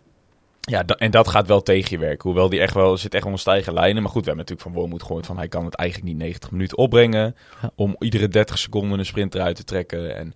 ja, 0.59 0.83
da- 0.83 0.95
en 0.95 1.11
dat 1.11 1.27
gaat 1.27 1.47
wel 1.47 1.61
tegen 1.61 1.89
je 1.91 1.97
werken. 1.97 2.29
Hoewel 2.29 2.49
die 2.49 2.59
echt 2.59 2.73
wel... 2.73 2.97
zit 2.97 3.13
echt 3.13 3.23
wel 3.23 3.33
een 3.33 3.39
stijgen 3.39 3.73
lijnen. 3.73 4.01
Maar 4.03 4.11
goed, 4.11 4.21
we 4.21 4.27
hebben 4.27 4.45
natuurlijk 4.45 4.69
van 4.75 4.81
Wormoed 4.81 5.03
gehoord 5.03 5.25
van... 5.25 5.37
hij 5.37 5.47
kan 5.47 5.65
het 5.65 5.75
eigenlijk 5.75 6.09
niet 6.09 6.17
90 6.17 6.51
minuten 6.51 6.77
opbrengen... 6.77 7.35
Ja. 7.61 7.71
om 7.75 7.95
iedere 7.99 8.27
30 8.27 8.57
seconden 8.57 8.99
een 8.99 9.05
sprint 9.05 9.35
eruit 9.35 9.55
te 9.55 9.63
trekken. 9.63 10.15
En 10.15 10.33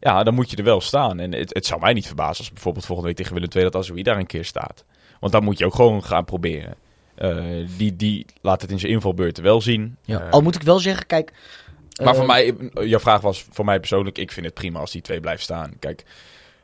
ja, 0.00 0.22
dan 0.22 0.34
moet 0.34 0.50
je 0.50 0.56
er 0.56 0.64
wel 0.64 0.80
staan. 0.80 1.20
En 1.20 1.32
het, 1.32 1.54
het 1.54 1.66
zou 1.66 1.80
mij 1.80 1.92
niet 1.92 2.06
verbazen 2.06 2.38
als 2.38 2.52
bijvoorbeeld 2.52 2.84
volgende 2.86 3.08
week 3.10 3.18
tegen 3.18 3.34
Willem 3.34 3.50
II... 3.52 3.64
dat 3.64 3.76
Azoui 3.76 4.02
daar 4.02 4.18
een 4.18 4.26
keer 4.26 4.44
staat. 4.44 4.84
Want 5.20 5.32
dan 5.32 5.44
moet 5.44 5.58
je 5.58 5.66
ook 5.66 5.74
gewoon 5.74 6.04
gaan 6.04 6.24
proberen. 6.24 6.74
Eh, 7.14 7.44
die, 7.76 7.96
die 7.96 8.26
laat 8.40 8.62
het 8.62 8.70
in 8.70 8.78
zijn 8.78 8.92
invalbeurten 8.92 9.42
wel 9.42 9.60
zien. 9.60 9.96
Ja. 10.04 10.20
Eh, 10.20 10.30
Al 10.30 10.42
moet 10.42 10.54
ik 10.54 10.62
wel 10.62 10.78
zeggen, 10.78 11.06
kijk... 11.06 11.32
maar 11.98 12.08
eh, 12.08 12.14
voor 12.14 12.26
mij, 12.26 12.54
jouw 12.72 12.98
vraag 12.98 13.20
was 13.20 13.46
voor 13.50 13.64
mij 13.64 13.78
persoonlijk, 13.78 14.18
ik 14.18 14.32
vind 14.32 14.46
het 14.46 14.54
prima 14.54 14.78
als 14.78 14.90
die 14.92 15.02
twee 15.02 15.20
blijven 15.20 15.42
staan. 15.42 15.78
Kijk, 15.78 16.04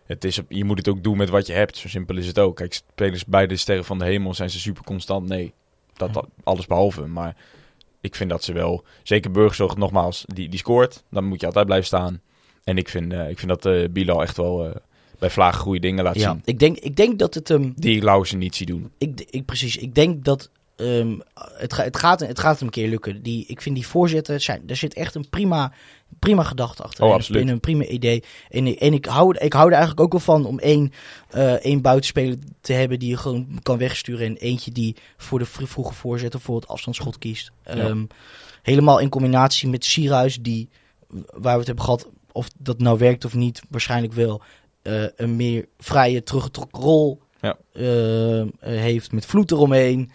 het 0.06 0.24
is, 0.24 0.40
je 0.48 0.64
moet 0.64 0.78
het 0.78 0.88
ook 0.88 1.02
doen 1.02 1.16
met 1.16 1.28
wat 1.28 1.46
je 1.46 1.52
hebt. 1.52 1.76
Zo 1.76 1.88
simpel 1.88 2.16
is 2.16 2.26
het 2.26 2.38
ook. 2.38 2.56
Kijk, 2.56 2.74
spelers 2.74 3.24
bij 3.24 3.46
de 3.46 3.56
sterren 3.56 3.84
van 3.84 3.98
de 3.98 4.04
hemel 4.04 4.34
zijn 4.34 4.50
ze 4.50 4.58
super 4.58 4.84
constant. 4.84 5.28
Nee, 5.28 5.52
dat, 5.92 6.14
dat 6.14 6.26
alles 6.44 6.66
behalve. 6.66 7.06
Maar 7.06 7.36
ik 8.00 8.14
vind 8.14 8.30
dat 8.30 8.44
ze 8.44 8.52
wel, 8.52 8.84
zeker 9.02 9.30
Burgzorg 9.30 9.76
nogmaals, 9.76 10.24
die, 10.26 10.48
die 10.48 10.58
scoort. 10.58 11.02
Dan 11.10 11.24
moet 11.24 11.40
je 11.40 11.46
altijd 11.46 11.66
blijven 11.66 11.86
staan. 11.86 12.20
En 12.64 12.78
ik 12.78 12.88
vind, 12.88 13.12
eh, 13.12 13.30
ik 13.30 13.38
vind 13.38 13.50
dat 13.50 13.66
eh 13.66 13.88
Bilal 13.90 14.22
echt 14.22 14.36
wel 14.36 14.66
eh, 14.66 14.76
bij 15.18 15.30
Vlagen 15.30 15.60
goede 15.60 15.80
dingen 15.80 16.04
laat 16.04 16.14
Ja, 16.14 16.30
zien. 16.30 16.42
ik 16.44 16.58
denk, 16.58 16.78
ik 16.78 16.96
denk 16.96 17.18
dat 17.18 17.34
het... 17.34 17.48
hem 17.48 17.72
Die 17.76 18.02
Lauwersen 18.02 18.38
niet 18.38 18.56
zie 18.56 18.66
doen. 18.66 18.90
ik, 18.98 19.26
ik, 19.30 19.44
precies, 19.44 19.76
ik 19.76 19.94
denk 19.94 20.24
dat 20.24 20.50
ehm, 20.76 21.18
het, 21.34 21.72
ga- 21.72 21.82
het, 21.82 21.96
gaat, 21.96 22.20
het 22.20 22.38
gaat 22.38 22.58
hem 22.58 22.66
een 22.66 22.72
keer 22.74 22.88
lukken. 22.88 23.22
Die, 23.22 23.44
ik 23.46 23.60
vind 23.62 23.74
die 23.74 23.86
voorzetten, 23.86 24.40
zijn, 24.40 24.62
daar 24.66 24.76
zit 24.76 24.94
echt 24.94 25.14
een 25.14 25.28
prima, 25.28 25.72
prima 26.18 26.42
gedachte 26.42 26.82
achter. 26.82 27.04
Oh, 27.04 27.12
absoluut. 27.14 27.42
Een, 27.42 27.48
een 27.48 27.60
prima 27.60 27.84
idee. 27.84 28.22
En, 28.50 28.66
ik- 28.66 28.78
en 28.78 28.92
ik, 28.92 29.04
hou, 29.04 29.36
ik 29.38 29.52
hou 29.52 29.66
er 29.66 29.72
eigenlijk 29.76 30.00
ook 30.00 30.12
wel 30.12 30.20
van 30.20 30.46
om 30.46 30.58
één, 30.58 30.92
eh, 31.30 31.52
één 31.52 31.80
buitenspeler 31.82 32.36
te 32.60 32.72
hebben 32.72 32.98
die 32.98 33.08
je 33.08 33.16
gewoon 33.16 33.58
kan 33.62 33.78
wegsturen. 33.78 34.26
En 34.26 34.36
eentje 34.36 34.70
die 34.72 34.96
voor 35.16 35.38
de 35.38 35.44
vro- 35.44 35.66
vroege 35.66 35.94
voorzet 35.94 36.34
of 36.34 36.42
voor 36.42 36.56
het 36.56 36.68
afstandsschot 36.68 37.18
kiest. 37.18 37.50
Ehm, 37.62 38.04
helemaal 38.62 38.98
in 38.98 39.08
combinatie 39.08 39.68
met 39.68 39.84
Sierhuis, 39.84 40.38
die, 40.40 40.68
waar 41.30 41.52
we 41.52 41.58
het 41.58 41.66
hebben 41.66 41.84
gehad, 41.84 42.08
of 42.32 42.48
dat 42.58 42.78
nou 42.78 42.98
werkt 42.98 43.24
of 43.24 43.34
niet, 43.34 43.62
waarschijnlijk 43.68 44.12
wel. 44.12 44.42
Eh, 44.82 45.04
een 45.16 45.36
meer 45.36 45.66
vrije, 45.78 46.22
teruggetrokken 46.22 46.82
rol 46.82 47.20
Ja. 47.40 47.56
eh, 47.72 48.40
eh, 48.40 48.48
heeft 48.60 49.12
met 49.12 49.26
vloed 49.26 49.50
eromheen. 49.50 50.10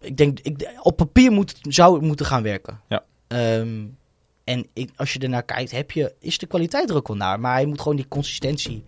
Ik 0.00 0.16
denk, 0.16 0.40
ik, 0.40 0.70
op 0.82 0.96
papier 0.96 1.30
moet, 1.32 1.54
zou 1.60 1.94
het 1.94 2.02
moeten 2.02 2.26
gaan 2.26 2.42
werken. 2.42 2.80
Ja. 2.88 3.04
Ehm, 3.26 3.84
en 4.44 4.66
ik, 4.72 4.90
als 4.96 5.12
je 5.12 5.18
ernaar 5.18 5.42
kijkt, 5.42 5.70
heb 5.70 5.90
je, 5.90 6.14
is 6.20 6.38
de 6.38 6.46
kwaliteit 6.46 6.90
er 6.90 6.96
ook 6.96 7.08
wel 7.08 7.16
naar. 7.16 7.40
Maar 7.40 7.52
hij 7.54 7.66
moet 7.66 7.80
gewoon 7.80 7.96
die 7.96 8.08
consistentie 8.08 8.84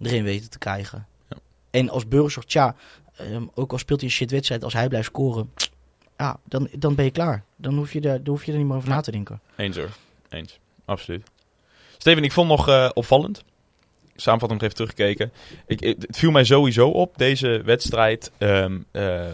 erin 0.00 0.24
weten 0.24 0.50
te 0.50 0.58
krijgen. 0.58 1.06
Ja. 1.28 1.36
En 1.70 1.88
als 1.88 2.08
Burgers, 2.08 2.46
tja, 2.46 2.74
ehm, 3.16 3.46
ook 3.54 3.72
al 3.72 3.78
speelt 3.78 4.00
hij 4.00 4.08
een 4.08 4.14
shitwedstrijd, 4.14 4.64
als 4.64 4.72
hij 4.72 4.88
blijft 4.88 5.06
scoren, 5.06 5.52
ja, 6.18 6.36
dan, 6.44 6.68
dan 6.78 6.94
ben 6.94 7.04
je 7.04 7.10
klaar. 7.10 7.44
Dan 7.56 7.74
hoef 7.74 7.92
je, 7.92 8.00
er, 8.00 8.24
dan 8.24 8.34
hoef 8.34 8.44
je 8.44 8.52
er 8.52 8.58
niet 8.58 8.66
meer 8.66 8.76
over 8.76 8.88
na 8.88 9.00
te 9.00 9.10
denken. 9.10 9.40
Eens 9.56 9.76
hoor. 9.76 9.90
Eens. 10.28 10.58
Absoluut. 10.84 11.30
Steven, 11.98 12.24
ik 12.24 12.32
vond 12.32 12.48
nog 12.48 12.92
opvallend. 12.92 13.44
Samenvatting 14.16 14.60
nog 14.60 14.70
even 14.70 14.74
teruggekeken. 14.86 15.32
Ik, 15.66 15.80
ik- 15.80 16.02
het 16.06 16.16
viel 16.18 16.30
mij 16.30 16.44
sowieso 16.44 16.88
op, 16.88 17.18
deze 17.18 17.62
wedstrijd, 17.64 18.30
ehm, 18.38 18.78
eh, 18.90 19.24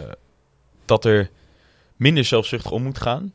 dat 0.84 1.04
er 1.04 1.30
minder 1.96 2.24
zelfzuchtig 2.24 2.70
om 2.70 2.82
moet 2.82 2.98
gaan. 2.98 3.32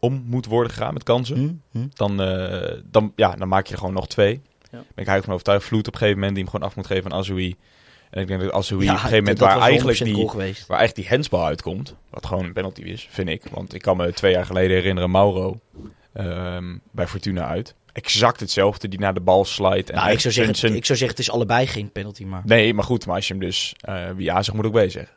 Om 0.00 0.22
moet 0.26 0.46
worden 0.46 0.72
gegaan 0.72 0.92
met 0.94 1.02
kansen. 1.02 1.36
Hm? 1.70 1.78
Hm? 1.80 1.86
Dan, 1.94 2.22
eh, 2.22 2.78
dan, 2.90 3.12
ja, 3.16 3.34
dan 3.36 3.48
maak 3.48 3.66
je 3.66 3.72
er 3.72 3.78
gewoon 3.78 3.94
nog 3.94 4.08
twee. 4.08 4.40
Ja. 4.70 4.70
Ben 4.70 4.80
ik 4.80 4.94
eigenlijk 4.96 5.24
van 5.24 5.32
overtuigd. 5.32 5.64
Vloed 5.64 5.86
op 5.86 5.92
een 5.92 5.98
gegeven 5.98 6.18
moment 6.18 6.34
die 6.36 6.44
hem 6.44 6.52
gewoon 6.52 6.68
af 6.68 6.76
moet 6.76 6.86
geven 6.86 7.12
aan 7.12 7.18
Azoui. 7.18 7.54
En 8.10 8.20
ik 8.20 8.26
denk 8.28 8.40
dat 8.40 8.52
Azoui 8.52 8.84
Ja, 8.84 8.90
op 8.90 8.94
een 8.96 9.02
gegeven 9.02 9.22
moment 9.24 9.38
waar 9.38 9.58
eigenlijk 9.60 9.98
100% 9.98 10.02
die, 10.04 10.14
waar 10.68 10.78
eigenlijk 10.78 10.94
die 10.94 11.08
hensbal 11.16 11.44
uitkomt. 11.46 11.94
Wat 12.10 12.26
gewoon 12.26 12.44
een 12.44 12.52
penalty 12.52 12.80
is, 12.82 13.08
vind 13.10 13.28
ik. 13.28 13.42
Want 13.50 13.74
ik 13.74 13.82
kan 13.82 13.96
me 13.96 14.12
twee 14.12 14.32
jaar 14.32 14.46
geleden 14.46 14.76
herinneren 14.76 15.10
Mauro 15.10 15.60
ehm, 16.12 16.76
bij 16.90 17.06
Fortuna 17.06 17.46
uit. 17.46 17.74
Exact 17.98 18.40
hetzelfde, 18.40 18.88
die 18.88 18.98
naar 18.98 19.14
de 19.14 19.20
bal 19.20 19.44
slijt. 19.44 19.90
En 19.90 19.96
Nou, 19.96 20.10
ik, 20.10 20.20
zou 20.20 20.34
zeggen, 20.34 20.54
zijn- 20.54 20.74
ik 20.74 20.84
zou 20.84 20.98
zeggen, 20.98 21.16
het 21.16 21.26
is 21.26 21.32
allebei 21.34 21.66
geen 21.66 21.92
penalty, 21.92 22.24
maar... 22.24 22.42
Nee, 22.44 22.74
maar 22.74 22.84
goed, 22.84 23.06
maar 23.06 23.14
als 23.16 23.28
je 23.28 23.34
hem 23.34 23.42
dus... 23.42 23.74
eh 23.80 24.04
wie 24.16 24.32
A 24.32 24.42
zegt, 24.42 24.56
moet 24.56 24.66
ook 24.66 24.72
B 24.72 24.76
zeggen. 24.90 25.08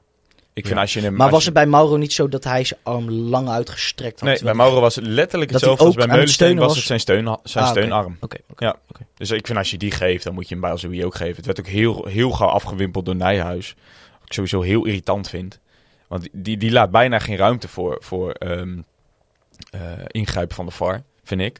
Ik 0.54 0.67
vind 0.67 0.80
als 0.80 0.94
je 0.94 1.00
hem... 1.02 1.15
Maar 1.15 1.30
was 1.30 1.39
je- 1.39 1.46
het 1.46 1.54
bij 1.54 1.65
Mauro 1.65 1.96
niet 1.98 2.13
zo 2.13 2.30
dat 2.30 2.44
hij 2.44 2.63
zijn 2.63 2.80
arm 2.84 3.10
lang 3.10 3.50
uitgestrekt 3.50 4.20
had? 4.20 4.30
Nee, 4.30 4.44
bij 4.44 4.54
Mauro 4.54 4.80
was 4.80 4.96
het 4.96 5.06
letterlijk 5.06 5.52
hetzelfde 5.52 5.86
als 5.86 5.96
bij 5.96 6.08
Meulensteen. 6.08 6.58
Was 6.58 6.67
was? 6.67 6.76
het 6.76 6.86
zijn, 6.86 7.00
steun, 7.00 7.38
zijn 7.44 7.65
Ah, 7.65 7.72
steunarm. 7.72 8.17
Oké. 8.20 8.38
Ja. 8.58 8.76
Dus 9.15 9.32
ik 9.32 9.46
vind 9.46 9.58
als 9.58 9.72
je 9.72 9.78
die 9.78 9.91
geeft, 9.91 10.24
dan 10.24 10.34
moet 10.34 10.48
je 10.48 10.54
hem 10.54 10.62
bij 10.63 10.72
Azoui 10.72 11.06
ook 11.06 11.15
geven. 11.15 11.36
Het 11.36 11.46
werd 11.46 11.60
ook 11.60 11.67
heel, 11.67 12.06
heel 12.06 12.32
gauw 12.32 12.48
afgewimpeld 12.50 13.06
door 13.06 13.15
Nijhuis. 13.15 13.76
Wat 14.12 14.26
ik 14.26 14.34
sowieso 14.34 14.62
heel 14.62 14.86
irritant 14.86 15.30
vind. 15.30 15.60
Want 16.08 16.28
die, 16.32 16.58
die 16.58 16.72
laat 16.72 16.91
bijna 16.91 17.20
geen 17.20 17.38
ruimte 17.38 17.67
voor, 17.67 17.98
voor 18.04 18.32
ehm, 18.32 18.78
eh, 19.72 19.82
ingrijpen 20.08 20.56
van 20.56 20.65
de 20.65 20.72
VAR, 20.72 21.04
vind 21.24 21.41
ik. 21.41 21.60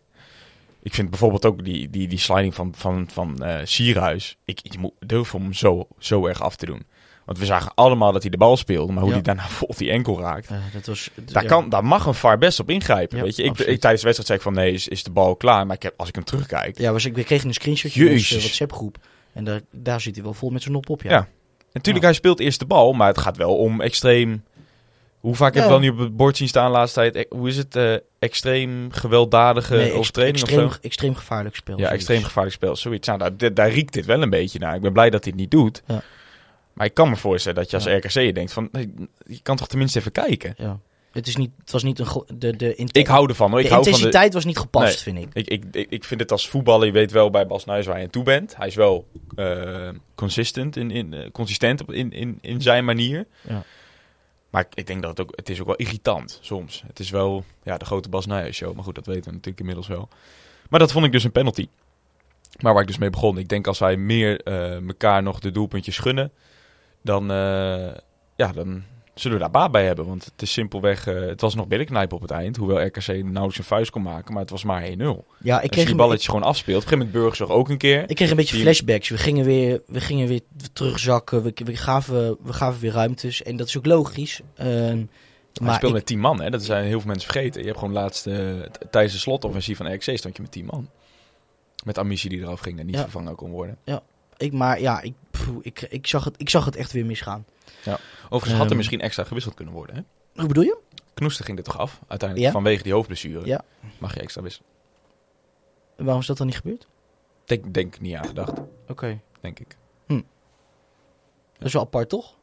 Ik 0.83 0.93
vind 0.93 1.09
bijvoorbeeld 1.09 1.45
ook 1.45 1.63
die, 1.63 1.89
die, 1.89 2.07
die 2.07 2.19
sliding 2.19 2.55
van, 2.55 2.73
van, 2.75 3.07
van 3.11 3.43
eh 3.43 3.59
Sierhuis. 3.63 4.37
Ik, 4.45 4.77
moet 4.79 4.93
durf 4.99 5.31
hem 5.31 5.53
zo, 5.53 5.87
zo 5.99 6.27
erg 6.27 6.41
af 6.41 6.55
te 6.55 6.65
doen. 6.65 6.85
Want 7.25 7.37
we 7.39 7.45
zagen 7.45 7.71
allemaal 7.75 8.11
dat 8.11 8.21
hij 8.21 8.31
de 8.31 8.37
bal 8.37 8.57
speelde. 8.57 8.91
Maar 8.93 9.01
hoe 9.01 9.09
Ja. 9.09 9.15
hij 9.15 9.23
daarna 9.23 9.47
vol 9.59 9.73
die 9.77 9.91
enkel 9.91 10.19
raakt. 10.19 10.49
Ja, 10.49 10.59
dat 10.73 10.85
was, 10.85 11.09
Daar, 11.15 11.43
ja. 11.43 11.49
kan, 11.49 11.69
daar 11.69 11.85
mag 11.85 12.05
een 12.05 12.13
VAR 12.13 12.37
best 12.37 12.59
op 12.59 12.69
ingrijpen. 12.69 13.21
Weet 13.21 13.35
je? 13.35 13.43
Ik, 13.43 13.59
ik, 13.59 13.79
tijdens 13.79 14.01
de 14.01 14.07
wedstrijd 14.11 14.25
zei 14.25 14.37
ik 14.37 14.43
van 14.43 14.53
nee, 14.53 14.73
is, 14.73 14.87
is 14.87 15.03
de 15.03 15.11
bal 15.11 15.35
klaar. 15.35 15.65
Maar 15.65 15.75
ik 15.75 15.83
heb, 15.83 15.93
als 15.97 16.07
ik 16.09 16.15
hem 16.15 16.23
terugkijk... 16.23 16.77
Ja, 16.77 16.91
was, 16.91 17.05
ik, 17.05 17.15
we 17.15 17.23
kregen 17.23 17.47
een 17.47 17.53
screenshotje 17.53 17.99
in 18.05 18.11
onze 18.11 18.19
Jezus. 18.19 18.43
WhatsApp-groep. 18.43 18.97
En 19.33 19.43
daar, 19.43 19.61
daar 19.71 20.01
zit 20.01 20.15
hij 20.15 20.23
wel 20.23 20.33
vol 20.33 20.49
met 20.49 20.61
zijn 20.61 20.73
nop 20.73 20.89
op, 20.89 21.01
ja. 21.01 21.09
Ja. 21.09 21.27
Natuurlijk, 21.73 22.05
hij 22.05 22.13
speelt 22.13 22.39
eerst 22.39 22.59
de 22.59 22.65
bal, 22.65 22.93
maar 22.93 23.07
het 23.07 23.17
gaat 23.17 23.37
wel 23.37 23.57
om 23.57 23.81
extreem... 23.81 24.43
Hoe 25.21 25.36
vaak 25.36 25.53
heb 25.53 25.63
je 25.63 25.69
wel 25.69 25.79
niet 25.79 25.91
op 25.91 25.97
het 25.97 26.15
bord 26.15 26.38
zien 26.38 26.47
staan 26.47 26.65
de 26.65 26.71
laatste 26.77 26.99
tijd? 26.99 27.15
E- 27.15 27.36
Hoe 27.36 27.47
is 27.47 27.57
het? 27.57 27.75
eh, 27.75 27.93
extreem 28.19 28.88
gewelddadige 28.91 29.75
Nee, 29.75 29.91
overtreding 29.91 30.36
extreem, 30.38 30.65
of 30.65 30.73
zo? 30.73 30.79
extreem 30.81 31.15
gevaarlijk 31.15 31.55
spel. 31.55 31.73
Ja, 31.75 31.81
zoiets. 31.81 31.97
extreem 31.97 32.23
gevaarlijk 32.23 32.55
spel. 32.55 32.75
Zoiets. 32.75 33.07
Nou, 33.07 33.19
daar, 33.19 33.38
daar, 33.38 33.53
daar 33.53 33.69
riekt 33.69 33.93
dit 33.93 34.05
wel 34.05 34.21
een 34.21 34.29
beetje 34.29 34.60
naar. 34.60 34.75
Ik 34.75 34.81
ben 34.81 34.93
blij 34.93 35.10
dat 35.10 35.23
hij 35.23 35.31
het 35.34 35.41
niet 35.41 35.51
doet. 35.51 35.84
Ja. 35.88 36.01
Maar 36.73 36.86
ik 36.86 36.93
kan 36.93 37.10
me 37.10 37.15
voorstellen 37.15 37.57
dat 37.57 37.69
je 37.69 37.75
als 37.75 37.86
Ja. 37.86 37.95
RKC 37.97 38.36
denkt 38.36 38.53
van... 38.53 38.69
je 39.27 39.39
kan 39.41 39.55
toch 39.55 39.67
tenminste 39.67 39.99
even 39.99 40.12
kijken? 40.12 40.53
Ja. 40.57 40.79
Het, 41.12 41.27
is 41.27 41.36
niet, 41.36 41.51
het 41.60 41.71
was 41.71 41.84
niet 41.84 41.99
een... 41.99 42.07
De, 42.36 42.55
de, 42.55 42.75
Ik 42.91 43.07
hou 43.07 43.29
ervan 43.29 43.49
hoor. 43.51 43.60
Ik 43.60 43.65
de 43.65 43.71
hou 43.71 43.84
van 43.84 43.91
de, 43.91 43.97
intensiteit 43.97 44.34
was 44.34 44.45
niet 44.45 44.57
gepast, 44.57 45.05
Nee. 45.05 45.15
vind 45.15 45.36
ik. 45.36 45.47
Ik, 45.49 45.65
ik, 45.75 45.86
ik, 45.91 46.03
vind 46.03 46.19
het 46.19 46.31
als 46.31 46.49
voetballer, 46.49 46.86
je 46.86 46.91
weet 46.93 47.12
wel 47.12 47.29
bij 47.29 47.47
Bas 47.47 47.65
Nijs 47.65 47.86
waar 47.86 47.97
je 47.97 48.03
aan 48.03 48.10
toe 48.10 48.23
bent. 48.23 48.55
Hij 48.55 48.67
is 48.67 48.75
wel 48.75 49.07
eh, 49.36 49.89
consistent 50.15 50.75
in, 50.75 50.91
in, 50.91 51.13
eh, 51.13 51.31
consistent 51.31 51.91
in, 51.91 52.12
in, 52.12 52.38
in 52.41 52.62
zijn 52.62 52.86
manier. 52.86 53.25
Ja. 53.47 53.63
Maar 54.51 54.67
ik, 54.73 54.87
denk 54.87 55.01
dat 55.01 55.17
het 55.17 55.21
ook, 55.21 55.33
het 55.35 55.49
is 55.49 55.59
ook 55.59 55.65
wel 55.65 55.75
irritant 55.75 56.39
soms. 56.41 56.83
Het 56.87 56.99
is 56.99 57.09
wel 57.09 57.43
ja, 57.63 57.77
de 57.77 57.85
grote 57.85 58.09
Bas 58.09 58.27
show. 58.51 58.75
Maar 58.75 58.83
goed, 58.83 58.95
dat 58.95 59.05
weten 59.05 59.23
we 59.23 59.31
natuurlijk 59.31 59.59
inmiddels 59.59 59.87
wel. 59.87 60.09
Maar 60.69 60.79
dat 60.79 60.91
vond 60.91 61.05
ik 61.05 61.11
dus 61.11 61.23
een 61.23 61.31
penalty. 61.31 61.67
Maar 62.59 62.73
waar 62.73 62.81
ik 62.81 62.87
dus 62.87 62.97
mee 62.97 63.09
begon. 63.09 63.37
Ik 63.37 63.49
denk 63.49 63.67
als 63.67 63.79
wij 63.79 63.97
meer 63.97 64.41
eh 64.41 64.87
elkaar 64.87 65.23
nog 65.23 65.39
de 65.39 65.51
doelpuntjes 65.51 65.97
gunnen, 65.97 66.31
dan, 67.01 67.31
eh, 67.31 67.93
ja, 68.35 68.51
dan 68.53 68.83
zullen 69.13 69.38
we 69.38 69.43
daar 69.43 69.52
baat 69.52 69.71
bij 69.71 69.86
hebben. 69.86 70.06
Want 70.06 70.26
het 70.26 70.41
is 70.41 70.52
simpelweg, 70.52 71.08
eh, 71.08 71.19
het 71.19 71.41
was 71.41 71.56
nog 71.56 71.67
billenknijpen 71.67 72.15
op 72.15 72.21
het 72.21 72.32
eind. 72.32 72.56
Hoewel 72.58 72.86
RKC 72.86 73.08
nauwelijks 73.08 73.58
een 73.58 73.63
vuist 73.63 73.91
kon 73.91 74.02
maken, 74.02 74.32
maar 74.34 74.41
het 74.41 74.52
was 74.52 74.63
maar 74.63 74.84
1-0. 74.84 74.88
Ja, 74.88 74.95
ik 75.06 75.26
Als 75.52 75.62
je 75.62 75.67
kreeg, 75.69 75.71
die 75.84 75.88
een, 75.89 75.97
balletjes 75.97 76.28
gewoon 76.28 76.43
afspeelt. 76.43 76.84
Op 76.84 76.84
een 76.84 76.89
gegeven 76.89 77.12
moment 77.15 77.38
Burgers 77.38 77.58
ook 77.60 77.69
een 77.69 77.78
keer. 77.78 78.10
ik 78.10 78.15
kreeg 78.15 78.30
een 78.30 78.36
beetje 78.36 78.54
Die- 78.56 78.63
flashbacks. 78.63 79.10
We 79.10 79.17
gingen 79.17 79.45
weer, 79.45 79.82
we 79.88 80.02
gingen 80.02 80.28
weer 80.28 80.41
terugzakken. 80.74 81.43
We, 81.43 81.54
we, 81.65 81.76
gaven, 81.76 82.38
we 82.43 82.54
gaven 82.54 82.82
weer 82.82 82.91
ruimtes. 82.91 83.43
En 83.43 83.56
dat 83.56 83.67
is 83.67 83.78
ook 83.78 83.86
logisch. 83.86 84.41
Ehm, 84.56 85.04
Maar 85.62 85.82
je 85.82 85.88
ik- 85.88 85.93
met 85.93 86.06
10 86.06 86.19
man, 86.19 86.41
hè? 86.41 86.50
Dat 86.50 86.63
zijn 86.63 86.86
heel 86.86 87.00
veel 87.00 87.08
mensen 87.10 87.32
vergeten. 87.32 87.62
Je 87.62 87.67
hebt 87.67 87.80
gewoon 87.80 87.93
laatst, 87.93 88.28
eh, 88.28 88.36
tijdens 88.91 89.13
de 89.13 89.19
slotoffensief 89.19 89.78
van 89.78 89.93
RKC 89.93 90.17
stond 90.17 90.36
je 90.36 90.41
met 90.41 90.52
10 90.52 90.65
man. 90.65 90.89
Met 91.86 91.97
ambitie 91.97 92.30
die 92.30 92.39
eraf 92.39 92.60
ging 92.60 92.80
en 92.80 92.86
niet 92.86 92.95
Ja. 92.95 93.02
vervangen 93.02 93.36
kon 93.36 93.52
worden. 93.52 93.78
ik, 94.38 94.54
maar 94.54 94.82
ja, 94.82 95.02
ik, 95.02 95.13
pff, 95.32 95.50
ik, 95.62 95.82
ik, 95.89 96.08
zag 96.08 96.24
het, 96.24 96.34
ik 96.38 96.50
zag 96.50 96.65
het 96.65 96.76
echt 96.76 96.91
weer 96.91 97.06
misgaan. 97.06 97.45
Overigens 98.29 98.51
had 98.51 98.61
er 98.61 98.67
Ehm. 98.67 98.77
misschien 98.77 99.01
extra 99.01 99.23
gewisseld 99.23 99.55
kunnen 99.55 99.73
worden, 99.73 99.95
hè? 99.95 100.01
Hoe 100.35 100.47
bedoel 100.47 100.63
je? 100.63 100.77
Knoester 101.13 101.45
ging 101.45 101.57
er 101.57 101.63
toch 101.63 101.77
af, 101.77 101.99
uiteindelijk, 102.07 102.47
Ja. 102.49 102.53
vanwege 102.53 102.83
die 102.83 102.93
hoofdblessure. 102.93 103.45
Ja. 103.45 103.61
Mag 103.99 104.13
je 104.13 104.19
extra 104.19 104.41
wisselen. 104.41 104.67
Waarom 105.95 106.19
is 106.21 106.27
dat 106.27 106.37
dan 106.37 106.47
niet 106.47 106.55
gebeurd? 106.55 106.87
Denk, 107.45 107.73
denk 107.73 107.99
niet 107.99 108.15
aan 108.15 108.27
gedacht, 108.27 108.53
Oké. 108.87 109.19
denk 109.39 109.59
ik. 109.59 109.77
Dat 111.57 111.67
is 111.69 111.73
wel 111.73 111.81
apart, 111.81 112.09
toch? 112.09 112.35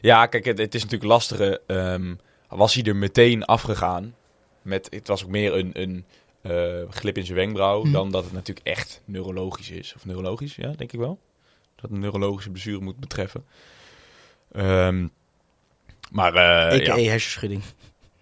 Ja, 0.00 0.26
kijk, 0.26 0.44
het, 0.44 0.58
het 0.58 0.74
is 0.74 0.82
natuurlijk 0.82 1.10
lastiger. 1.10 1.60
ehm, 1.66 2.14
was 2.48 2.74
hij 2.74 2.84
er 2.84 2.96
meteen 2.96 3.44
afgegaan 3.44 4.14
met, 4.62 4.86
het 4.90 5.06
was 5.08 5.24
ook 5.24 5.30
meer 5.30 5.54
een, 5.54 5.70
een 5.80 6.04
eh, 6.40 6.90
glip 6.90 7.16
in 7.18 7.24
zijn 7.24 7.36
wenkbrauw, 7.36 7.82
Hm. 7.82 7.92
dan 7.92 8.10
dat 8.10 8.24
het 8.24 8.32
natuurlijk 8.32 8.66
echt 8.66 9.02
neurologisch 9.04 9.70
is. 9.70 9.92
Of 9.96 10.04
neurologisch, 10.06 10.54
ja, 10.56 10.70
denk 10.72 10.92
ik 10.92 10.98
wel. 10.98 11.18
Dat 11.74 11.90
een 11.90 11.98
neurologische 11.98 12.50
blessure 12.50 12.80
moet 12.80 13.00
betreffen. 13.00 13.44
Ehm, 14.52 15.06
maar 16.10 16.34
EKE 16.70 17.00
ja. 17.00 17.10
hersenschudding. 17.10 17.62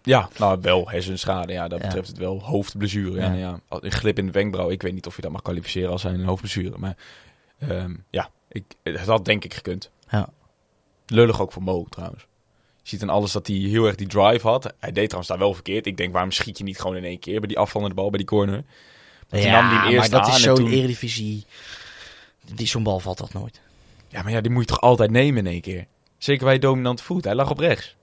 ja, 0.02 0.28
nou 0.38 0.58
wel 0.60 0.90
hersenschade, 0.90 1.52
ja, 1.52 1.68
dat 1.68 1.78
Ja. 1.80 1.84
betreft 1.86 2.08
het 2.08 2.18
wel 2.18 2.42
hoofdblessure. 2.42 3.20
Ja. 3.20 3.32
Ja. 3.32 3.60
Ja, 3.68 3.78
Een 3.80 3.92
glip 3.92 4.18
in 4.18 4.26
de 4.26 4.32
wenkbrauw, 4.32 4.70
ik 4.70 4.82
weet 4.82 4.92
niet 4.94 5.06
of 5.06 5.16
je 5.16 5.22
dat 5.22 5.30
mag 5.30 5.42
kwalificeren 5.42 5.90
als 5.90 6.00
zijn 6.00 6.14
een 6.14 6.24
hoofdblessure. 6.26 6.78
Maar 6.78 6.96
ehm, 7.58 7.94
ja, 8.10 8.30
ik, 8.48 8.64
het 8.82 9.06
had 9.06 9.24
denk 9.24 9.44
ik 9.44 9.54
gekund. 9.54 9.90
Ja. 10.10 10.28
Lullig 11.06 11.40
ook 11.40 11.52
voor 11.52 11.62
Mo 11.62 11.86
trouwens. 11.90 12.26
Je 12.82 12.88
ziet 12.94 13.02
in 13.02 13.08
alles 13.10 13.32
dat 13.32 13.46
hij 13.46 13.56
heel 13.56 13.86
erg 13.86 13.94
die 13.96 14.06
drive 14.06 14.46
had. 14.48 14.64
Hij 14.78 14.92
deed 14.92 15.04
trouwens 15.04 15.28
daar 15.28 15.38
wel 15.38 15.54
verkeerd. 15.54 15.86
Ik 15.86 15.96
denk, 15.96 16.12
waarom 16.12 16.30
schiet 16.32 16.58
je 16.58 16.64
niet 16.64 16.80
gewoon 16.80 16.96
in 16.96 17.04
één 17.04 17.18
keer 17.18 17.38
bij 17.38 17.48
die 17.48 17.58
afvallende 17.58 17.94
bal, 17.94 18.08
bij 18.10 18.18
die 18.18 18.26
corner? 18.28 18.64
Want 19.28 19.42
die 19.42 19.52
nam 19.52 19.68
die 19.88 19.96
maar 19.98 20.08
dat 20.10 20.28
is 20.28 20.40
zo'n 20.42 20.54
toen- 20.54 20.70
eredivisie. 20.70 21.44
Die 22.54 22.66
Zo'n 22.66 22.82
bal 22.82 23.00
valt 23.00 23.18
dat 23.18 23.32
nooit. 23.32 23.60
Ja, 24.08 24.22
maar 24.22 24.32
ja, 24.32 24.40
die 24.40 24.50
moet 24.50 24.62
je 24.62 24.68
toch 24.68 24.80
altijd 24.80 25.10
nemen 25.10 25.46
in 25.46 25.52
één 25.52 25.60
keer? 25.60 25.86
Zeker 26.18 26.44
bij 26.44 26.58
dominante 26.58 27.02
voet. 27.02 27.24
Hij 27.24 27.34
lag 27.34 27.50
op 27.50 27.58
rechts. 27.58 27.96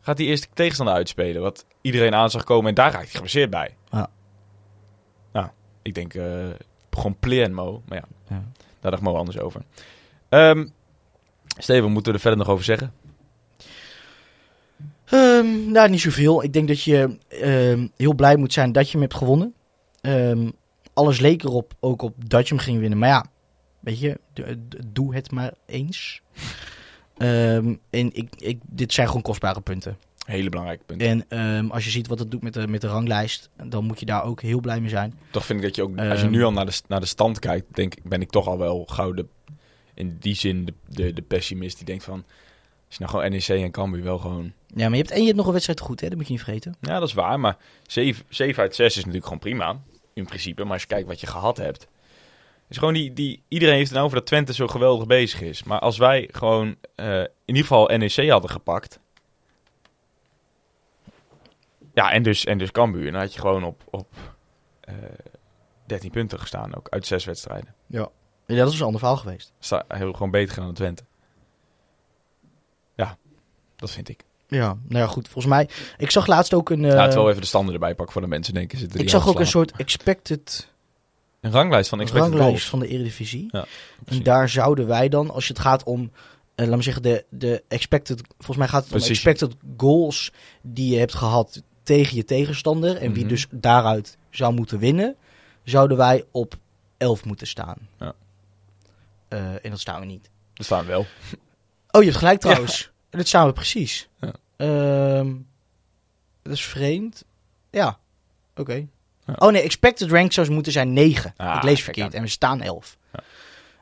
Gaat 0.00 0.18
hij 0.18 0.26
eerst 0.26 0.42
de 0.42 0.48
tegenstander 0.54 0.94
uitspelen, 0.94 1.42
wat 1.42 1.66
iedereen 1.80 2.14
aan 2.14 2.30
zag 2.30 2.44
komen 2.44 2.68
en 2.68 2.74
daar 2.74 2.90
raakt 2.92 3.02
hij 3.04 3.12
geblesseerd 3.12 3.50
bij. 3.50 3.76
Ja. 3.90 4.10
Nou, 5.32 5.48
ik 5.82 5.94
denk 5.94 6.14
eh, 6.14 6.46
gewoon 6.90 7.16
plan 7.18 7.52
Mo. 7.54 7.82
Maar 7.88 7.98
ja, 7.98 8.04
Ja. 8.28 8.44
daar 8.80 8.90
dacht 8.90 9.02
Mo 9.02 9.14
anders 9.14 9.38
over. 9.38 9.62
Ehm 10.28 10.66
Steven, 11.58 11.90
moeten 11.90 12.12
we 12.12 12.16
er 12.18 12.22
verder 12.22 12.38
nog 12.38 12.48
over 12.48 12.64
zeggen? 12.64 12.92
Ehm, 15.04 15.70
nou, 15.70 15.88
niet 15.90 16.00
zoveel. 16.00 16.42
Ik 16.42 16.52
denk 16.52 16.68
dat 16.68 16.82
je 16.82 17.18
ehm, 17.28 17.86
heel 17.96 18.14
blij 18.14 18.36
moet 18.36 18.52
zijn 18.52 18.72
dat 18.72 18.86
je 18.86 18.92
hem 18.92 19.00
hebt 19.00 19.14
gewonnen. 19.14 19.54
Alles 20.92 21.20
leek 21.20 21.42
erop, 21.44 21.72
ook 21.80 22.02
op 22.02 22.14
dat 22.28 22.48
je 22.48 22.54
hem 22.54 22.64
ging 22.64 22.80
winnen. 22.80 22.98
Maar 22.98 23.08
ja, 23.08 23.24
weet 23.80 24.00
je, 24.00 24.20
doe 24.86 25.14
het 25.14 25.30
maar 25.30 25.52
eens. 25.66 26.22
Ehm, 27.18 27.74
en 27.90 28.14
ik, 28.14 28.28
ik, 28.38 28.58
dit 28.62 28.92
zijn 28.92 29.06
gewoon 29.06 29.22
kostbare 29.22 29.60
punten. 29.60 29.96
Hele 30.26 30.48
belangrijke 30.48 30.84
punt. 30.84 31.02
En 31.02 31.24
ehm, 31.28 31.70
als 31.70 31.84
je 31.84 31.90
ziet 31.90 32.06
wat 32.06 32.18
het 32.18 32.30
doet 32.30 32.42
met 32.42 32.54
de, 32.54 32.66
met 32.68 32.80
de 32.80 32.86
ranglijst, 32.86 33.50
dan 33.64 33.84
moet 33.84 34.00
je 34.00 34.06
daar 34.06 34.24
ook 34.24 34.40
heel 34.42 34.60
blij 34.60 34.80
mee 34.80 34.88
zijn. 34.90 35.18
Toch 35.30 35.44
vind 35.46 35.58
ik 35.58 35.64
dat 35.66 35.76
je 35.76 35.82
ook, 35.82 35.98
als 35.98 36.18
je 36.18 36.24
Ehm. 36.24 36.30
nu 36.30 36.44
al 36.44 36.52
naar 36.52 36.66
de, 36.66 36.80
naar 36.88 37.00
de 37.00 37.06
stand 37.06 37.38
kijkt, 37.38 37.74
denk 37.74 37.94
ik, 37.94 38.04
ben 38.04 38.20
ik 38.20 38.30
toch 38.30 38.46
al 38.46 38.58
wel 38.58 38.84
gauw 38.90 39.12
de, 39.12 39.26
in 39.94 40.16
die 40.20 40.34
zin 40.34 40.64
de, 40.64 40.74
de, 40.88 41.12
de 41.12 41.22
pessimist 41.22 41.76
die 41.76 41.86
denkt 41.86 42.04
van, 42.04 42.24
als 42.86 42.96
je 42.96 43.04
nou 43.04 43.10
gewoon 43.10 43.30
NEC 43.30 43.48
en 43.48 43.70
Cambuur 43.70 44.02
wel 44.02 44.18
gewoon 44.18 44.52
Ja, 44.66 44.82
maar 44.88 44.90
je 44.96 45.02
hebt, 45.02 45.10
en 45.10 45.18
je 45.18 45.24
hebt 45.24 45.36
nog 45.36 45.46
een 45.46 45.52
wedstrijd 45.52 45.80
goed, 45.80 46.00
hè? 46.00 46.08
dat 46.08 46.16
moet 46.16 46.26
je 46.26 46.32
niet 46.32 46.42
vergeten. 46.42 46.76
Ja, 46.80 46.98
dat 46.98 47.08
is 47.08 47.14
waar. 47.14 47.40
Maar 47.40 47.56
7, 47.86 48.24
7 48.28 48.62
uit 48.62 48.74
6 48.74 48.86
is 48.88 48.96
natuurlijk 48.96 49.24
gewoon 49.24 49.38
prima. 49.38 49.80
In 50.14 50.24
principe. 50.24 50.62
Maar 50.64 50.72
als 50.72 50.82
je 50.82 50.88
kijkt 50.88 51.08
wat 51.08 51.20
je 51.20 51.26
gehad 51.26 51.56
hebt. 51.56 51.86
Is 52.68 52.76
gewoon 52.76 52.94
die, 52.94 53.12
die, 53.12 53.42
iedereen 53.48 53.74
heeft 53.74 53.86
het 53.86 53.94
nou 53.94 54.04
over 54.04 54.18
dat 54.18 54.26
Twente 54.26 54.54
zo 54.54 54.66
geweldig 54.66 55.06
bezig 55.06 55.40
is. 55.40 55.62
Maar 55.62 55.78
als 55.78 55.98
wij 55.98 56.28
gewoon 56.32 56.76
eh, 56.94 57.20
in 57.20 57.28
ieder 57.44 57.62
geval 57.62 57.86
NEC 57.96 58.28
hadden 58.30 58.50
gepakt. 58.50 59.00
Ja, 61.94 62.10
en 62.12 62.22
dus, 62.22 62.44
en 62.44 62.58
dus 62.58 62.70
Cambuur. 62.70 63.12
Dan 63.12 63.20
had 63.20 63.34
je 63.34 63.40
gewoon 63.40 63.64
op, 63.64 63.82
op 63.90 64.06
eh 64.80 64.94
13 65.86 66.10
punten 66.10 66.38
gestaan 66.40 66.76
ook. 66.76 66.88
Uit 66.88 67.06
6 67.06 67.24
wedstrijden. 67.24 67.74
Ja. 67.86 68.08
ja 68.46 68.56
dat 68.56 68.72
is 68.72 68.78
een 68.78 68.84
ander 68.84 69.00
verhaal 69.00 69.16
geweest. 69.18 69.52
Sta, 69.58 69.84
hebben 69.88 70.08
we 70.08 70.14
gewoon 70.14 70.30
beter 70.30 70.48
gedaan 70.48 70.66
dan 70.66 70.74
Twente. 70.74 71.04
Ja, 72.94 73.16
dat 73.76 73.90
vind 73.90 74.08
ik. 74.08 74.24
Ja, 74.48 74.66
nou 74.66 75.04
ja, 75.04 75.06
goed. 75.06 75.28
Volgens 75.28 75.54
mij, 75.54 75.68
ik 75.96 76.10
zag 76.10 76.26
laatst 76.26 76.54
ook 76.54 76.70
een... 76.70 76.84
eh, 76.84 76.94
Laten 76.94 77.12
we 77.12 77.18
wel 77.20 77.28
even 77.28 77.40
de 77.40 77.46
standen 77.46 77.74
erbij 77.74 77.94
pakken 77.94 78.12
voor 78.12 78.22
de 78.22 78.28
mensen 78.28 78.54
denken. 78.54 78.78
Ik 78.82 78.92
die 78.92 79.08
zag 79.08 79.28
ook 79.28 79.40
een 79.40 79.46
soort 79.46 79.72
expected 79.76 80.72
Een 81.40 81.50
ranglijst 81.50 81.88
van 81.88 82.00
expected 82.00 82.28
ranglijst 82.30 82.48
goals. 82.50 82.68
van 82.68 82.78
de 82.78 82.88
Eredivisie. 82.88 83.48
Ja, 83.50 83.66
en 84.04 84.22
daar 84.22 84.48
zouden 84.48 84.86
wij 84.86 85.08
dan, 85.08 85.30
als 85.30 85.46
je 85.46 85.52
het 85.52 85.62
gaat 85.62 85.82
om, 85.84 86.10
eh, 86.54 86.66
laat 86.66 86.76
me 86.76 86.82
zeggen, 86.82 87.02
de, 87.02 87.24
de 87.28 87.62
expected... 87.68 88.20
Volgens 88.36 88.56
mij 88.56 88.68
gaat 88.68 88.84
het 88.84 88.92
om 88.92 88.98
Position. 88.98 89.32
expected 89.32 89.56
goals 89.76 90.32
die 90.62 90.92
je 90.92 90.98
hebt 90.98 91.14
gehad 91.14 91.62
tegen 91.82 92.16
je 92.16 92.24
tegenstander. 92.24 92.96
En 92.96 93.12
wie 93.12 93.20
Mhm. 93.24 93.28
dus 93.32 93.46
daaruit 93.50 94.16
zou 94.30 94.54
moeten 94.54 94.78
winnen, 94.78 95.16
zouden 95.64 95.96
wij 95.96 96.24
op 96.30 96.54
11 96.96 97.24
moeten 97.24 97.46
staan. 97.46 97.76
Ja. 97.98 98.14
Eh, 99.28 99.64
en 99.64 99.70
dat 99.70 99.80
staan 99.80 100.00
we 100.00 100.06
niet. 100.06 100.30
Er 100.54 100.64
staan 100.64 100.86
wel. 100.86 101.06
Oh, 101.90 102.00
je 102.02 102.06
hebt 102.08 102.16
gelijk 102.18 102.40
trouwens. 102.46 102.90
Dat 103.10 103.26
staan 103.26 103.46
we 103.46 103.52
precies. 103.52 104.08
Ja. 104.20 104.32
Ehm, 104.56 105.34
dat 106.42 106.52
is 106.52 106.64
vreemd. 106.64 107.24
Ja, 107.70 107.98
oké. 108.56 108.86
Ja. 109.28 109.34
Oh 109.38 109.52
nee, 109.52 109.62
expected 109.62 110.10
rank 110.10 110.32
zou 110.32 110.50
moeten 110.50 110.72
zijn 110.72 110.92
9. 110.92 111.34
Ah, 111.36 111.56
ik 111.56 111.62
lees 111.62 111.82
verkeerd 111.82 112.14
en 112.14 112.22
we 112.22 112.28
staan 112.28 112.62
11. 112.62 112.96
Ja. 113.12 113.22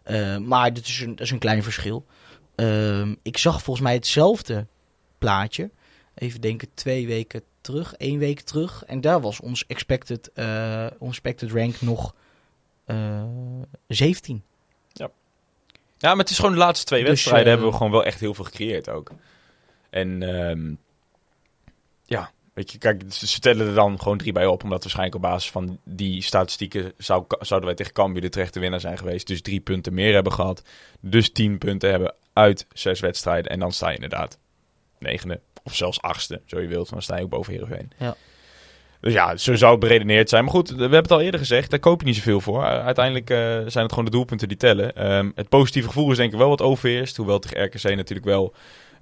Eh, 0.03 0.39
maar 0.39 0.73
dit 0.73 0.87
is 0.87 1.01
een, 1.01 1.11
dat 1.11 1.21
is 1.21 1.31
een 1.31 1.39
klein 1.39 1.63
verschil. 1.63 2.07
Ehm, 2.55 3.15
ik 3.23 3.39
zag 3.39 3.63
volgens 3.63 3.87
mij 3.87 3.95
hetzelfde 3.95 4.67
plaatje. 5.19 5.71
Even 6.15 6.41
denken, 6.41 6.69
twee 6.75 7.07
weken 7.07 7.43
terug, 7.61 7.95
één 7.95 8.19
week 8.19 8.41
terug. 8.41 8.85
En 8.85 9.01
daar 9.01 9.21
was 9.21 9.41
ons 9.41 9.67
expected, 9.67 10.31
ons 10.99 11.11
expected 11.11 11.51
rank 11.51 11.81
nog 11.81 12.15
eh 12.85 13.23
17. 13.89 14.43
Ja, 15.99 16.09
maar 16.09 16.19
het 16.19 16.31
is 16.31 16.37
gewoon 16.37 16.53
de 16.53 16.59
laatste 16.59 16.87
twee 16.87 17.01
Dus, 17.01 17.09
wedstrijden 17.09 17.49
hebben 17.49 17.67
we 17.67 17.73
gewoon 17.77 17.93
wel 17.93 18.05
echt 18.05 18.21
heel 18.21 18.35
veel 18.35 18.45
gecreëerd 18.45 18.89
ook. 18.89 19.11
En 19.91 20.23
ehm, 20.23 20.75
ja, 22.05 22.31
weet 22.57 22.73
je, 22.73 22.79
kijk, 22.79 23.03
ze 23.09 23.27
stellen 23.27 23.67
er 23.67 23.75
dan 23.75 24.01
gewoon 24.01 24.19
drie 24.19 24.33
bij 24.33 24.47
op. 24.47 24.63
Omdat 24.63 24.81
waarschijnlijk 24.83 25.17
op 25.17 25.23
basis 25.23 25.51
van 25.51 25.79
die 25.85 26.23
statistieken 26.23 26.93
zou, 26.99 27.25
zouden 27.39 27.69
wij 27.69 27.79
tegen 27.79 27.93
Cambuur 27.93 28.21
de 28.21 28.29
terechte 28.29 28.61
winnaar 28.61 28.81
zijn 28.81 28.99
geweest. 28.99 29.27
Dus 29.27 29.43
drie 29.43 29.61
punten 29.61 29.95
meer 29.95 30.15
hebben 30.15 30.33
gehad. 30.33 30.63
Dus 31.01 31.33
tien 31.33 31.59
punten 31.59 31.91
hebben 31.91 32.15
uit 32.33 32.67
zes 32.73 33.01
wedstrijden. 33.01 33.51
En 33.51 33.59
dan 33.59 33.73
sta 33.73 33.89
je 33.89 33.95
inderdaad 33.95 34.39
negende 34.99 35.41
of 35.63 35.75
zelfs 35.75 36.03
achtste, 36.03 36.41
zo 36.47 36.61
je 36.61 36.69
wilt. 36.69 36.91
Dan 36.91 37.03
sta 37.03 37.17
je 37.17 37.23
ook 37.23 37.31
boven 37.31 37.53
Heerenveen. 37.53 37.93
Ja. 37.99 38.17
Dus 39.01 39.13
ja, 39.13 39.37
zo 39.37 39.55
zou 39.55 39.71
het 39.71 39.81
beredeneerd 39.81 40.29
zijn. 40.29 40.45
Maar 40.45 40.53
goed, 40.53 40.71
we 40.71 40.81
hebben 40.81 40.99
het 40.99 41.11
al 41.11 41.21
eerder 41.21 41.41
gezegd. 41.41 41.71
Daar 41.71 41.79
koop 41.79 42.01
je 42.01 42.07
niet 42.07 42.17
zoveel 42.17 42.41
voor. 42.41 42.63
Uh, 42.63 42.85
Uiteindelijk 42.85 43.31
eh, 43.31 43.37
zijn 43.67 43.85
het 43.85 43.91
gewoon 43.91 44.05
de 44.05 44.11
doelpunten 44.11 44.49
die 44.49 44.57
tellen. 44.57 44.97
Ehm, 44.97 45.31
het 45.35 45.49
positieve 45.49 45.89
gevoel 45.89 46.11
is 46.11 46.17
denk 46.17 46.33
ik 46.33 46.39
wel 46.39 46.49
wat 46.49 46.63
overheerst. 46.63 47.17
Hoewel 47.17 47.39
tegen 47.39 47.65
RKC 47.65 47.83
natuurlijk 47.83 48.27
wel... 48.27 48.55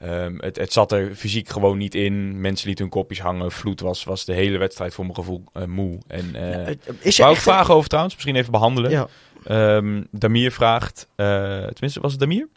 ehm, 0.05 0.35
het, 0.39 0.57
het 0.57 0.73
zat 0.73 0.93
er 0.93 1.15
fysiek 1.15 1.49
gewoon 1.49 1.79
niet 1.79 1.95
in. 1.95 2.41
Mensen 2.41 2.67
lieten 2.67 2.85
hun 2.85 2.95
kopjes 2.95 3.21
hangen. 3.21 3.53
Vloed 3.53 3.81
was, 3.81 4.05
was 4.05 4.25
de 4.25 4.33
hele 4.33 4.59
wedstrijd 4.59 4.95
voor 4.95 5.05
mijn 5.05 5.17
gevoel 5.17 5.45
eh, 5.53 5.65
moe. 5.65 5.99
En, 6.07 6.35
eh 6.35 6.67
Ja, 6.67 6.75
is 7.01 7.19
er 7.19 7.25
wou 7.25 7.37
ik 7.37 7.43
vragen 7.43 7.75
over 7.75 7.89
trouwens? 7.89 8.15
Misschien 8.15 8.37
even 8.37 8.53
behandelen. 8.53 8.91
Ja. 8.91 9.09
Ehm, 9.45 10.03
Damir 10.11 10.53
vraagt... 10.53 11.09
eh, 11.17 11.27
tenminste, 11.67 12.01
was 12.01 12.11
het 12.11 12.21
Damir? 12.21 12.49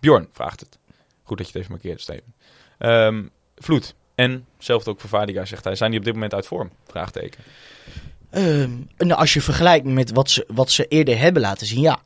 Bjorn 0.00 0.28
vraagt 0.32 0.60
het. 0.60 0.78
Goed 1.22 1.38
dat 1.38 1.46
je 1.46 1.52
het 1.52 1.62
even 1.62 1.72
markeert, 1.72 2.00
Steven. 2.00 2.34
Ehm, 2.78 3.22
Vloed. 3.56 3.94
En, 4.14 4.46
zelfs 4.58 4.86
ook 4.86 5.00
voor 5.00 5.08
Vadiga 5.08 5.44
zegt 5.44 5.64
hij, 5.64 5.74
zijn 5.74 5.90
die 5.90 5.98
op 5.98 6.04
dit 6.04 6.14
moment 6.14 6.34
uit 6.34 6.46
vorm? 6.46 6.70
Vraagteken. 6.86 7.40
Nou, 8.96 9.20
als 9.20 9.34
je 9.34 9.40
vergelijkt 9.40 9.86
met 9.86 10.12
wat 10.12 10.30
ze, 10.30 10.44
wat 10.48 10.70
ze 10.70 10.88
eerder 10.88 11.18
hebben 11.18 11.42
laten 11.42 11.66
zien, 11.66 11.80
ja. 11.80 12.00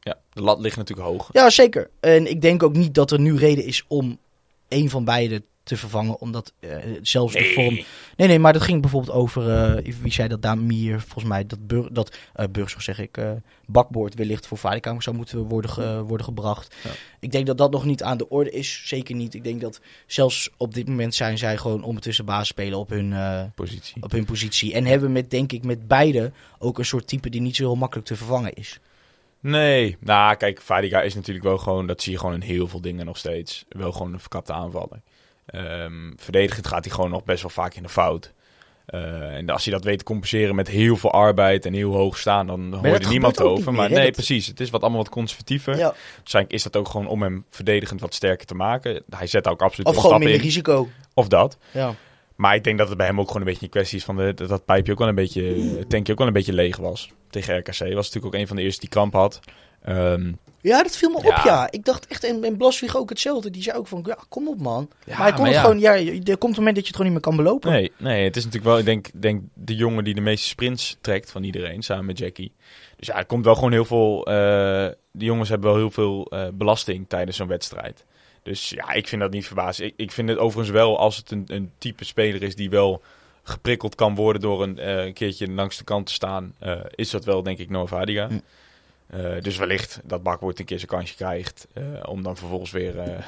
Ja, 0.00 0.18
de 0.32 0.42
lat 0.42 0.60
ligt 0.60 0.76
natuurlijk 0.76 1.08
hoog. 1.08 1.28
Ja, 1.32 1.50
zeker. 1.50 1.90
En 2.00 2.30
ik 2.30 2.40
denk 2.40 2.62
ook 2.62 2.76
niet 2.76 2.94
dat 2.94 3.10
er 3.10 3.20
nu 3.20 3.36
reden 3.36 3.64
is 3.64 3.84
om 3.88 4.18
een 4.68 4.90
van 4.90 5.04
beide 5.04 5.42
te 5.62 5.76
vervangen. 5.76 6.20
Omdat 6.20 6.52
eh, 6.60 6.76
zelfs 7.02 7.32
de 7.32 7.52
vorm... 7.54 7.74
Nee, 8.16 8.28
nee, 8.28 8.38
maar 8.38 8.52
dat 8.52 8.62
ging 8.62 8.80
bijvoorbeeld 8.80 9.16
over... 9.16 9.50
eh, 9.50 9.94
wie 10.02 10.12
zei 10.12 10.28
dat? 10.28 10.42
Damir, 10.42 11.00
volgens 11.00 11.24
mij. 11.24 11.46
Dat, 11.46 11.66
Bur 11.66 11.92
dat 11.92 12.16
Burgers, 12.50 12.84
zeg 12.84 12.98
ik. 12.98 13.18
bakboord 13.66 14.14
wellicht 14.14 14.46
voor 14.46 14.58
Vadikamer 14.58 15.02
zou 15.02 15.16
moeten 15.16 15.38
worden, 15.38 15.70
ge- 15.70 16.02
worden 16.02 16.26
gebracht. 16.26 16.74
Ja. 16.84 16.90
Ik 17.20 17.32
denk 17.32 17.46
dat 17.46 17.58
dat 17.58 17.70
nog 17.70 17.84
niet 17.84 18.02
aan 18.02 18.16
de 18.18 18.28
orde 18.28 18.50
is. 18.50 18.82
Zeker 18.84 19.14
niet. 19.14 19.34
Ik 19.34 19.44
denk 19.44 19.60
dat 19.60 19.80
zelfs 20.06 20.50
op 20.56 20.74
dit 20.74 20.88
moment 20.88 21.14
zijn 21.14 21.38
zij 21.38 21.56
gewoon 21.56 21.82
ondertussen 21.82 22.24
baas 22.24 22.48
spelen 22.48 22.78
op 22.78 22.88
hun... 22.90 23.14
Positie. 23.54 24.02
op 24.02 24.10
hun 24.10 24.24
positie. 24.24 24.74
En 24.74 24.84
hebben 24.84 25.12
met, 25.12 25.30
denk 25.30 25.52
ik, 25.52 25.64
met 25.64 25.88
beide 25.88 26.32
ook 26.58 26.78
een 26.78 26.84
soort 26.84 27.06
type 27.06 27.30
die 27.30 27.40
niet 27.40 27.56
zo 27.56 27.62
heel 27.62 27.74
makkelijk 27.76 28.06
te 28.06 28.16
vervangen 28.16 28.52
is. 28.54 28.78
Nee, 29.40 29.96
nou 30.00 30.36
kijk, 30.36 30.60
Vadiga 30.60 31.02
is 31.02 31.14
natuurlijk 31.14 31.44
wel 31.44 31.58
gewoon, 31.58 31.86
dat 31.86 32.02
zie 32.02 32.12
je 32.12 32.18
gewoon 32.18 32.34
in 32.34 32.40
heel 32.40 32.68
veel 32.68 32.80
dingen 32.80 33.04
nog 33.06 33.16
steeds, 33.16 33.64
wel 33.68 33.92
gewoon 33.92 34.12
een 34.12 34.20
verkapte 34.20 34.52
aanvaller. 34.52 35.00
Ehm, 35.46 36.12
verdedigend 36.16 36.66
gaat 36.66 36.84
hij 36.84 36.94
gewoon 36.94 37.10
nog 37.10 37.24
best 37.24 37.42
wel 37.42 37.50
vaak 37.50 37.74
in 37.74 37.82
de 37.82 37.88
fout. 37.88 38.32
Eh, 38.86 39.34
en 39.36 39.50
als 39.50 39.64
hij 39.64 39.72
dat 39.74 39.84
weet 39.84 39.98
te 39.98 40.04
compenseren 40.04 40.54
met 40.54 40.68
heel 40.68 40.96
veel 40.96 41.10
arbeid 41.12 41.66
en 41.66 41.72
heel 41.72 41.92
hoog 41.94 42.18
staan, 42.18 42.46
dan 42.46 42.74
hoor 42.74 43.00
je 43.00 43.06
niemand 43.06 43.40
over. 43.40 43.72
Maar 43.72 43.90
nee, 43.90 44.04
Dat- 44.04 44.12
precies. 44.12 44.46
Het 44.46 44.60
is 44.60 44.70
wat 44.70 44.80
allemaal 44.80 44.98
wat 45.02 45.08
conservatiever. 45.08 45.76
Ja. 45.76 45.94
Waarschijnlijk 46.16 46.54
is 46.54 46.62
dat 46.62 46.76
ook 46.76 46.88
gewoon 46.88 47.06
om 47.06 47.22
hem 47.22 47.44
verdedigend 47.48 48.00
wat 48.00 48.14
sterker 48.14 48.46
te 48.46 48.54
maken. 48.54 49.02
Hij 49.16 49.26
zet 49.26 49.48
ook 49.48 49.62
absoluut 49.62 49.86
Of 49.88 49.96
gewoon 49.96 50.18
minder 50.18 50.36
in. 50.36 50.42
risico. 50.42 50.88
Of 51.14 51.28
dat. 51.28 51.58
Ja. 51.70 51.94
Maar 52.40 52.54
ik 52.54 52.64
denk 52.64 52.78
dat 52.78 52.88
het 52.88 52.96
bij 52.96 53.06
hem 53.06 53.20
ook 53.20 53.26
gewoon 53.26 53.42
een 53.42 53.48
beetje 53.48 53.64
een 53.64 53.70
kwestie 53.70 53.98
is 53.98 54.04
van 54.04 54.16
de, 54.16 54.34
dat, 54.34 54.48
dat 54.48 54.64
pijpje 54.64 54.92
ook 54.92 54.98
wel 54.98 55.08
een 55.08 55.14
beetje, 55.14 55.42
het 55.78 55.88
tankje 55.90 56.12
ook 56.12 56.18
wel 56.18 56.26
een 56.26 56.32
beetje 56.32 56.52
leeg 56.52 56.76
was. 56.76 57.12
Tegen 57.30 57.58
RKC 57.58 57.78
was 57.78 57.78
natuurlijk 57.78 58.24
ook 58.24 58.34
een 58.34 58.46
van 58.46 58.56
de 58.56 58.62
eerste 58.62 58.80
die 58.80 58.88
kramp 58.88 59.12
had. 59.12 59.40
Ehm, 59.82 60.32
ja, 60.60 60.82
dat 60.82 60.96
viel 60.96 61.10
me 61.10 61.16
op, 61.16 61.24
Ja. 61.24 61.70
Ik 61.70 61.84
dacht 61.84 62.06
echt, 62.06 62.24
en, 62.24 62.44
en 62.44 62.56
Blaswig 62.56 62.96
ook 62.96 63.08
hetzelfde. 63.08 63.50
Die 63.50 63.62
zei 63.62 63.76
ook 63.78 63.86
van, 63.86 64.02
ja, 64.06 64.18
kom 64.28 64.48
op 64.48 64.60
man. 64.60 64.90
Ja, 65.04 65.16
maar 65.16 65.22
hij 65.22 65.32
kon 65.32 65.40
maar 65.40 65.46
het 65.46 65.54
ja. 65.54 65.60
gewoon, 65.60 65.80
ja, 65.80 65.92
er 66.24 66.38
komt 66.38 66.56
een 66.56 66.58
moment 66.58 66.74
dat 66.74 66.86
je 66.86 66.92
het 66.92 66.96
gewoon 66.96 67.12
niet 67.12 67.12
meer 67.12 67.20
kan 67.20 67.36
belopen. 67.36 67.70
Nee, 67.70 67.92
nee, 67.96 68.24
het 68.24 68.36
is 68.36 68.44
natuurlijk 68.44 68.70
wel, 68.70 68.78
ik 68.78 68.84
denk, 68.84 69.08
denk 69.14 69.42
de 69.54 69.76
jongen 69.76 70.04
die 70.04 70.14
de 70.14 70.20
meeste 70.20 70.48
sprints 70.48 70.96
trekt 71.00 71.30
van 71.30 71.42
iedereen, 71.42 71.82
samen 71.82 72.04
met 72.04 72.18
Jackie. 72.18 72.52
Dus 72.96 73.06
ja, 73.06 73.16
er 73.16 73.26
komt 73.26 73.44
wel 73.44 73.54
gewoon 73.54 73.72
heel 73.72 73.84
veel, 73.84 74.26
eh 74.26 74.88
de 75.12 75.24
jongens 75.24 75.48
hebben 75.48 75.70
wel 75.70 75.78
heel 75.78 75.90
veel 75.90 76.26
eh, 76.26 76.46
belasting 76.52 77.08
tijdens 77.08 77.36
zo'n 77.36 77.48
wedstrijd. 77.48 78.04
Dus 78.42 78.70
ja, 78.70 78.92
ik 78.92 79.08
vind 79.08 79.20
dat 79.20 79.30
niet 79.30 79.46
verbaasd. 79.46 79.80
Ik, 79.80 79.94
ik 79.96 80.12
vind 80.12 80.28
het 80.28 80.38
overigens 80.38 80.76
wel, 80.76 80.98
als 80.98 81.16
het 81.16 81.30
een, 81.30 81.44
een 81.46 81.70
type 81.78 82.04
speler 82.04 82.42
is 82.42 82.54
die 82.54 82.70
wel 82.70 83.02
geprikkeld 83.42 83.94
kan 83.94 84.14
worden 84.14 84.42
door 84.42 84.62
een, 84.62 84.78
eh, 84.78 85.04
een 85.04 85.12
keertje 85.12 85.50
langs 85.50 85.76
de 85.76 85.84
kant 85.84 86.06
te 86.06 86.12
staan, 86.12 86.54
eh, 86.58 86.80
is 86.94 87.10
dat 87.10 87.24
wel 87.24 87.42
denk 87.42 87.58
ik 87.58 87.70
Noah 87.70 87.88
Vadiga. 87.88 88.28
Hm. 88.28 88.38
Eh, 89.06 89.40
dus 89.40 89.56
wellicht 89.56 90.00
dat 90.04 90.22
Bakwoord 90.22 90.58
een 90.58 90.64
keer 90.64 90.78
zijn 90.78 90.90
kansje 90.90 91.14
krijgt. 91.14 91.66
om 92.04 92.22
dan 92.22 92.36
vervolgens 92.36 92.70
weer 92.70 92.94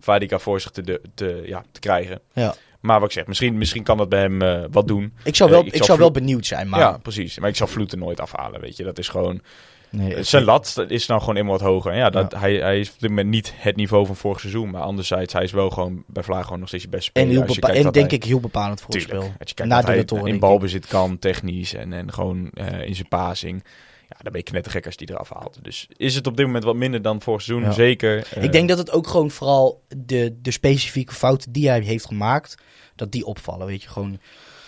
Vadica 0.00 0.38
voor 0.38 0.60
zich 0.60 0.70
te, 0.70 0.82
de- 0.82 1.00
te, 1.14 1.42
ja, 1.44 1.64
te 1.72 1.80
krijgen. 1.80 2.20
Ja. 2.32 2.54
Maar 2.80 3.00
wat 3.00 3.08
ik 3.08 3.14
zeg, 3.14 3.26
misschien, 3.26 3.58
misschien 3.58 3.82
kan 3.82 3.96
dat 3.96 4.08
bij 4.08 4.20
hem 4.20 4.70
wat 4.70 4.88
doen. 4.88 5.14
Ik 5.24 5.36
zou 5.36 5.50
wel, 5.50 5.66
ik 5.66 5.84
zou 5.84 5.98
wel 5.98 6.10
benieuwd 6.10 6.46
zijn, 6.46 6.68
maar... 6.68 6.80
Ja, 6.80 6.98
precies. 6.98 7.38
Maar 7.38 7.48
ik 7.48 7.56
zal 7.56 7.66
Vloeten 7.66 7.98
nooit 7.98 8.20
afhalen, 8.20 8.60
weet 8.60 8.76
je. 8.76 8.84
Dat 8.84 8.98
is 8.98 9.08
gewoon... 9.08 9.42
nee, 9.90 10.14
het- 10.14 10.26
Zijn 10.26 10.44
lat 10.44 10.84
is 10.88 11.06
nou 11.06 11.20
gewoon 11.20 11.36
eenmaal 11.36 11.52
wat 11.58 11.68
hoger. 11.68 11.92
En 11.92 11.98
ja, 11.98 12.10
dat, 12.10 12.34
Hij, 12.34 12.54
hij 12.54 12.80
is 12.80 12.88
op 12.90 12.98
dit 13.00 13.08
moment 13.08 13.28
niet 13.28 13.52
het 13.56 13.76
niveau 13.76 14.06
van 14.06 14.16
vorig 14.16 14.40
seizoen. 14.40 14.70
Maar 14.70 14.82
anderzijds, 14.82 15.32
hij 15.32 15.42
is 15.42 15.52
wel 15.52 15.70
gewoon 15.70 16.04
bij 16.06 16.22
Vlaag 16.22 16.44
gewoon 16.44 16.58
nog 16.58 16.68
steeds 16.68 16.82
je 16.82 16.88
beste 16.88 17.10
en 17.12 17.20
speler. 17.22 17.38
heel 17.38 17.46
Als 17.46 17.54
je 17.54 17.60
bepa- 17.60 17.74
en 17.74 17.82
denk 17.92 18.10
hij- 18.10 18.18
ik 18.18 18.24
heel 18.24 18.40
bepalend 18.40 18.80
voor 18.80 18.94
het 18.94 19.02
spel. 19.02 19.20
Als 19.20 19.48
je 19.48 19.54
kijkt 19.54 19.64
Na 19.70 19.76
dat 19.76 19.80
de 19.84 19.90
hij 19.90 19.96
Latoren, 20.00 20.26
in 20.26 20.38
balbezit 20.38 20.86
kan, 20.86 21.18
technisch 21.18 21.74
en, 21.74 21.92
en 21.92 22.12
gewoon 22.12 22.50
eh, 22.54 22.86
in 22.86 22.94
zijn 22.94 23.08
passing. 23.08 23.64
Ja, 24.08 24.16
dan 24.22 24.32
ben 24.32 24.40
je 24.40 24.50
knettergek 24.50 24.86
als 24.86 24.96
die 24.96 25.10
eraf 25.10 25.30
haalt. 25.34 25.58
Dus 25.62 25.86
is 25.96 26.14
het 26.14 26.26
op 26.26 26.36
dit 26.36 26.46
moment 26.46 26.64
wat 26.64 26.74
minder 26.76 27.02
dan 27.02 27.20
vorig 27.20 27.42
seizoen? 27.42 27.66
Ja. 27.68 27.72
Zeker. 27.74 28.26
Eh, 28.34 28.42
Ik 28.42 28.52
denk 28.52 28.68
dat 28.68 28.78
het 28.78 28.90
ook 28.90 29.06
gewoon 29.06 29.30
vooral 29.30 29.82
de, 29.96 30.36
de 30.42 30.50
specifieke 30.50 31.14
fouten 31.14 31.52
die 31.52 31.68
hij 31.68 31.80
heeft 31.80 32.06
gemaakt, 32.06 32.54
dat 32.96 33.12
die 33.12 33.24
opvallen. 33.26 33.66
Weet 33.66 33.82
je, 33.82 33.88
gewoon 33.88 34.18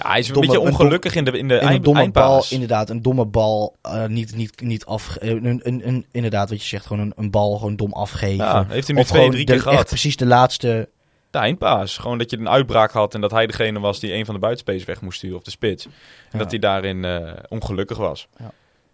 ja, 0.02 0.08
hij 0.10 0.18
is 0.18 0.28
een 0.28 0.34
domme- 0.34 0.48
beetje 0.48 0.62
een 0.64 0.70
dom- 0.72 0.80
ongelukkig 0.80 1.14
in 1.14 1.24
de, 1.24 1.38
in 1.38 1.48
de 1.48 1.54
in 1.58 1.68
een 1.68 1.82
domme 1.82 2.10
bal, 2.10 2.44
inderdaad, 2.50 2.90
een 2.90 3.02
domme 3.02 3.24
bal, 3.24 3.76
eh, 3.82 4.06
niet, 4.06 4.36
niet, 4.36 4.60
niet 4.60 4.84
af, 4.84 5.16
eh, 5.16 5.28
een, 5.30 5.60
een, 5.62 5.88
een, 5.88 6.06
inderdaad 6.12 6.50
wat 6.50 6.60
je 6.62 6.68
zegt, 6.68 6.86
gewoon 6.86 7.02
een, 7.06 7.12
een 7.16 7.30
bal 7.30 7.56
gewoon 7.58 7.76
dom 7.76 7.92
afgeven. 7.92 8.44
Ja, 8.44 8.66
heeft 8.68 8.86
hij 8.86 8.96
nu 8.96 9.02
of 9.02 9.08
twee, 9.08 9.30
drie 9.30 9.44
de- 9.44 9.52
keer 9.52 9.60
gehad. 9.62 9.78
echt 9.78 9.88
precies 9.88 10.16
de 10.16 10.26
laatste. 10.26 10.88
De 11.30 11.38
eindpaas. 11.38 11.98
Gewoon 11.98 12.18
dat 12.18 12.30
je 12.30 12.38
een 12.38 12.48
uitbraak 12.48 12.90
had 12.90 13.14
en 13.14 13.20
dat 13.20 13.30
hij 13.30 13.46
degene 13.46 13.80
was 13.80 14.00
die 14.00 14.12
een 14.14 14.24
van 14.24 14.34
de 14.34 14.40
buitenspelers 14.40 14.84
weg 14.84 15.00
moest 15.00 15.18
sturen, 15.18 15.36
of 15.36 15.42
de 15.42 15.50
spits. 15.50 15.84
En 15.84 15.90
Ja. 16.32 16.38
dat 16.38 16.50
hij 16.50 16.58
daarin 16.58 17.04
eh, 17.04 17.32
ongelukkig 17.48 17.96
was. 17.98 18.28
Ja. 18.38 18.44